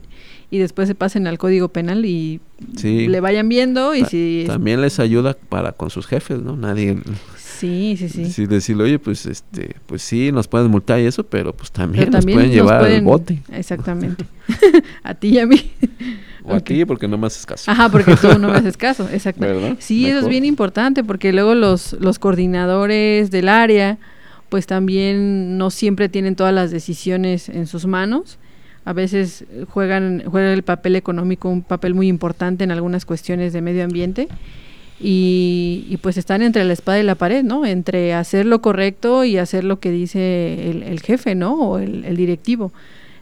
y 0.52 0.58
después 0.58 0.88
se 0.88 0.96
pasen 0.96 1.28
al 1.28 1.38
Código 1.38 1.70
Penal 1.70 2.06
y 2.06 2.42
le 2.84 3.20
vayan 3.20 3.50
viendo 3.50 3.96
y 3.96 4.06
si... 4.06 4.46
También 4.48 4.82
les 4.82 5.00
ayuda 5.00 5.36
para 5.50 5.74
con 5.74 5.90
sus 5.90 6.08
jefes, 6.08 6.42
¿no? 6.42 6.56
Nadie... 6.56 6.98
Sí, 7.60 7.96
sí, 7.98 8.08
sí. 8.08 8.32
Sí, 8.32 8.46
decirle, 8.46 8.86
oye, 8.86 9.00
pues 9.00 9.26
este, 9.26 9.76
pues 9.86 10.02
sí, 10.02 10.32
nos 10.32 10.48
pueden 10.48 10.72
multar 10.72 11.02
y 11.02 11.08
eso, 11.08 11.26
pero 11.26 11.52
pues 11.52 11.70
también, 11.74 12.10
nos 12.10 12.26
pueden 12.26 12.52
llevar 12.52 12.86
al 12.86 13.02
bote. 13.02 13.42
Exactamente. 13.52 14.24
a 15.04 15.14
ti 15.14 15.30
y 15.30 15.40
a 15.40 15.46
mí. 15.46 15.72
O 16.46 16.54
a 16.56 16.62
ti 16.62 16.86
porque 16.86 17.08
no 17.08 17.18
me 17.18 17.28
haces 17.28 17.46
caso. 17.46 17.70
Ajá, 17.70 17.90
porque 17.90 18.16
tú 18.16 18.40
no 18.40 18.48
me 18.48 18.56
haces 18.56 18.78
caso, 18.78 19.08
exacto. 19.12 19.46
Sí, 19.80 20.08
eso 20.08 20.20
es 20.20 20.28
bien 20.30 20.46
importante 20.46 21.04
porque 21.04 21.34
luego 21.34 21.54
los, 21.54 21.94
los 22.00 22.18
coordinadores 22.18 23.30
del 23.30 23.50
área 23.50 24.00
pues 24.50 24.68
también 24.68 25.58
no 25.58 25.70
siempre 25.70 26.10
tienen 26.10 26.36
todas 26.36 26.54
las 26.54 26.72
decisiones 26.72 27.50
en 27.50 27.68
sus 27.68 27.86
manos. 27.86 28.38
A 28.86 28.94
veces 28.94 29.46
juegan 29.70 30.24
juega 30.26 30.54
el 30.54 30.64
papel 30.64 30.96
económico 30.96 31.50
un 31.50 31.62
papel 31.62 31.94
muy 31.94 32.08
importante 32.08 32.64
en 32.64 32.72
algunas 32.72 33.06
cuestiones 33.06 33.54
de 33.54 33.62
medio 33.62 33.84
ambiente 33.84 34.28
y, 35.00 35.98
pues 36.02 36.18
están 36.18 36.42
entre 36.42 36.66
la 36.66 36.74
espada 36.74 37.00
y 37.00 37.04
la 37.04 37.16
pared, 37.16 37.44
¿no? 37.44 37.66
Entre 37.66 38.14
hacer 38.14 38.46
lo 38.46 38.62
correcto 38.62 39.24
y 39.24 39.38
hacer 39.38 39.64
lo 39.64 39.80
que 39.80 39.92
dice 39.92 40.72
el, 40.72 41.00
jefe, 41.00 41.36
¿no? 41.36 41.54
O 41.54 41.78
el 41.78 42.18
directivo. 42.18 42.74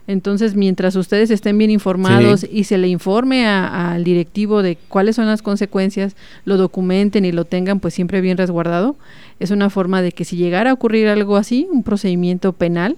Entonces, 0.08 0.56
mientras 0.56 0.96
ustedes 0.96 1.30
estén 1.30 1.58
bien 1.58 1.70
informados 1.70 2.46
y 2.50 2.64
se 2.64 2.78
le 2.78 2.88
informe 2.88 3.46
al 3.46 4.04
directivo 4.04 4.62
de 4.62 4.78
cuáles 4.88 5.16
son 5.16 5.26
las 5.26 5.42
consecuencias, 5.42 6.16
lo 6.46 6.56
documenten 6.56 7.26
y 7.26 7.30
lo 7.30 7.44
tengan 7.44 7.78
pues 7.78 7.92
siempre 7.92 8.22
bien 8.22 8.38
resguardado, 8.38 8.96
es 9.38 9.50
una 9.50 9.68
forma 9.68 10.00
de 10.00 10.12
que 10.12 10.24
si 10.24 10.36
llegara 10.36 10.70
a 10.70 10.72
ocurrir 10.72 11.08
algo 11.08 11.36
así, 11.36 11.68
un 11.70 11.82
procedimiento 11.82 12.54
penal, 12.54 12.96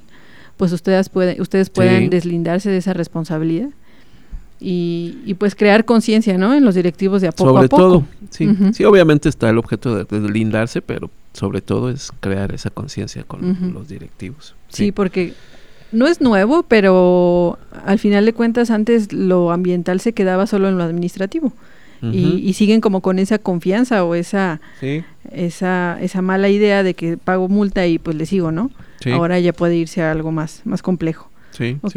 pues 0.57 0.71
ustedes, 0.71 1.09
pueden, 1.09 1.41
ustedes 1.41 1.69
puedan 1.69 2.11
deslindarse 2.11 2.71
de 2.71 2.77
esa 2.77 2.95
responsabilidad. 2.95 3.71
Y, 4.61 5.35
pues 5.39 5.57
crear 5.57 5.85
conciencia, 5.85 6.39
¿no? 6.39 6.55
En 6.55 6.65
los 6.65 6.77
directivos 6.77 7.23
de 7.23 7.29
a 7.29 7.33
poco 7.33 7.51
sobre 7.51 7.65
a 7.65 7.69
poco. 7.69 7.83
todo, 7.83 8.05
sí. 8.29 8.49
Sí, 8.73 8.85
obviamente 8.85 9.29
está 9.29 9.51
el 9.51 9.59
objeto 9.59 9.97
de 9.97 10.05
deslindarse, 10.05 10.81
pero 10.81 11.11
sobre 11.33 11.61
todo 11.61 11.91
es 11.91 12.13
crear 12.21 12.55
esa 12.55 12.71
conciencia 12.71 13.25
con 13.25 13.73
los 13.73 13.89
directivos. 13.89 14.55
sí, 14.69 14.93
porque 14.93 15.35
no 15.93 16.07
es 16.07 16.21
nuevo, 16.21 16.63
pero 16.63 17.59
al 17.85 17.99
final 17.99 18.25
de 18.25 18.33
cuentas 18.33 18.71
antes 18.71 19.13
lo 19.13 19.51
ambiental 19.53 20.01
se 20.01 20.13
quedaba 20.13 20.47
solo 20.47 20.69
en 20.69 20.79
lo 20.79 20.85
administrativo. 20.85 21.53
y, 22.03 22.55
siguen 22.55 22.81
como 22.81 23.03
con 23.03 23.19
esa 23.19 23.39
confianza 23.39 24.05
o 24.05 24.15
esa, 24.15 24.61
esa, 25.33 25.99
esa 26.01 26.23
mala 26.23 26.49
idea 26.49 26.83
de 26.83 26.95
que 26.95 27.19
pago 27.19 27.49
multa 27.49 27.87
y 27.87 27.99
pues 27.99 28.17
le 28.17 28.25
sigo, 28.25 28.53
¿no? 28.53 28.71
Ahora 29.13 29.39
ya 29.39 29.53
puede 29.53 29.77
irse 29.77 30.03
a 30.03 30.11
algo 30.11 30.33
más, 30.33 30.63
más 30.65 30.83
complejo. 30.83 31.31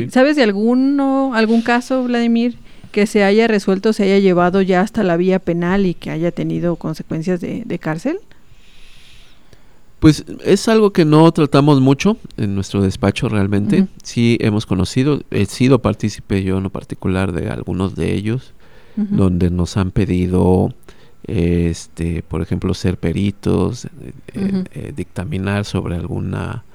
¿Sabes 0.10 0.36
de 0.36 0.44
alguno, 0.44 1.34
algún 1.36 1.62
caso, 1.62 2.04
Vladimir, 2.04 2.58
que 2.92 3.08
se 3.08 3.24
haya 3.24 3.48
resuelto, 3.48 3.94
se 3.94 4.04
haya 4.04 4.20
llevado 4.20 4.62
ya 4.62 4.82
hasta 4.82 5.04
la 5.04 5.16
vía 5.16 5.40
penal 5.40 5.86
y 5.86 5.94
que 5.94 6.12
haya 6.12 6.32
tenido 6.32 6.76
consecuencias 6.76 7.40
de, 7.40 7.64
de 7.66 7.80
cárcel? 7.80 8.20
Pues 10.04 10.26
es 10.44 10.68
algo 10.68 10.92
que 10.92 11.06
no 11.06 11.32
tratamos 11.32 11.80
mucho 11.80 12.18
en 12.36 12.56
nuestro 12.56 12.82
despacho 12.82 13.30
realmente. 13.30 13.88
Sí 14.04 14.38
hemos 14.42 14.66
conocido, 14.66 15.22
he 15.32 15.46
sido 15.46 15.80
partícipe 15.80 16.44
yo 16.44 16.58
en 16.58 16.64
lo 16.64 16.72
particular 16.72 17.32
de 17.32 17.48
algunos 17.50 17.96
de 17.96 18.14
ellos, 18.14 18.52
donde 18.98 19.50
nos 19.50 19.78
han 19.78 19.92
pedido, 19.92 20.74
este, 21.26 22.22
por 22.22 22.42
ejemplo, 22.42 22.74
ser 22.74 22.98
peritos, 22.98 23.86
eh, 24.34 24.66
eh, 24.74 24.92
dictaminar 24.94 25.64
sobre 25.64 25.96
alguna, 25.96 26.66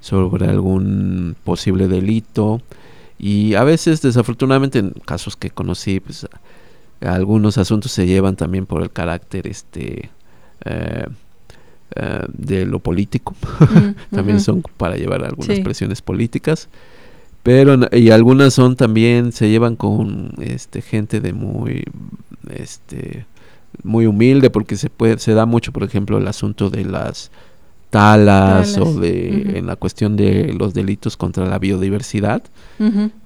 sobre 0.00 0.46
algún 0.46 1.34
posible 1.42 1.88
delito. 1.88 2.62
Y 3.18 3.54
a 3.54 3.64
veces, 3.64 4.00
desafortunadamente, 4.00 4.78
en 4.78 4.90
casos 4.90 5.34
que 5.34 5.50
conocí, 5.50 5.98
pues 5.98 6.28
algunos 7.00 7.58
asuntos 7.58 7.90
se 7.90 8.06
llevan 8.06 8.36
también 8.36 8.64
por 8.64 8.80
el 8.80 8.92
carácter, 8.92 9.48
este, 9.48 10.08
eh, 10.64 11.06
eh, 11.94 12.24
de 12.32 12.66
lo 12.66 12.80
político. 12.80 13.34
también 14.10 14.40
son 14.40 14.62
para 14.76 14.96
llevar 14.96 15.24
algunas 15.24 15.60
presiones 15.60 16.02
políticas. 16.02 16.68
Pero 17.42 17.78
y 17.92 18.10
algunas 18.10 18.54
son 18.54 18.74
también 18.74 19.30
se 19.30 19.48
llevan 19.48 19.76
con 19.76 20.32
este 20.40 20.82
gente 20.82 21.20
de 21.20 21.32
muy 21.32 21.84
este 22.50 23.24
muy 23.84 24.06
humilde 24.06 24.50
porque 24.50 24.76
se 24.76 24.90
puede 24.90 25.20
se 25.20 25.32
da 25.32 25.46
mucho 25.46 25.70
por 25.70 25.84
ejemplo 25.84 26.18
el 26.18 26.26
asunto 26.26 26.70
de 26.70 26.84
las 26.84 27.30
talas, 27.90 28.76
o 28.78 28.98
de 28.98 29.58
en 29.58 29.66
la 29.66 29.76
cuestión 29.76 30.16
de 30.16 30.52
los 30.52 30.74
delitos 30.74 31.16
contra 31.16 31.46
la 31.46 31.60
biodiversidad. 31.60 32.42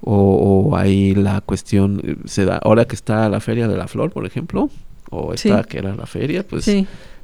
O, 0.03 0.77
ahí 0.77 1.15
la 1.15 1.41
cuestión 1.41 2.19
se 2.27 2.45
da 2.45 2.59
ahora 2.59 2.85
que 2.85 2.95
está 2.95 3.29
la 3.31 3.41
feria 3.41 3.69
de 3.69 3.77
la 3.77 3.89
flor 3.89 4.11
por 4.11 4.27
ejemplo 4.27 4.69
o 5.11 5.33
esta 5.33 5.65
que 5.65 5.79
era 5.79 5.97
la 5.97 6.07
feria 6.07 6.47
pues 6.47 6.71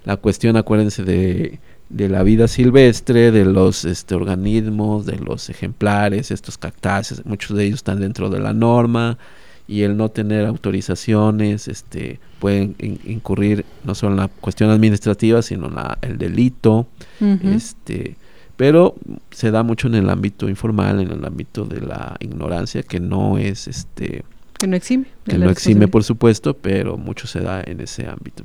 la 0.07 0.17
cuestión, 0.17 0.57
acuérdense, 0.57 1.03
de, 1.03 1.59
de 1.89 2.09
la 2.09 2.23
vida 2.23 2.47
silvestre, 2.47 3.33
de 3.33 3.45
los 3.45 3.85
este, 3.85 4.15
organismos, 4.15 5.05
de 5.05 5.19
los 5.19 5.51
ejemplares, 5.51 6.31
estos 6.31 6.57
cactáceos, 6.57 7.27
muchos 7.27 7.57
de 7.57 7.65
ellos 7.65 7.81
están 7.81 8.01
dentro 8.01 8.31
de 8.31 8.39
la 8.39 8.53
norma 8.53 9.19
y 9.67 9.83
el 9.83 9.97
no 9.97 10.09
tener 10.09 10.47
autorizaciones 10.47 11.67
este, 11.67 12.21
pueden 12.39 12.77
incurrir 13.05 13.65
no 13.83 13.97
solo 13.97 14.13
en 14.13 14.21
la 14.21 14.29
cuestión 14.29 14.71
administrativa, 14.71 15.43
sino 15.43 15.67
en 15.67 15.75
la, 15.75 15.99
el 16.03 16.19
delito. 16.19 16.87
este, 17.21 18.17
pero 18.57 18.95
se 19.33 19.51
da 19.51 19.65
mucho 19.65 19.89
en 19.89 19.97
el 19.97 20.09
ámbito 20.09 20.49
informal, 20.49 21.01
en 21.01 21.11
el 21.11 21.25
ámbito 21.25 21.65
de 21.65 21.81
la 21.81 22.17
ignorancia, 22.21 22.85
que 22.85 23.01
no 23.01 23.39
es 23.39 23.67
este 23.67 24.25
que 24.59 24.67
no 24.67 24.77
exime. 24.77 25.07
Que 25.25 25.39
no 25.39 25.51
exime, 25.51 25.89
por 25.89 26.05
supuesto, 26.05 26.55
pero 26.55 26.97
mucho 26.97 27.27
se 27.27 27.41
da 27.41 27.63
en 27.63 27.81
ese 27.81 28.07
ámbito. 28.07 28.45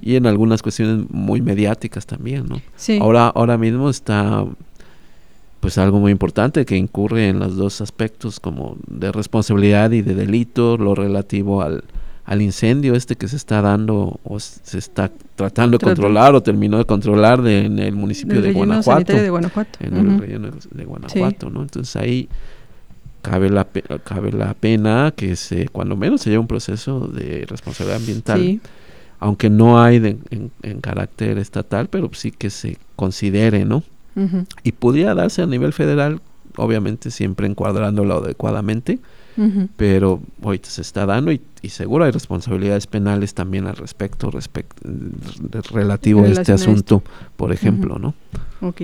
Y 0.00 0.16
en 0.16 0.26
algunas 0.26 0.62
cuestiones 0.62 1.06
muy 1.10 1.40
mediáticas 1.40 2.06
también, 2.06 2.46
¿no? 2.48 2.60
Ahora, 3.00 3.28
ahora 3.28 3.58
mismo 3.58 3.90
está 3.90 4.44
pues 5.60 5.78
algo 5.78 6.00
muy 6.00 6.10
importante 6.10 6.64
que 6.64 6.76
incurre 6.76 7.28
en 7.28 7.38
los 7.38 7.54
dos 7.54 7.80
aspectos 7.80 8.40
como 8.40 8.76
de 8.88 9.12
responsabilidad 9.12 9.92
y 9.92 10.02
de 10.02 10.12
delito, 10.12 10.76
lo 10.76 10.96
relativo 10.96 11.62
al, 11.62 11.84
al 12.24 12.42
incendio 12.42 12.96
este 12.96 13.14
que 13.14 13.28
se 13.28 13.36
está 13.36 13.62
dando 13.62 14.18
o 14.24 14.40
se 14.40 14.76
está 14.76 15.12
tratando 15.36 15.78
de 15.78 15.84
controlar 15.84 16.34
o 16.34 16.42
terminó 16.42 16.78
de 16.78 16.84
controlar 16.84 17.46
en 17.46 17.78
el 17.78 17.94
municipio 17.94 18.42
de 18.42 18.52
Guanajuato, 18.52 19.12
de 19.12 19.30
Guanajuato. 19.30 19.78
En 19.78 19.96
el 19.96 20.18
relleno 20.18 20.50
de 20.70 20.84
Guanajuato, 20.84 21.48
¿no? 21.48 21.62
Entonces 21.62 21.94
ahí 21.94 22.28
cabe 23.22 23.48
la, 23.48 23.66
cabe 24.04 24.32
la 24.32 24.52
pena 24.54 25.12
que 25.16 25.36
se, 25.36 25.68
cuando 25.68 25.96
menos 25.96 26.20
se 26.20 26.30
lleve 26.30 26.40
un 26.40 26.48
proceso 26.48 27.06
de 27.06 27.46
responsabilidad 27.48 28.00
ambiental, 28.00 28.60
aunque 29.20 29.48
no 29.48 29.80
hay 29.80 30.18
en, 30.30 30.80
carácter 30.80 31.38
estatal, 31.38 31.88
pero 31.88 32.10
sí 32.12 32.32
que 32.32 32.50
se 32.50 32.76
considere, 32.96 33.64
¿no? 33.64 33.84
Y 34.62 34.72
podría 34.72 35.14
darse 35.14 35.40
a 35.40 35.46
nivel 35.46 35.72
federal, 35.72 36.20
obviamente 36.56 37.10
siempre 37.10 37.46
encuadrándolo 37.46 38.18
adecuadamente, 38.18 38.98
pero 39.76 40.20
ahorita 40.42 40.68
se 40.68 40.82
está 40.82 41.06
dando 41.06 41.32
y, 41.32 41.40
seguro 41.68 42.04
hay 42.04 42.10
responsabilidades 42.10 42.88
penales 42.88 43.34
también 43.34 43.68
al 43.68 43.76
respecto, 43.76 44.30
relativo 45.70 46.24
a 46.24 46.28
este 46.28 46.52
asunto, 46.52 47.02
por 47.36 47.52
ejemplo, 47.52 47.98
¿no? 47.98 48.14
Ok. 48.60 48.82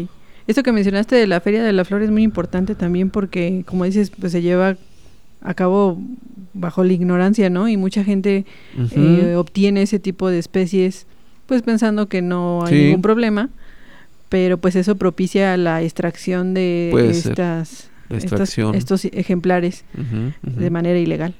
Esto 0.49 0.63
que 0.63 0.73
mencionaste 0.73 1.15
de 1.15 1.27
la 1.27 1.41
Feria 1.41 1.63
de 1.63 1.75
la 1.75 1.85
Flor 1.85 2.03
es 2.03 2.11
muy 2.11 2.23
importante 2.23 2.75
también 2.75 3.11
porque, 3.11 3.65
como 3.67 3.85
dices, 3.85 4.11
pues 4.19 4.33
se 4.33 4.41
lleva 4.41 4.79
a 5.43 5.53
cabo 5.55 6.01
bajo 6.55 6.83
la 6.85 6.95
ignorancia, 6.95 7.51
¿no? 7.51 7.69
Y 7.69 7.77
mucha 7.77 8.03
gente 8.03 8.47
eh, 8.97 9.35
obtiene 9.37 9.83
ese 9.83 9.99
tipo 9.99 10.31
de 10.31 10.39
especies, 10.39 11.07
pues 11.45 11.61
pensando 11.61 12.09
que 12.09 12.23
no 12.23 12.65
hay 12.65 12.85
ningún 12.85 13.03
problema, 13.03 13.51
pero 14.31 14.57
pues 14.57 14.75
eso 14.75 14.97
propicia 14.97 15.55
la 15.59 15.83
extracción 15.83 16.55
de 16.55 16.93
estas, 17.11 17.91
estos 18.09 19.05
ejemplares 19.05 19.85
de 20.43 20.71
manera 20.71 20.99
ilegal. 20.99 21.35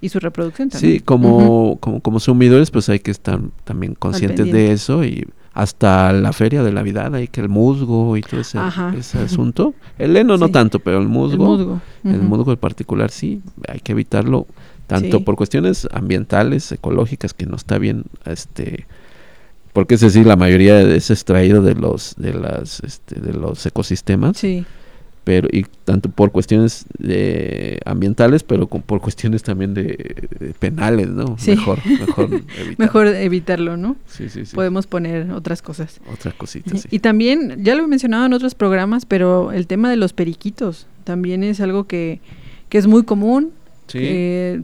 Y 0.00 0.10
su 0.10 0.20
reproducción 0.20 0.68
también. 0.68 0.92
Sí, 0.92 1.00
como, 1.00 1.78
como, 1.80 1.80
como 1.80 2.00
consumidores, 2.00 2.70
pues 2.70 2.88
hay 2.88 3.00
que 3.00 3.10
estar 3.10 3.40
también 3.64 3.96
conscientes 3.96 4.52
de 4.52 4.70
eso 4.70 5.02
y 5.02 5.26
hasta 5.56 6.12
la 6.12 6.32
feria 6.32 6.62
de 6.62 6.70
la 6.70 6.80
Navidad, 6.80 7.14
ahí 7.14 7.28
que 7.28 7.40
el 7.40 7.48
musgo 7.48 8.16
y 8.16 8.20
todo 8.20 8.40
ese, 8.40 8.58
Ajá. 8.58 8.94
ese 8.96 9.18
asunto. 9.30 9.74
El 9.98 10.16
heno 10.16 10.36
no 10.36 10.48
tanto, 10.50 10.78
pero 10.80 10.98
el 10.98 11.08
musgo, 11.08 11.54
El 11.54 11.58
musgo. 11.58 11.80
el 12.04 12.16
Ujú. 12.20 12.22
musgo 12.24 12.52
en 12.52 12.58
particular 12.58 13.10
sí, 13.10 13.40
hay 13.68 13.80
que 13.80 13.92
evitarlo 13.92 14.46
tanto 14.86 15.18
Sí. 15.18 15.24
por 15.24 15.34
cuestiones 15.36 15.88
ambientales, 15.92 16.70
ecológicas, 16.72 17.32
que 17.34 17.46
no 17.46 17.56
está 17.56 17.78
bien, 17.78 18.04
este, 18.26 18.86
porque 19.72 19.94
es 19.96 20.00
decir, 20.00 20.26
la 20.26 20.36
mayoría 20.36 20.80
es 20.80 21.10
extraído 21.10 21.60
de 21.62 21.74
los, 21.74 22.14
de 22.18 22.32
las, 22.34 22.80
este, 22.80 23.20
de 23.20 23.32
los 23.32 23.64
ecosistemas, 23.66 24.36
Sí, 24.36 24.64
pero 25.26 25.48
y 25.50 25.66
tanto 25.84 26.08
por 26.08 26.30
cuestiones 26.30 26.86
de 27.00 27.80
ambientales, 27.84 28.44
pero 28.44 28.68
con- 28.68 28.82
por 28.82 29.00
cuestiones 29.00 29.42
también 29.42 29.74
de, 29.74 30.28
de 30.38 30.54
penales, 30.56 31.08
¿no? 31.08 31.36
Sí. 31.36 31.50
Mejor, 31.50 31.80
mejor 31.84 32.24
evitar. 32.32 32.78
mejor 32.78 33.06
evitarlo, 33.08 33.76
¿no? 33.76 33.96
Sí, 34.06 34.28
sí, 34.28 34.46
sí. 34.46 34.54
Podemos 34.54 34.86
poner 34.86 35.32
otras 35.32 35.62
cosas. 35.62 36.00
Otra 36.12 36.30
cosita, 36.30 36.76
sí. 36.78 36.86
Y 36.92 37.00
también, 37.00 37.56
ya 37.64 37.74
lo 37.74 37.82
he 37.82 37.88
mencionado 37.88 38.24
en 38.24 38.34
otros 38.34 38.54
programas, 38.54 39.04
pero 39.04 39.50
el 39.50 39.66
tema 39.66 39.90
de 39.90 39.96
los 39.96 40.12
periquitos 40.12 40.86
también 41.02 41.42
es 41.42 41.60
algo 41.60 41.88
que, 41.88 42.20
que 42.68 42.78
es 42.78 42.86
muy 42.86 43.02
común. 43.02 43.50
Sí. 43.88 43.98
que 43.98 44.62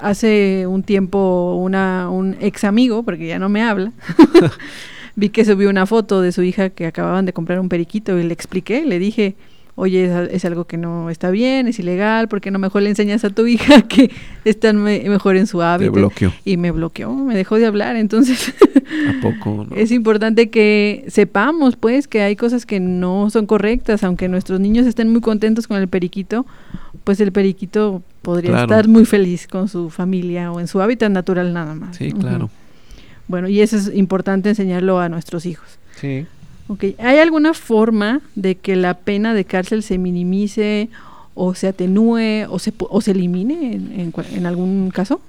hace 0.00 0.66
un 0.66 0.82
tiempo 0.82 1.54
una, 1.56 2.10
un 2.10 2.36
ex 2.40 2.64
amigo, 2.64 3.04
porque 3.04 3.28
ya 3.28 3.38
no 3.38 3.48
me 3.48 3.62
habla, 3.62 3.92
vi 5.16 5.28
que 5.28 5.44
subió 5.44 5.70
una 5.70 5.86
foto 5.86 6.20
de 6.20 6.32
su 6.32 6.42
hija 6.42 6.70
que 6.70 6.86
acababan 6.86 7.26
de 7.26 7.32
comprar 7.32 7.60
un 7.60 7.68
periquito 7.68 8.18
y 8.18 8.24
le 8.24 8.32
expliqué, 8.34 8.84
le 8.84 8.98
dije, 8.98 9.36
oye, 9.76 10.10
es, 10.30 10.44
algo 10.44 10.66
que 10.66 10.76
no 10.76 11.10
está 11.10 11.30
bien, 11.30 11.66
es 11.66 11.78
ilegal, 11.78 12.28
¿por 12.28 12.40
qué 12.40 12.50
no 12.50 12.58
mejor 12.58 12.82
le 12.82 12.90
enseñas 12.90 13.24
a 13.24 13.30
tu 13.30 13.46
hija 13.48 13.82
que 13.82 14.10
están 14.44 14.76
me- 14.76 15.00
mejor 15.08 15.36
en 15.36 15.46
su 15.46 15.58
Te 15.58 15.64
hábitat? 15.64 15.94
bloqueó. 15.94 16.32
Y 16.44 16.56
me 16.56 16.70
bloqueó, 16.70 17.12
me 17.14 17.34
dejó 17.34 17.56
de 17.56 17.66
hablar, 17.66 17.96
entonces 17.96 18.54
¿A 19.08 19.20
poco? 19.22 19.66
no? 19.68 19.76
es 19.76 19.90
importante 19.90 20.50
que 20.50 21.04
sepamos 21.08 21.76
pues 21.76 22.06
que 22.08 22.22
hay 22.22 22.36
cosas 22.36 22.66
que 22.66 22.78
no 22.80 23.30
son 23.30 23.46
correctas, 23.46 24.04
aunque 24.04 24.28
nuestros 24.28 24.60
niños 24.60 24.86
estén 24.86 25.10
muy 25.10 25.20
contentos 25.20 25.66
con 25.66 25.76
el 25.78 25.88
periquito, 25.88 26.46
pues 27.02 27.20
el 27.20 27.32
periquito 27.32 28.02
podría 28.22 28.50
Claro. 28.52 28.64
estar 28.64 28.88
muy 28.88 29.04
feliz 29.04 29.46
con 29.48 29.68
su 29.68 29.90
familia 29.90 30.52
o 30.52 30.60
en 30.60 30.68
su 30.68 30.80
hábitat 30.80 31.10
natural 31.10 31.52
nada 31.52 31.74
más. 31.74 31.96
Sí, 31.96 32.12
claro. 32.12 32.48
Bueno, 33.26 33.48
y 33.48 33.60
eso 33.60 33.76
es 33.76 33.90
importante 33.94 34.48
enseñarlo 34.50 35.00
a 35.00 35.08
nuestros 35.08 35.46
hijos. 35.46 35.78
Sí. 36.00 36.26
Ok, 36.68 36.84
¿hay 36.98 37.18
alguna 37.18 37.52
forma 37.54 38.20
de 38.34 38.54
que 38.54 38.74
la 38.76 38.94
pena 38.94 39.34
de 39.34 39.44
cárcel 39.44 39.82
se 39.82 39.98
minimice 39.98 40.88
o 41.34 41.54
se 41.54 41.68
atenúe 41.68 42.46
o 42.48 42.58
se, 42.58 42.72
o 42.78 43.00
se 43.00 43.10
elimine 43.10 43.74
en, 43.74 44.00
en 44.00 44.12
en 44.34 44.46
algún 44.46 44.90
caso? 44.90 45.20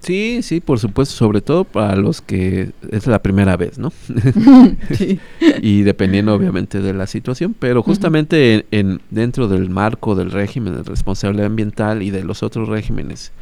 Sí, 0.00 0.40
sí, 0.42 0.60
por 0.60 0.78
supuesto, 0.78 1.14
sobre 1.14 1.42
todo 1.42 1.64
para 1.64 1.94
los 1.96 2.22
que 2.22 2.70
es 2.90 3.06
la 3.06 3.20
primera 3.20 3.58
vez, 3.58 3.78
¿no? 3.78 3.92
sí. 4.96 5.18
y 5.60 5.82
dependiendo 5.82 6.32
obviamente 6.34 6.80
de 6.80 6.94
la 6.94 7.06
situación, 7.06 7.54
pero 7.58 7.82
justamente 7.82 8.54
en, 8.54 8.64
en- 8.70 9.00
dentro 9.10 9.46
del 9.48 9.68
marco 9.68 10.14
del 10.14 10.30
régimen 10.30 10.74
de 10.76 10.82
responsabilidad 10.84 11.46
ambiental 11.48 12.02
y 12.02 12.10
de 12.10 12.24
los 12.24 12.42
otros 12.42 12.68
regímenes 12.70 13.32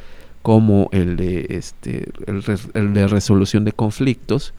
como 0.43 0.89
el 0.93 1.17
de 1.17 1.47
este 1.51 2.09
el, 2.27 2.43
el 2.75 2.95
de 2.95 3.07
resolución 3.07 3.65
de 3.65 3.71
conflictos, 3.73 4.53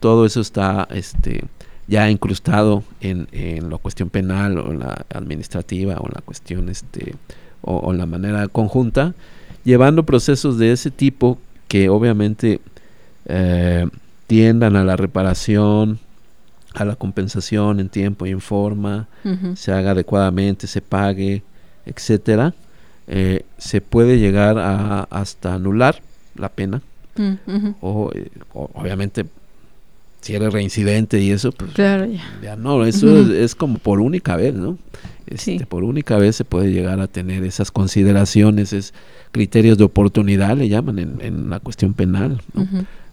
todo 0.00 0.26
eso 0.26 0.40
está 0.40 0.88
este 0.90 1.44
ya 1.86 2.10
incrustado 2.10 2.82
en, 3.00 3.28
en 3.32 3.70
la 3.70 3.76
cuestión 3.78 4.10
penal 4.10 4.58
o 4.58 4.72
en 4.72 4.78
la 4.80 5.04
administrativa 5.14 5.96
o 5.98 6.06
en 6.06 6.12
la 6.14 6.20
cuestión 6.22 6.68
este 6.68 7.14
o, 7.62 7.76
o 7.76 7.92
en 7.92 7.98
la 7.98 8.06
manera 8.06 8.46
conjunta, 8.48 9.14
llevando 9.64 10.04
procesos 10.04 10.58
de 10.58 10.72
ese 10.72 10.90
tipo 10.90 11.38
que 11.68 11.88
obviamente 11.88 12.60
eh, 13.26 13.86
tiendan 14.26 14.76
a 14.76 14.84
la 14.84 14.96
reparación, 14.96 15.98
a 16.74 16.84
la 16.84 16.96
compensación 16.96 17.80
en 17.80 17.88
tiempo 17.88 18.26
y 18.26 18.30
en 18.30 18.40
forma, 18.40 19.06
se 19.56 19.72
haga 19.72 19.92
adecuadamente, 19.92 20.66
se 20.66 20.82
pague, 20.82 21.42
etcétera, 21.86 22.52
eh, 23.06 23.44
se 23.58 23.80
puede 23.80 24.18
llegar 24.18 24.58
a 24.58 25.04
hasta 25.10 25.54
anular 25.54 26.00
la 26.36 26.48
pena. 26.48 26.82
Mm, 27.16 27.74
o, 27.80 28.10
eh, 28.14 28.28
o- 28.54 28.70
obviamente 28.74 29.24
si 30.24 30.34
eres 30.34 30.52
reincidente 30.52 31.20
y 31.20 31.30
eso 31.30 31.52
pues 31.52 31.72
Claro, 31.72 32.06
ya. 32.06 32.22
ya 32.42 32.56
no, 32.56 32.84
eso 32.84 33.16
es, 33.20 33.28
es 33.28 33.54
como 33.54 33.78
por 33.78 34.00
única 34.00 34.36
vez, 34.36 34.54
¿no? 34.54 34.78
Este, 35.26 35.58
Sí. 35.58 35.64
Por 35.68 35.84
única 35.84 36.16
vez 36.18 36.36
se 36.36 36.44
puede 36.44 36.70
llegar 36.72 37.00
a 37.00 37.06
tener 37.06 37.44
esas 37.44 37.70
consideraciones, 37.70 38.72
es 38.72 38.92
criterios 39.32 39.78
de 39.78 39.84
oportunidad, 39.84 40.56
le 40.56 40.68
llaman 40.68 40.98
en, 40.98 41.16
en 41.20 41.50
la 41.50 41.60
cuestión 41.60 41.94
penal, 41.94 42.42
¿no? 42.54 42.66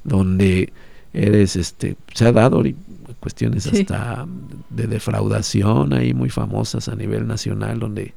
Donde 0.04 0.72
eres, 1.14 1.56
este, 1.56 1.96
se 2.14 2.26
ha 2.26 2.32
dado 2.32 2.64
cuestiones 3.20 3.64
Sí. 3.64 3.82
hasta 3.82 4.26
de 4.70 4.88
defraudación 4.88 5.94
ahí 5.94 6.14
muy 6.14 6.30
famosas 6.30 6.88
a 6.90 6.96
nivel 6.96 7.28
nacional, 7.28 7.80
donde 7.80 8.14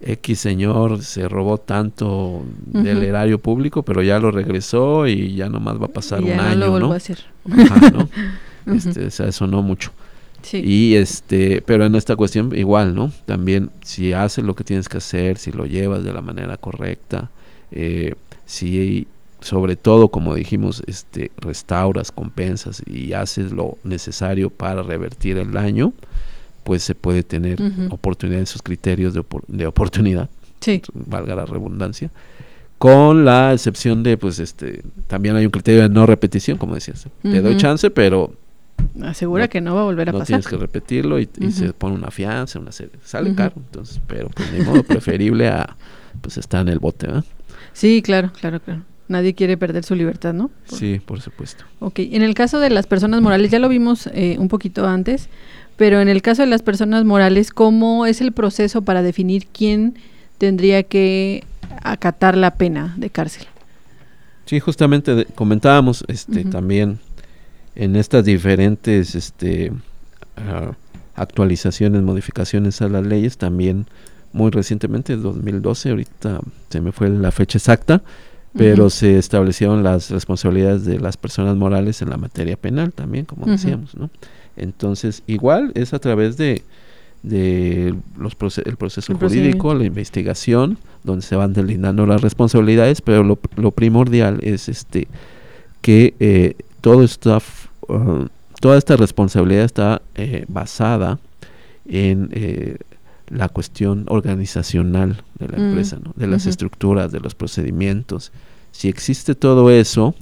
X 0.00 0.40
señor 0.40 1.02
se 1.02 1.28
robó 1.28 1.58
tanto 1.58 2.42
del 2.66 3.02
erario 3.02 3.38
público, 3.38 3.82
pero 3.82 4.02
ya 4.02 4.18
lo 4.18 4.30
regresó 4.30 5.06
y 5.06 5.34
ya 5.34 5.48
nomás 5.48 5.80
va 5.80 5.86
a 5.86 5.88
pasar 5.88 6.22
ya 6.22 6.30
un 6.32 6.36
no 6.36 6.42
año, 6.42 6.56
lo 6.56 6.70
vuelvo 6.70 6.88
¿no? 6.88 6.94
a 6.94 6.96
hacer. 6.96 7.18
Ajá, 7.50 7.90
¿no? 7.90 8.08
Este, 8.66 9.06
o 9.06 9.10
sea, 9.10 9.26
eso 9.26 9.46
no 9.46 9.62
mucho. 9.62 9.90
Sí. 10.42 10.60
Y 10.62 10.94
este, 10.94 11.62
pero 11.64 11.86
en 11.86 11.94
esta 11.94 12.14
cuestión 12.14 12.54
igual, 12.54 12.94
¿no? 12.94 13.10
También 13.24 13.70
si 13.82 14.12
haces 14.12 14.44
lo 14.44 14.54
que 14.54 14.64
tienes 14.64 14.88
que 14.88 14.98
hacer, 14.98 15.38
si 15.38 15.50
lo 15.50 15.64
llevas 15.64 16.04
de 16.04 16.12
la 16.12 16.20
manera 16.20 16.58
correcta, 16.58 17.30
eh, 17.72 18.14
si 18.44 19.08
sobre 19.40 19.76
todo, 19.76 20.08
como 20.08 20.34
dijimos, 20.34 20.82
este, 20.86 21.30
restauras, 21.38 22.12
compensas 22.12 22.82
y 22.86 23.12
haces 23.14 23.52
lo 23.52 23.78
necesario 23.84 24.50
para 24.50 24.82
revertir 24.82 25.38
el 25.38 25.52
daño, 25.52 25.92
pues 26.64 26.82
se 26.82 26.94
puede 26.94 27.22
tener 27.22 27.58
oportunidad 27.90 28.38
en 28.38 28.44
esos 28.44 28.62
criterios 28.62 29.14
de, 29.14 29.20
opor- 29.20 29.44
de 29.48 29.66
oportunidad, 29.66 30.28
Sí. 30.60 30.82
valga 30.94 31.34
la 31.34 31.46
redundancia, 31.46 32.10
con 32.78 33.24
la 33.24 33.52
excepción 33.52 34.02
de, 34.02 34.16
pues, 34.16 34.38
este, 34.38 34.82
también 35.06 35.36
hay 35.36 35.44
un 35.44 35.50
criterio 35.50 35.82
de 35.82 35.88
no 35.88 36.06
repetición, 36.06 36.56
como 36.58 36.74
decías, 36.74 37.06
te 37.22 37.40
doy 37.40 37.56
chance, 37.56 37.90
pero 37.90 38.32
Asegura 39.02 39.44
No- 39.44 39.50
que 39.50 39.60
no 39.60 39.74
va 39.74 39.82
a 39.82 39.84
volver 39.84 40.08
a 40.08 40.12
no 40.12 40.18
pasar. 40.20 40.26
tienes 40.28 40.46
que 40.48 40.56
repetirlo 40.56 41.20
y, 41.20 41.28
y 41.38 41.52
se 41.52 41.74
pone 41.74 41.94
una 41.94 42.10
fianza, 42.10 42.58
una 42.58 42.72
serie. 42.72 42.94
Sale 43.04 43.34
caro, 43.34 43.52
entonces, 43.56 44.00
pero 44.06 44.30
pues 44.30 44.50
ni 44.52 44.64
modo, 44.64 44.82
preferible 44.84 45.48
a 45.48 45.76
pues 46.22 46.38
estar 46.38 46.62
en 46.62 46.68
el 46.68 46.78
bote, 46.78 47.06
¿verdad? 47.06 47.24
Sí, 47.74 48.00
claro, 48.00 48.32
claro, 48.40 48.58
claro. 48.60 48.80
Nadie 49.08 49.34
quiere 49.34 49.58
perder 49.58 49.84
su 49.84 49.94
libertad, 49.94 50.32
¿no? 50.32 50.50
Por- 50.68 50.78
Sí, 50.78 50.98
por 51.04 51.20
supuesto. 51.20 51.64
Ok, 51.80 51.98
en 51.98 52.22
el 52.22 52.32
caso 52.34 52.58
de 52.58 52.70
las 52.70 52.86
personas 52.86 53.20
morales, 53.20 53.50
ya 53.50 53.58
lo 53.58 53.68
vimos 53.68 54.08
eh, 54.14 54.36
un 54.38 54.48
poquito 54.48 54.86
antes, 54.86 55.28
pero 55.80 56.02
en 56.02 56.10
el 56.10 56.20
caso 56.20 56.42
de 56.42 56.46
las 56.48 56.60
personas 56.60 57.06
morales, 57.06 57.52
¿cómo 57.52 58.04
es 58.04 58.20
el 58.20 58.32
proceso 58.32 58.82
para 58.82 59.02
definir 59.02 59.46
quién 59.46 59.94
tendría 60.36 60.82
que 60.82 61.42
acatar 61.82 62.36
la 62.36 62.50
pena 62.50 62.92
de 62.98 63.08
cárcel? 63.08 63.46
Sí, 64.44 64.60
justamente 64.60 65.14
de- 65.14 65.24
comentábamos 65.24 66.04
este 66.06 66.44
también 66.44 66.98
en 67.76 67.96
estas 67.96 68.26
diferentes 68.26 69.14
este 69.14 69.72
ah, 70.36 70.72
actualizaciones, 71.14 72.02
modificaciones 72.02 72.82
a 72.82 72.88
las 72.90 73.06
leyes, 73.06 73.38
también 73.38 73.86
muy 74.34 74.50
recientemente, 74.50 75.16
2012, 75.16 75.88
ahorita 75.88 76.40
se 76.68 76.82
me 76.82 76.92
fue 76.92 77.08
la 77.08 77.30
fecha 77.30 77.56
exacta, 77.56 78.02
pero 78.54 78.90
se 78.90 79.16
establecieron 79.16 79.82
las 79.82 80.10
responsabilidades 80.10 80.84
de 80.84 81.00
las 81.00 81.16
personas 81.16 81.56
morales 81.56 82.02
en 82.02 82.10
la 82.10 82.18
materia 82.18 82.58
penal 82.58 82.92
también, 82.92 83.24
como 83.24 83.46
decíamos, 83.46 83.94
¿no? 83.94 84.10
Entonces, 84.60 85.22
igual 85.26 85.72
es 85.74 85.92
a 85.94 85.98
través 85.98 86.36
de, 86.36 86.62
de 87.22 87.94
los 88.18 88.38
proce- 88.38 88.66
el 88.66 88.76
proceso 88.76 89.12
El 89.12 89.18
jurídico, 89.18 89.74
la 89.74 89.84
investigación, 89.84 90.78
donde 91.04 91.22
se 91.22 91.36
van 91.36 91.52
delindando 91.52 92.06
las 92.06 92.20
responsabilidades, 92.20 93.00
pero 93.02 93.22
lo, 93.24 93.38
lo 93.56 93.70
primordial 93.72 94.38
es 94.42 94.68
este 94.68 95.08
que 95.80 96.14
eh, 96.20 96.54
todo 96.82 97.02
está, 97.04 97.38
uh, 97.88 98.26
toda 98.60 98.76
esta 98.76 98.96
responsabilidad 98.96 99.64
está 99.64 100.02
eh, 100.14 100.44
basada 100.48 101.18
en 101.86 102.28
eh, 102.32 102.76
la 103.28 103.48
cuestión 103.48 104.04
organizacional 104.08 105.22
de 105.38 105.48
la 105.48 105.56
Mm, 105.58 105.68
empresa, 105.68 105.98
¿no? 106.04 106.12
de 106.16 106.26
las 106.26 106.46
estructuras, 106.46 107.12
de 107.12 107.20
los 107.20 107.34
procedimientos. 107.34 108.30
Si 108.72 108.88
existe 108.88 109.34
todo 109.34 109.70
eso, 109.70 110.14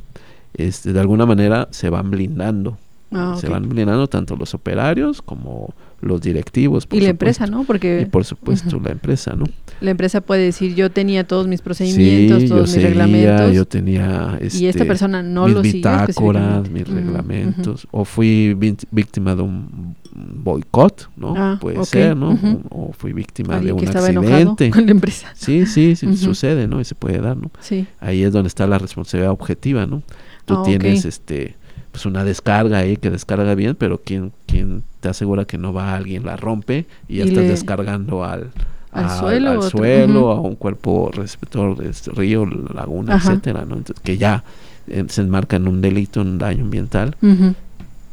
este, 0.54 0.92
de 0.92 1.00
alguna 1.00 1.26
manera 1.26 1.68
se 1.70 1.90
van 1.90 2.10
blindando. 2.10 2.78
Ah, 3.10 3.36
Se 3.40 3.48
van 3.48 3.68
blindando 3.68 4.06
tanto 4.06 4.36
los 4.36 4.52
operarios 4.54 5.22
como 5.22 5.72
los 6.00 6.20
directivos. 6.20 6.86
por 6.86 6.98
Y 6.98 7.02
la 7.02 7.08
empresa. 7.10 7.46
¿no? 7.46 7.64
Porque 7.64 8.02
Y 8.02 8.04
por 8.06 8.24
supuesto 8.24 8.78
la 8.80 8.90
empresa, 8.92 9.34
¿no? 9.34 9.46
la 9.80 9.90
empresa 9.92 10.20
puede 10.20 10.42
decir, 10.42 10.74
yo 10.74 10.90
tenía 10.90 11.26
todos 11.26 11.46
mis 11.48 11.62
procedimientos, 11.62 12.42
sí, 12.42 12.48
yo 12.48 12.54
todos 12.56 12.68
mis 12.68 12.72
seguía, 12.72 12.88
reglamentos, 12.88 13.54
yo 13.54 13.64
tenía... 13.64 14.38
y 14.40 14.46
esta 14.46 14.68
este, 14.68 14.84
persona 14.84 15.22
no 15.22 15.46
mis 15.46 15.54
lo 15.54 15.62
bitácoras, 15.62 16.68
mis 16.70 16.86
reglamentos, 16.86 17.86
o 17.92 18.04
fui 18.04 18.54
víctima 18.90 19.34
de 19.36 19.42
un 19.42 19.94
boicot, 20.14 21.10
¿no? 21.16 21.34
Ah, 21.36 21.58
Puede 21.60 21.84
ser, 21.84 22.16
¿no? 22.16 22.30
o, 22.70 22.88
o 22.88 22.92
fui 22.92 23.12
víctima 23.12 23.60
de 23.60 23.72
un 23.72 23.80
que 23.80 23.88
accidente. 23.88 24.70
con 24.70 24.84
la 24.86 24.90
empresa. 24.92 25.32
Sí, 25.34 25.64
sí, 25.66 25.96
sí 25.96 26.16
sucede, 26.16 26.66
¿no? 26.66 26.80
Y 26.80 26.84
se 26.84 26.94
puede 26.94 27.18
dar, 27.20 27.36
¿no? 27.36 27.50
Sí. 27.60 27.86
Ahí 28.00 28.22
es 28.22 28.32
donde 28.32 28.48
está 28.48 28.66
la 28.66 28.78
responsabilidad 28.78 29.32
objetiva, 29.32 29.86
¿no? 29.86 30.02
Tú 30.44 30.54
Ah, 30.58 30.62
tienes, 30.64 31.04
este, 31.04 31.56
pues 31.98 32.06
una 32.06 32.22
descarga 32.22 32.78
ahí 32.78 32.96
que 32.96 33.10
descarga 33.10 33.54
bien, 33.56 33.74
pero 33.74 33.98
quien, 33.98 34.32
quien 34.46 34.84
te 35.00 35.08
asegura 35.08 35.44
que 35.46 35.58
no 35.58 35.72
va 35.72 35.96
alguien 35.96 36.24
la 36.24 36.36
rompe 36.36 36.86
y 37.08 37.16
ya 37.16 37.24
Y 37.24 37.28
estás 37.28 37.42
le- 37.44 37.50
descargando 37.50 38.24
al, 38.24 38.50
Al 38.92 39.10
suelo, 39.18 39.50
al 39.50 40.36
a 40.38 40.40
un 40.40 40.54
cuerpo 40.54 41.10
receptor 41.12 41.76
de 41.76 41.90
este 41.90 42.12
río, 42.12 42.46
laguna, 42.46 43.16
Ajá. 43.16 43.32
etcétera, 43.32 43.64
¿no? 43.66 43.76
Entonces, 43.78 44.00
que 44.04 44.16
ya 44.16 44.44
eh, 44.86 45.04
se 45.08 45.22
enmarca 45.22 45.56
en 45.56 45.66
un 45.66 45.80
delito, 45.80 46.20
un 46.20 46.38
daño 46.38 46.62
ambiental. 46.64 47.16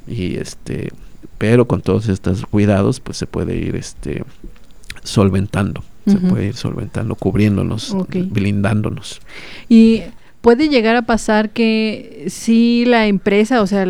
Y 0.08 0.36
este 0.38 0.92
pero 1.38 1.68
con 1.68 1.82
todos 1.82 2.08
estos 2.10 2.46
cuidados 2.46 3.00
pues 3.00 3.18
se 3.18 3.28
puede 3.28 3.56
ir 3.56 3.76
este 3.76 4.24
solventando. 5.04 5.84
Se 6.08 6.18
puede 6.18 6.48
ir 6.48 6.56
solventando 6.56 7.16
cubriéndonos 7.16 7.96
blindándonos. 8.30 9.22
Y 9.70 10.02
puede 10.46 10.70
llegar 10.70 10.96
a 10.96 11.02
pasar 11.02 11.50
que 11.50 12.26
si 12.28 12.86
la 12.86 13.08
empresa, 13.08 13.64
o 13.64 13.66
sea, 13.66 13.88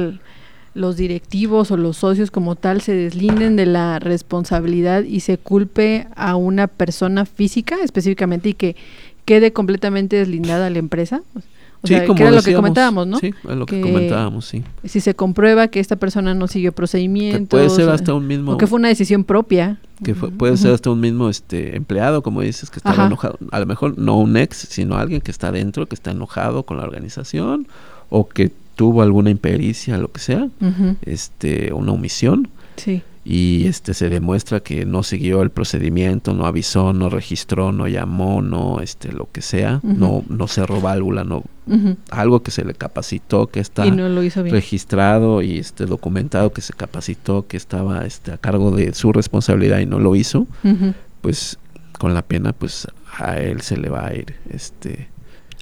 los 0.73 0.95
directivos 0.95 1.69
o 1.69 1.75
los 1.75 1.97
socios 1.97 2.31
como 2.31 2.55
tal 2.55 2.79
se 2.79 2.93
deslinden 2.93 3.57
de 3.57 3.65
la 3.65 3.99
responsabilidad 3.99 5.03
y 5.03 5.19
se 5.19 5.37
culpe 5.37 6.07
a 6.15 6.37
una 6.37 6.67
persona 6.67 7.25
física 7.25 7.75
específicamente 7.83 8.47
y 8.47 8.53
que 8.53 8.77
quede 9.25 9.51
completamente 9.51 10.15
deslindada 10.15 10.69
la 10.69 10.79
empresa. 10.79 11.23
Que 11.85 11.95
era 12.23 12.31
lo 12.31 12.41
que 12.41 12.53
comentábamos, 12.53 13.07
¿no? 13.07 13.19
sí 13.19 13.27
es 13.49 13.55
lo 13.55 13.65
que, 13.65 13.75
Que 13.77 13.81
comentábamos 13.81 14.45
sí 14.45 14.63
Si 14.83 14.99
se 14.99 15.15
comprueba 15.15 15.67
que 15.69 15.79
esta 15.79 15.95
persona 15.95 16.33
no 16.33 16.47
siguió 16.47 16.71
que 16.71 16.75
procedimientos. 16.75 17.47
puede 17.49 17.69
ser 17.69 17.89
hasta 17.89 18.13
un 18.13 18.27
mismo 18.27 18.51
o 18.53 18.57
que 18.57 18.67
fue 18.67 18.77
una 18.79 18.87
decisión 18.89 19.23
propia. 19.23 19.79
que 20.03 20.13
fue- 20.15 20.29
puede 20.31 20.57
ser 20.57 20.73
hasta 20.73 20.89
un 20.91 20.99
mismo 20.99 21.29
este 21.29 21.75
empleado 21.77 22.21
como 22.21 22.41
dices 22.41 22.69
que 22.69 22.79
estaba 22.79 22.95
Ajá. 22.95 23.05
enojado 23.07 23.37
a 23.51 23.59
lo 23.59 23.65
mejor 23.65 23.97
no 23.97 24.17
un 24.19 24.35
ex 24.37 24.57
sino 24.69 24.97
alguien 24.97 25.21
que 25.21 25.31
está 25.31 25.51
dentro 25.51 25.85
que 25.85 25.95
está 25.95 26.11
enojado 26.11 26.63
con 26.63 26.77
la 26.77 26.83
organización 26.83 27.67
o 28.09 28.27
que 28.27 28.51
tuvo 28.75 29.01
alguna 29.01 29.29
impericia 29.29 29.97
lo 29.97 30.11
que 30.11 30.19
sea 30.19 30.49
este 31.05 31.71
una 31.73 31.91
omisión 31.93 32.49
Sí. 32.75 33.01
Y 33.27 33.65
este 33.65 33.95
se 33.95 34.07
demuestra 34.09 34.59
que 34.59 34.85
no 34.85 35.01
siguió 35.01 35.41
el 35.41 35.49
procedimiento, 35.49 36.35
no 36.35 36.45
avisó, 36.45 36.93
no 36.93 37.09
registró, 37.09 37.71
no 37.71 37.87
llamó, 37.87 38.43
no 38.43 38.81
este 38.81 39.11
lo 39.11 39.27
que 39.31 39.41
sea, 39.41 39.79
no 39.81 40.23
no 40.29 40.47
cerró 40.47 40.79
válvula, 40.79 41.23
no 41.23 41.43
algo 42.11 42.43
que 42.43 42.51
se 42.51 42.63
le 42.63 42.75
capacitó, 42.75 43.47
que 43.47 43.59
está 43.59 43.83
Y 43.87 43.89
no 43.91 44.07
lo 44.09 44.21
hizo 44.21 44.43
bien. 44.43 44.53
registrado 44.53 45.41
y 45.41 45.57
este 45.57 45.87
documentado 45.87 46.53
que 46.53 46.61
se 46.61 46.73
capacitó, 46.73 47.47
que 47.47 47.57
estaba 47.57 48.05
este 48.05 48.31
a 48.31 48.37
cargo 48.37 48.69
de 48.69 48.93
su 48.93 49.11
responsabilidad 49.11 49.79
y 49.79 49.87
no 49.87 49.97
lo 49.99 50.15
hizo, 50.15 50.45
pues 51.21 51.57
con 51.97 52.13
la 52.13 52.21
pena 52.21 52.53
pues 52.53 52.87
a 53.17 53.39
él 53.39 53.61
se 53.61 53.77
le 53.77 53.89
va 53.89 54.05
a 54.07 54.13
ir 54.13 54.35
este 54.51 55.07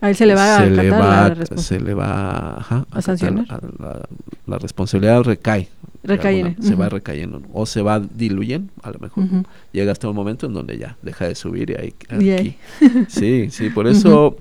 A 0.01 0.09
él 0.09 0.15
se 0.17 0.25
le 0.25 0.35
va 0.35 0.57
a 0.57 0.59
se 0.65 0.69
le 0.69 0.81
acatar 0.89 0.99
va, 1.01 1.29
la 1.35 1.43
a- 1.43 1.57
se 1.57 1.79
le 1.79 1.93
va 1.93 2.57
ajá, 2.57 2.85
¿A 2.91 3.01
sancionar? 3.01 3.45
a 3.49 3.59
la, 3.81 4.01
la 4.47 4.57
responsabilidad 4.57 5.21
recae 5.23 5.69
Recae 6.03 6.43
alguna- 6.43 6.67
se 6.67 6.75
va 6.75 6.89
recayendo 6.89 7.41
o 7.53 7.65
se 7.65 7.81
va 7.81 7.99
diluyendo 7.99 8.71
a 8.81 8.91
lo 8.91 8.99
mejor. 8.99 9.23
Llega 9.71 9.91
hasta 9.91 10.09
un 10.09 10.15
momento 10.15 10.45
en 10.47 10.53
donde 10.53 10.77
ya 10.77 10.97
deja 11.01 11.27
de 11.27 11.35
subir 11.35 11.69
y 11.69 11.75
ahí 11.75 11.93
Y 12.19 12.29
aquí. 12.31 12.57
ahí. 12.81 13.05
sí 13.07 13.47
sí 13.49 13.69
por 13.69 13.87
eso 13.87 14.35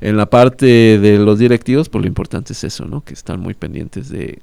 en 0.00 0.16
la 0.16 0.26
parte 0.26 0.66
de 0.98 1.18
los 1.18 1.38
directivos 1.38 1.88
pues 1.88 2.02
lo 2.02 2.08
importante 2.08 2.52
es 2.52 2.62
eso 2.64 2.84
no 2.84 3.02
que 3.02 3.14
están 3.14 3.40
muy 3.40 3.54
pendientes 3.54 4.08
de 4.08 4.38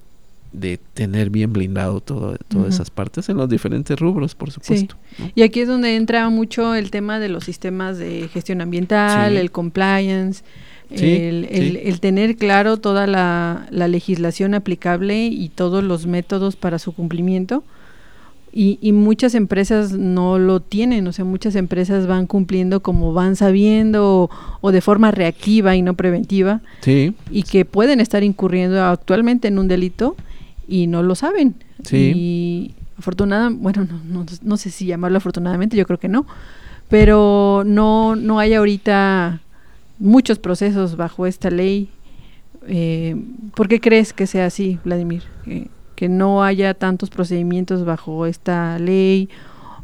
de 0.54 0.78
tener 0.94 1.30
bien 1.30 1.54
blindado 1.54 2.02
todo, 2.02 2.36
todas 2.50 2.74
esas 2.74 2.90
partes 2.90 3.30
en 3.30 3.38
los 3.38 3.48
diferentes 3.50 3.98
rubros 3.98 4.36
por 4.36 4.52
supuesto 4.52 4.98
¿no? 5.18 5.32
Y 5.34 5.44
aquí 5.44 5.62
es 5.62 5.68
donde 5.70 5.96
entra 5.96 6.28
mucho 6.30 6.76
el 6.76 6.92
tema 6.92 7.20
de 7.20 7.30
los 7.30 7.46
sistemas 7.46 7.98
de 7.98 8.28
gestión 8.28 8.60
ambiental, 8.60 9.32
Sí. 9.32 9.38
el 9.38 9.50
compliance, 9.52 10.44
Sí, 10.96 11.06
el, 11.14 11.46
el- 11.50 11.72
sí. 11.74 11.80
el 11.84 12.00
tener 12.00 12.36
claro 12.36 12.78
toda 12.78 13.08
la, 13.08 13.68
la 13.70 13.88
legislación 13.88 14.54
aplicable 14.54 15.26
y 15.28 15.50
todos 15.50 15.84
los 15.84 16.06
métodos 16.06 16.56
para 16.56 16.80
su 16.80 16.92
cumplimiento. 16.94 17.64
Y, 18.54 18.78
y 18.82 18.92
muchas 18.92 19.34
empresas 19.34 19.94
no 19.94 20.38
lo 20.38 20.60
tienen, 20.60 21.08
o 21.08 21.14
sea, 21.14 21.24
muchas 21.24 21.56
empresas 21.56 22.06
van 22.06 22.28
cumpliendo 22.28 22.82
como 22.82 23.14
van 23.14 23.38
sabiendo 23.38 24.24
o, 24.24 24.30
o 24.60 24.72
de 24.74 24.82
forma 24.82 25.10
reactiva 25.12 25.78
y 25.78 25.82
no 25.82 25.94
preventiva 25.94 26.60
sí 26.82 27.14
y 27.32 27.44
que 27.44 27.64
pueden 27.64 28.02
estar 28.02 28.26
incurriendo 28.26 28.84
actualmente 28.84 29.48
en 29.48 29.58
un 29.58 29.70
delito 29.70 30.18
y 30.68 30.88
no 30.88 31.02
lo 31.02 31.16
saben. 31.16 31.56
Sí. 31.86 32.12
Y 32.14 32.72
afortunadamente, 32.98 33.64
bueno, 33.64 33.86
no, 33.90 34.02
no, 34.04 34.26
no 34.42 34.58
sé 34.58 34.70
si 34.70 34.86
llamarlo 34.86 35.20
afortunadamente, 35.20 35.78
yo 35.78 35.86
creo 35.86 35.98
que 36.00 36.10
no, 36.10 36.26
pero 36.90 37.64
no, 37.66 38.18
no 38.18 38.38
hay 38.40 38.54
ahorita 38.54 39.40
muchos 40.02 40.40
procesos 40.40 40.98
bajo 40.98 41.26
esta 41.26 41.50
ley. 41.50 41.90
Eh, 42.68 43.16
¿Por 43.56 43.68
qué 43.68 43.80
crees 43.80 44.12
que 44.14 44.28
sea 44.28 44.48
así, 44.48 44.80
Vladimir? 44.84 45.24
Que, 45.46 45.70
que 45.96 46.10
no 46.10 46.44
haya 46.44 46.74
tantos 46.74 47.10
procedimientos 47.10 47.86
bajo 47.86 48.26
esta 48.26 48.80
ley 48.80 49.30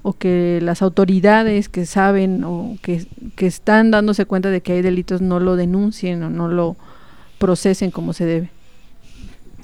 o 0.01 0.13
que 0.13 0.59
las 0.61 0.81
autoridades 0.81 1.69
que 1.69 1.85
saben 1.85 2.43
o 2.43 2.77
que, 2.81 3.05
que 3.35 3.45
están 3.45 3.91
dándose 3.91 4.25
cuenta 4.25 4.49
de 4.49 4.61
que 4.61 4.73
hay 4.73 4.81
delitos 4.81 5.21
no 5.21 5.39
lo 5.39 5.55
denuncien 5.55 6.23
o 6.23 6.29
no 6.29 6.47
lo 6.47 6.75
procesen 7.37 7.91
como 7.91 8.13
se 8.13 8.25
debe. 8.25 8.49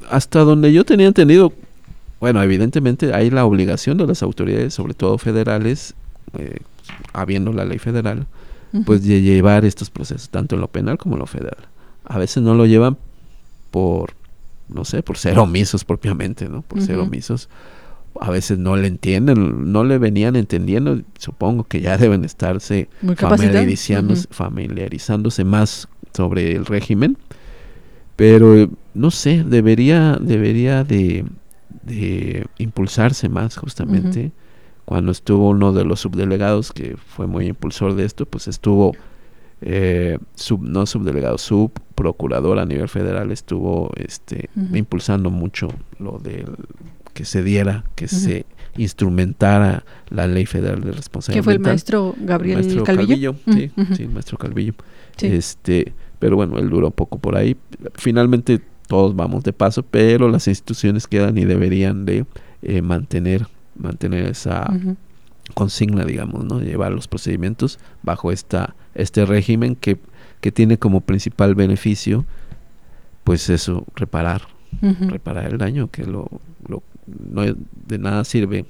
hasta 0.10 0.42
donde 0.42 0.72
yo 0.72 0.84
tenía 0.84 1.08
entendido, 1.08 1.54
bueno, 2.20 2.42
evidentemente 2.44 3.14
hay 3.14 3.30
la 3.30 3.46
obligación 3.46 3.98
de 3.98 4.06
las 4.06 4.22
autoridades, 4.22 4.74
sobre 4.74 4.94
todo 4.94 5.18
federales, 5.18 5.96
eh, 6.38 6.58
habiendo 7.14 7.52
la 7.54 7.66
ley 7.66 7.80
federal, 7.80 8.28
pues 8.86 9.04
de 9.04 9.22
llevar 9.22 9.66
estos 9.66 9.90
procesos, 9.90 10.30
tanto 10.30 10.56
en 10.56 10.62
lo 10.62 10.68
penal 10.68 10.98
como 10.98 11.16
en 11.16 11.20
lo 11.20 11.28
federal. 11.28 11.68
A 12.06 12.18
veces 12.18 12.42
no 12.44 12.56
lo 12.56 12.66
llevan 12.66 12.98
por, 13.72 14.14
no 14.68 14.84
sé, 14.86 15.04
por 15.04 15.18
ser 15.18 15.38
omisos 15.40 15.84
propiamente, 15.86 16.50
¿no? 16.50 16.62
Por 16.64 16.82
ser 16.82 17.00
omisos. 17.00 17.50
A 18.20 18.30
veces 18.30 18.58
no 18.58 18.76
le 18.76 18.88
entienden, 18.88 19.72
no 19.72 19.84
le 19.84 19.98
venían 19.98 20.36
entendiendo, 20.36 21.02
supongo 21.18 21.64
que 21.64 21.82
ya 21.82 21.98
deben 21.98 22.24
estarse 22.26 22.90
familiarizándose, 23.16 24.28
familiarizándose 24.30 25.44
más 25.44 25.88
sobre 26.14 26.56
el 26.56 26.66
régimen 26.66 27.18
pero 28.16 28.70
no 28.94 29.12
sé 29.12 29.44
debería 29.44 30.18
debería 30.22 30.84
de, 30.84 31.26
de 31.84 32.46
impulsarse 32.58 33.30
más 33.30 33.58
justamente 33.58 34.32
cuando 34.86 35.12
estuvo 35.12 35.50
uno 35.50 35.72
de 35.74 35.86
los 35.86 36.02
subdelegados 36.02 36.72
que 36.72 36.98
fue 36.98 37.28
muy 37.28 37.48
impulsor 37.48 37.96
de 37.96 38.06
esto 38.06 38.26
pues 38.26 38.48
estuvo 38.48 38.94
eh, 39.62 40.18
sub, 40.36 40.62
no 40.62 40.86
subdelegado 40.86 41.38
subprocurador 41.38 42.60
a 42.60 42.66
nivel 42.66 42.90
federal 42.90 43.32
estuvo 43.32 43.92
este 43.96 44.50
impulsando 44.74 45.30
mucho 45.30 45.70
lo 46.00 46.20
del 46.20 46.56
que 47.14 47.26
se 47.26 47.44
diera 47.44 47.86
que 47.96 48.08
se 48.08 48.46
instrumentara 48.78 49.86
la 50.10 50.28
ley 50.28 50.46
federal 50.46 50.82
de 50.82 50.92
responsabilidad 50.92 51.40
que 51.40 51.44
fue 51.44 51.54
el 51.54 51.60
maestro 51.60 52.16
Gabriel 52.20 52.60
Maestro 52.60 52.84
Calvillo. 52.84 53.36
sí, 53.46 53.72
el 54.00 54.10
maestro 54.10 54.38
Calvillo. 54.38 54.74
Sí. 55.16 55.28
Este, 55.28 55.94
pero 56.20 56.36
bueno, 56.36 56.58
él 56.58 56.70
duró 56.70 56.90
poco 56.90 57.20
por 57.20 57.36
ahí. 57.36 57.56
Finalmente 57.96 58.62
todos 58.88 59.16
vamos 59.16 59.44
de 59.44 59.54
paso, 59.54 59.84
pero 59.84 60.30
las 60.30 60.48
instituciones 60.48 61.08
quedan 61.08 61.38
y 61.38 61.46
deberían 61.46 62.06
de 62.06 62.26
eh, 62.62 62.82
mantener 62.82 63.48
mantener 63.76 64.26
esa 64.28 64.72
consigna, 65.54 66.06
digamos, 66.06 66.46
¿no? 66.46 66.60
Llevar 66.62 66.92
los 66.92 67.08
procedimientos 67.08 67.80
bajo 68.02 68.32
esta 68.32 68.76
este 68.96 69.26
régimen 69.26 69.76
que 69.76 69.98
que 70.42 70.52
tiene 70.52 70.78
como 70.78 71.02
principal 71.02 71.56
beneficio 71.56 72.26
pues 73.24 73.50
eso, 73.50 73.86
reparar, 73.96 74.42
reparar 74.82 75.46
el 75.52 75.58
daño 75.58 75.90
que 75.90 76.04
lo, 76.06 76.28
lo 76.68 76.84
no 77.08 77.44
de 77.44 77.98
nada 77.98 78.24
sirve 78.26 78.66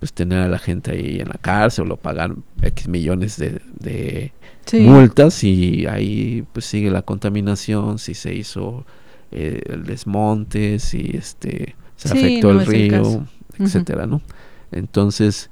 pues 0.00 0.12
tener 0.12 0.40
a 0.40 0.48
la 0.48 0.58
gente 0.58 0.90
ahí 0.92 1.20
en 1.20 1.28
la 1.28 1.38
cárcel 1.40 1.90
o 1.92 1.96
pagar 1.96 2.34
X 2.62 2.88
millones 2.88 3.36
de, 3.36 3.60
de 3.78 4.32
Sí. 4.66 4.80
multas 4.80 5.44
y 5.44 5.86
ahí 5.86 6.44
pues 6.54 6.64
sigue 6.64 6.90
la 6.90 7.02
contaminación, 7.02 7.98
si 7.98 8.14
se 8.14 8.34
hizo 8.34 8.86
eh, 9.30 9.60
el 9.66 9.84
desmonte, 9.84 10.78
si 10.78 11.10
este 11.14 11.76
se 11.96 12.08
Sí, 12.08 12.18
afectó 12.18 12.52
no 12.54 12.60
el 12.62 12.62
es 12.62 12.68
etcétera, 13.58 14.06
¿no? 14.06 14.20
Entonces, 14.72 15.50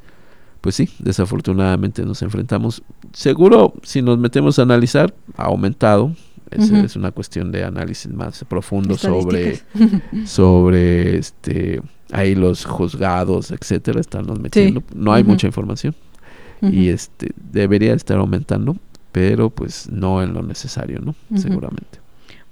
pues 0.60 0.74
sí, 0.74 0.88
desafortunadamente 0.98 2.04
nos 2.04 2.22
enfrentamos. 2.22 2.82
Seguro, 3.12 3.74
si 3.82 4.02
nos 4.02 4.18
metemos 4.18 4.58
a 4.58 4.62
analizar, 4.62 5.14
ha 5.36 5.44
aumentado. 5.44 6.14
Es, 6.50 6.70
es 6.70 6.96
una 6.96 7.12
cuestión 7.12 7.50
de 7.50 7.64
análisis 7.64 8.12
más 8.12 8.44
profundo 8.44 8.98
sobre 8.98 9.60
sobre 10.26 11.16
este 11.16 11.80
ahí 12.12 12.34
los 12.34 12.66
juzgados, 12.66 13.50
etcétera, 13.50 14.00
están 14.00 14.26
nos 14.26 14.38
metiendo. 14.38 14.82
No 14.94 15.14
hay 15.14 15.24
mucha 15.24 15.46
información 15.46 15.94
y 16.60 16.88
este 16.88 17.32
debería 17.36 17.94
estar 17.94 18.18
aumentando, 18.18 18.76
pero 19.10 19.50
pues 19.50 19.90
no 19.90 20.22
en 20.22 20.32
lo 20.32 20.42
necesario, 20.42 21.00
¿no? 21.00 21.14
Seguramente. 21.36 22.01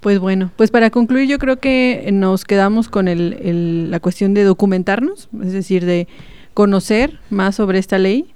Pues 0.01 0.17
bueno, 0.19 0.51
pues 0.55 0.71
para 0.71 0.89
concluir 0.89 1.27
yo 1.29 1.37
creo 1.37 1.59
que 1.59 2.09
nos 2.11 2.43
quedamos 2.43 2.89
con 2.89 3.07
el, 3.07 3.37
el- 3.43 3.91
la 3.91 3.99
cuestión 3.99 4.33
de 4.33 4.43
documentarnos, 4.43 5.29
es 5.43 5.53
decir, 5.53 5.85
de 5.85 6.07
conocer 6.55 7.19
más 7.29 7.55
sobre 7.55 7.77
esta 7.77 7.99
ley, 7.99 8.33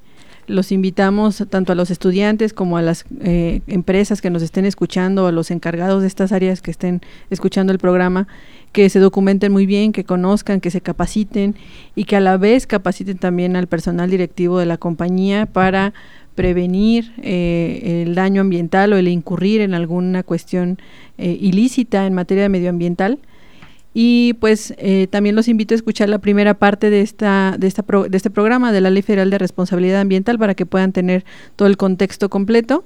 los 0.48 0.72
invitamos 0.72 1.44
tanto 1.50 1.72
a 1.72 1.76
los 1.76 1.90
estudiantes 1.90 2.54
como 2.54 2.78
a 2.78 2.84
las 2.84 3.06
eh, 3.22 3.62
empresas 3.66 4.22
que 4.22 4.30
nos 4.30 4.44
estén 4.44 4.66
escuchando, 4.66 5.26
a 5.26 5.32
los 5.32 5.50
encargados 5.50 6.04
de 6.04 6.08
estas 6.08 6.32
áreas 6.32 6.62
que 6.62 6.70
estén 6.70 7.02
escuchando 7.32 7.74
el 7.74 7.80
programa, 7.80 8.28
que 8.72 8.88
se 8.92 9.00
documenten 9.00 9.52
muy 9.52 9.66
bien, 9.66 9.92
que 9.92 10.04
conozcan, 10.04 10.62
que 10.62 10.70
se 10.70 10.82
capaciten 10.82 11.56
y 11.96 12.04
que 12.04 12.16
a 12.16 12.20
la 12.20 12.38
vez 12.38 12.68
capaciten 12.68 13.18
también 13.18 13.56
al 13.56 13.66
personal 13.66 14.12
directivo 14.12 14.60
de 14.60 14.68
la 14.68 14.78
compañía 14.78 15.48
para 15.48 15.96
prevenir 16.36 17.14
eh, 17.24 18.04
el 18.06 18.14
daño 18.14 18.42
ambiental 18.42 18.94
o 18.94 18.98
el 18.98 19.08
incurrir 19.08 19.62
en 19.62 19.74
alguna 19.74 20.22
cuestión 20.22 20.78
eh, 21.18 21.38
ilícita 21.40 22.06
en 22.06 22.14
materia 22.14 22.48
medioambiental. 22.50 23.20
Y 23.94 24.34
pues 24.42 24.74
eh, 24.78 25.08
también 25.10 25.38
los 25.38 25.48
invito 25.48 25.74
a 25.74 25.78
escuchar 25.78 26.10
la 26.10 26.20
primera 26.20 26.54
parte 26.54 26.90
de, 26.90 27.00
esta, 27.00 27.56
de, 27.58 27.68
esta 27.68 27.86
de 28.10 28.18
este 28.18 28.30
programa 28.30 28.74
de 28.74 28.82
la 28.82 28.90
Ley 28.90 29.02
Federal 29.02 29.30
de 29.30 29.38
Responsabilidad 29.38 30.02
Ambiental 30.02 30.38
para 30.38 30.54
que 30.54 30.66
puedan 30.66 30.92
tener 30.92 31.24
todo 31.56 31.70
el 31.70 31.78
contexto 31.78 32.30
completo. 32.30 32.84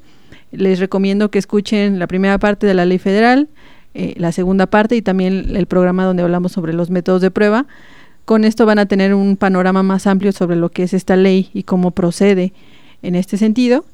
Les 0.52 0.80
recomiendo 0.80 1.32
que 1.32 1.40
escuchen 1.40 1.98
la 1.98 2.06
primera 2.06 2.38
parte 2.38 2.68
de 2.68 2.76
la 2.76 2.86
Ley 2.86 3.00
Federal, 3.00 3.50
la 3.94 4.32
segunda 4.32 4.68
parte 4.68 4.96
y 4.96 5.02
también 5.02 5.56
el 5.56 5.66
programa 5.66 6.06
donde 6.06 6.22
hablamos 6.24 6.52
sobre 6.52 6.74
los 6.74 6.92
métodos 6.92 7.22
de 7.22 7.32
prueba. 7.32 7.66
Con 8.26 8.46
esto 8.46 8.68
van 8.68 8.78
a 8.78 8.86
tener 8.86 9.16
un 9.16 9.36
panorama 9.36 9.82
más 9.82 10.06
amplio 10.06 10.32
sobre 10.32 10.56
lo 10.56 10.70
que 10.70 10.84
es 10.84 10.94
esta 10.94 11.16
ley 11.16 11.50
y 11.54 11.64
cómo 11.64 11.90
procede 11.90 12.54
en 13.02 13.16
este 13.16 13.38
sentido. 13.38 13.86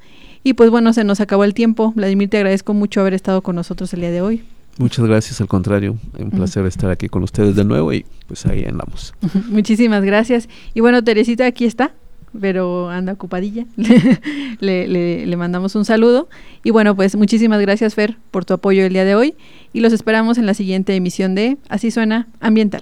Y 0.43 0.53
pues 0.53 0.69
bueno, 0.69 0.93
se 0.93 1.03
nos 1.03 1.21
acabó 1.21 1.43
el 1.43 1.53
tiempo. 1.53 1.91
Vladimir, 1.95 2.29
te 2.29 2.37
agradezco 2.37 2.73
mucho 2.73 3.01
haber 3.01 3.13
estado 3.13 3.41
con 3.41 3.55
nosotros 3.55 3.93
el 3.93 4.01
día 4.01 4.11
de 4.11 4.21
hoy. 4.21 4.43
Muchas 4.77 5.05
gracias, 5.05 5.39
al 5.39 5.47
contrario, 5.47 5.97
un 6.19 6.31
placer 6.31 6.65
estar 6.65 6.91
aquí 6.91 7.07
con 7.07 7.23
ustedes 7.23 7.55
de 7.55 7.63
nuevo 7.63 7.93
y 7.93 8.05
pues 8.27 8.45
ahí 8.45 8.65
andamos. 8.65 9.13
Muchísimas 9.47 10.03
gracias. 10.03 10.49
Y 10.73 10.81
bueno, 10.81 11.01
Teresita 11.01 11.45
aquí 11.45 11.63
está, 11.63 11.93
pero 12.39 12.89
anda 12.89 13.13
ocupadilla. 13.13 13.65
le, 14.59 14.87
le, 14.87 15.25
le, 15.25 15.37
mandamos 15.37 15.75
un 15.75 15.85
saludo. 15.85 16.27
Y 16.63 16.71
bueno, 16.71 16.93
pues 16.93 17.15
muchísimas 17.15 17.61
gracias, 17.61 17.95
Fer, 17.95 18.17
por 18.31 18.43
tu 18.43 18.53
apoyo 18.53 18.85
el 18.85 18.91
día 18.91 19.05
de 19.05 19.15
hoy. 19.15 19.35
Y 19.71 19.79
los 19.79 19.93
esperamos 19.93 20.37
en 20.37 20.45
la 20.45 20.53
siguiente 20.53 20.93
emisión 20.93 21.35
de 21.35 21.57
Así 21.69 21.89
Suena 21.89 22.27
Ambiental. 22.41 22.81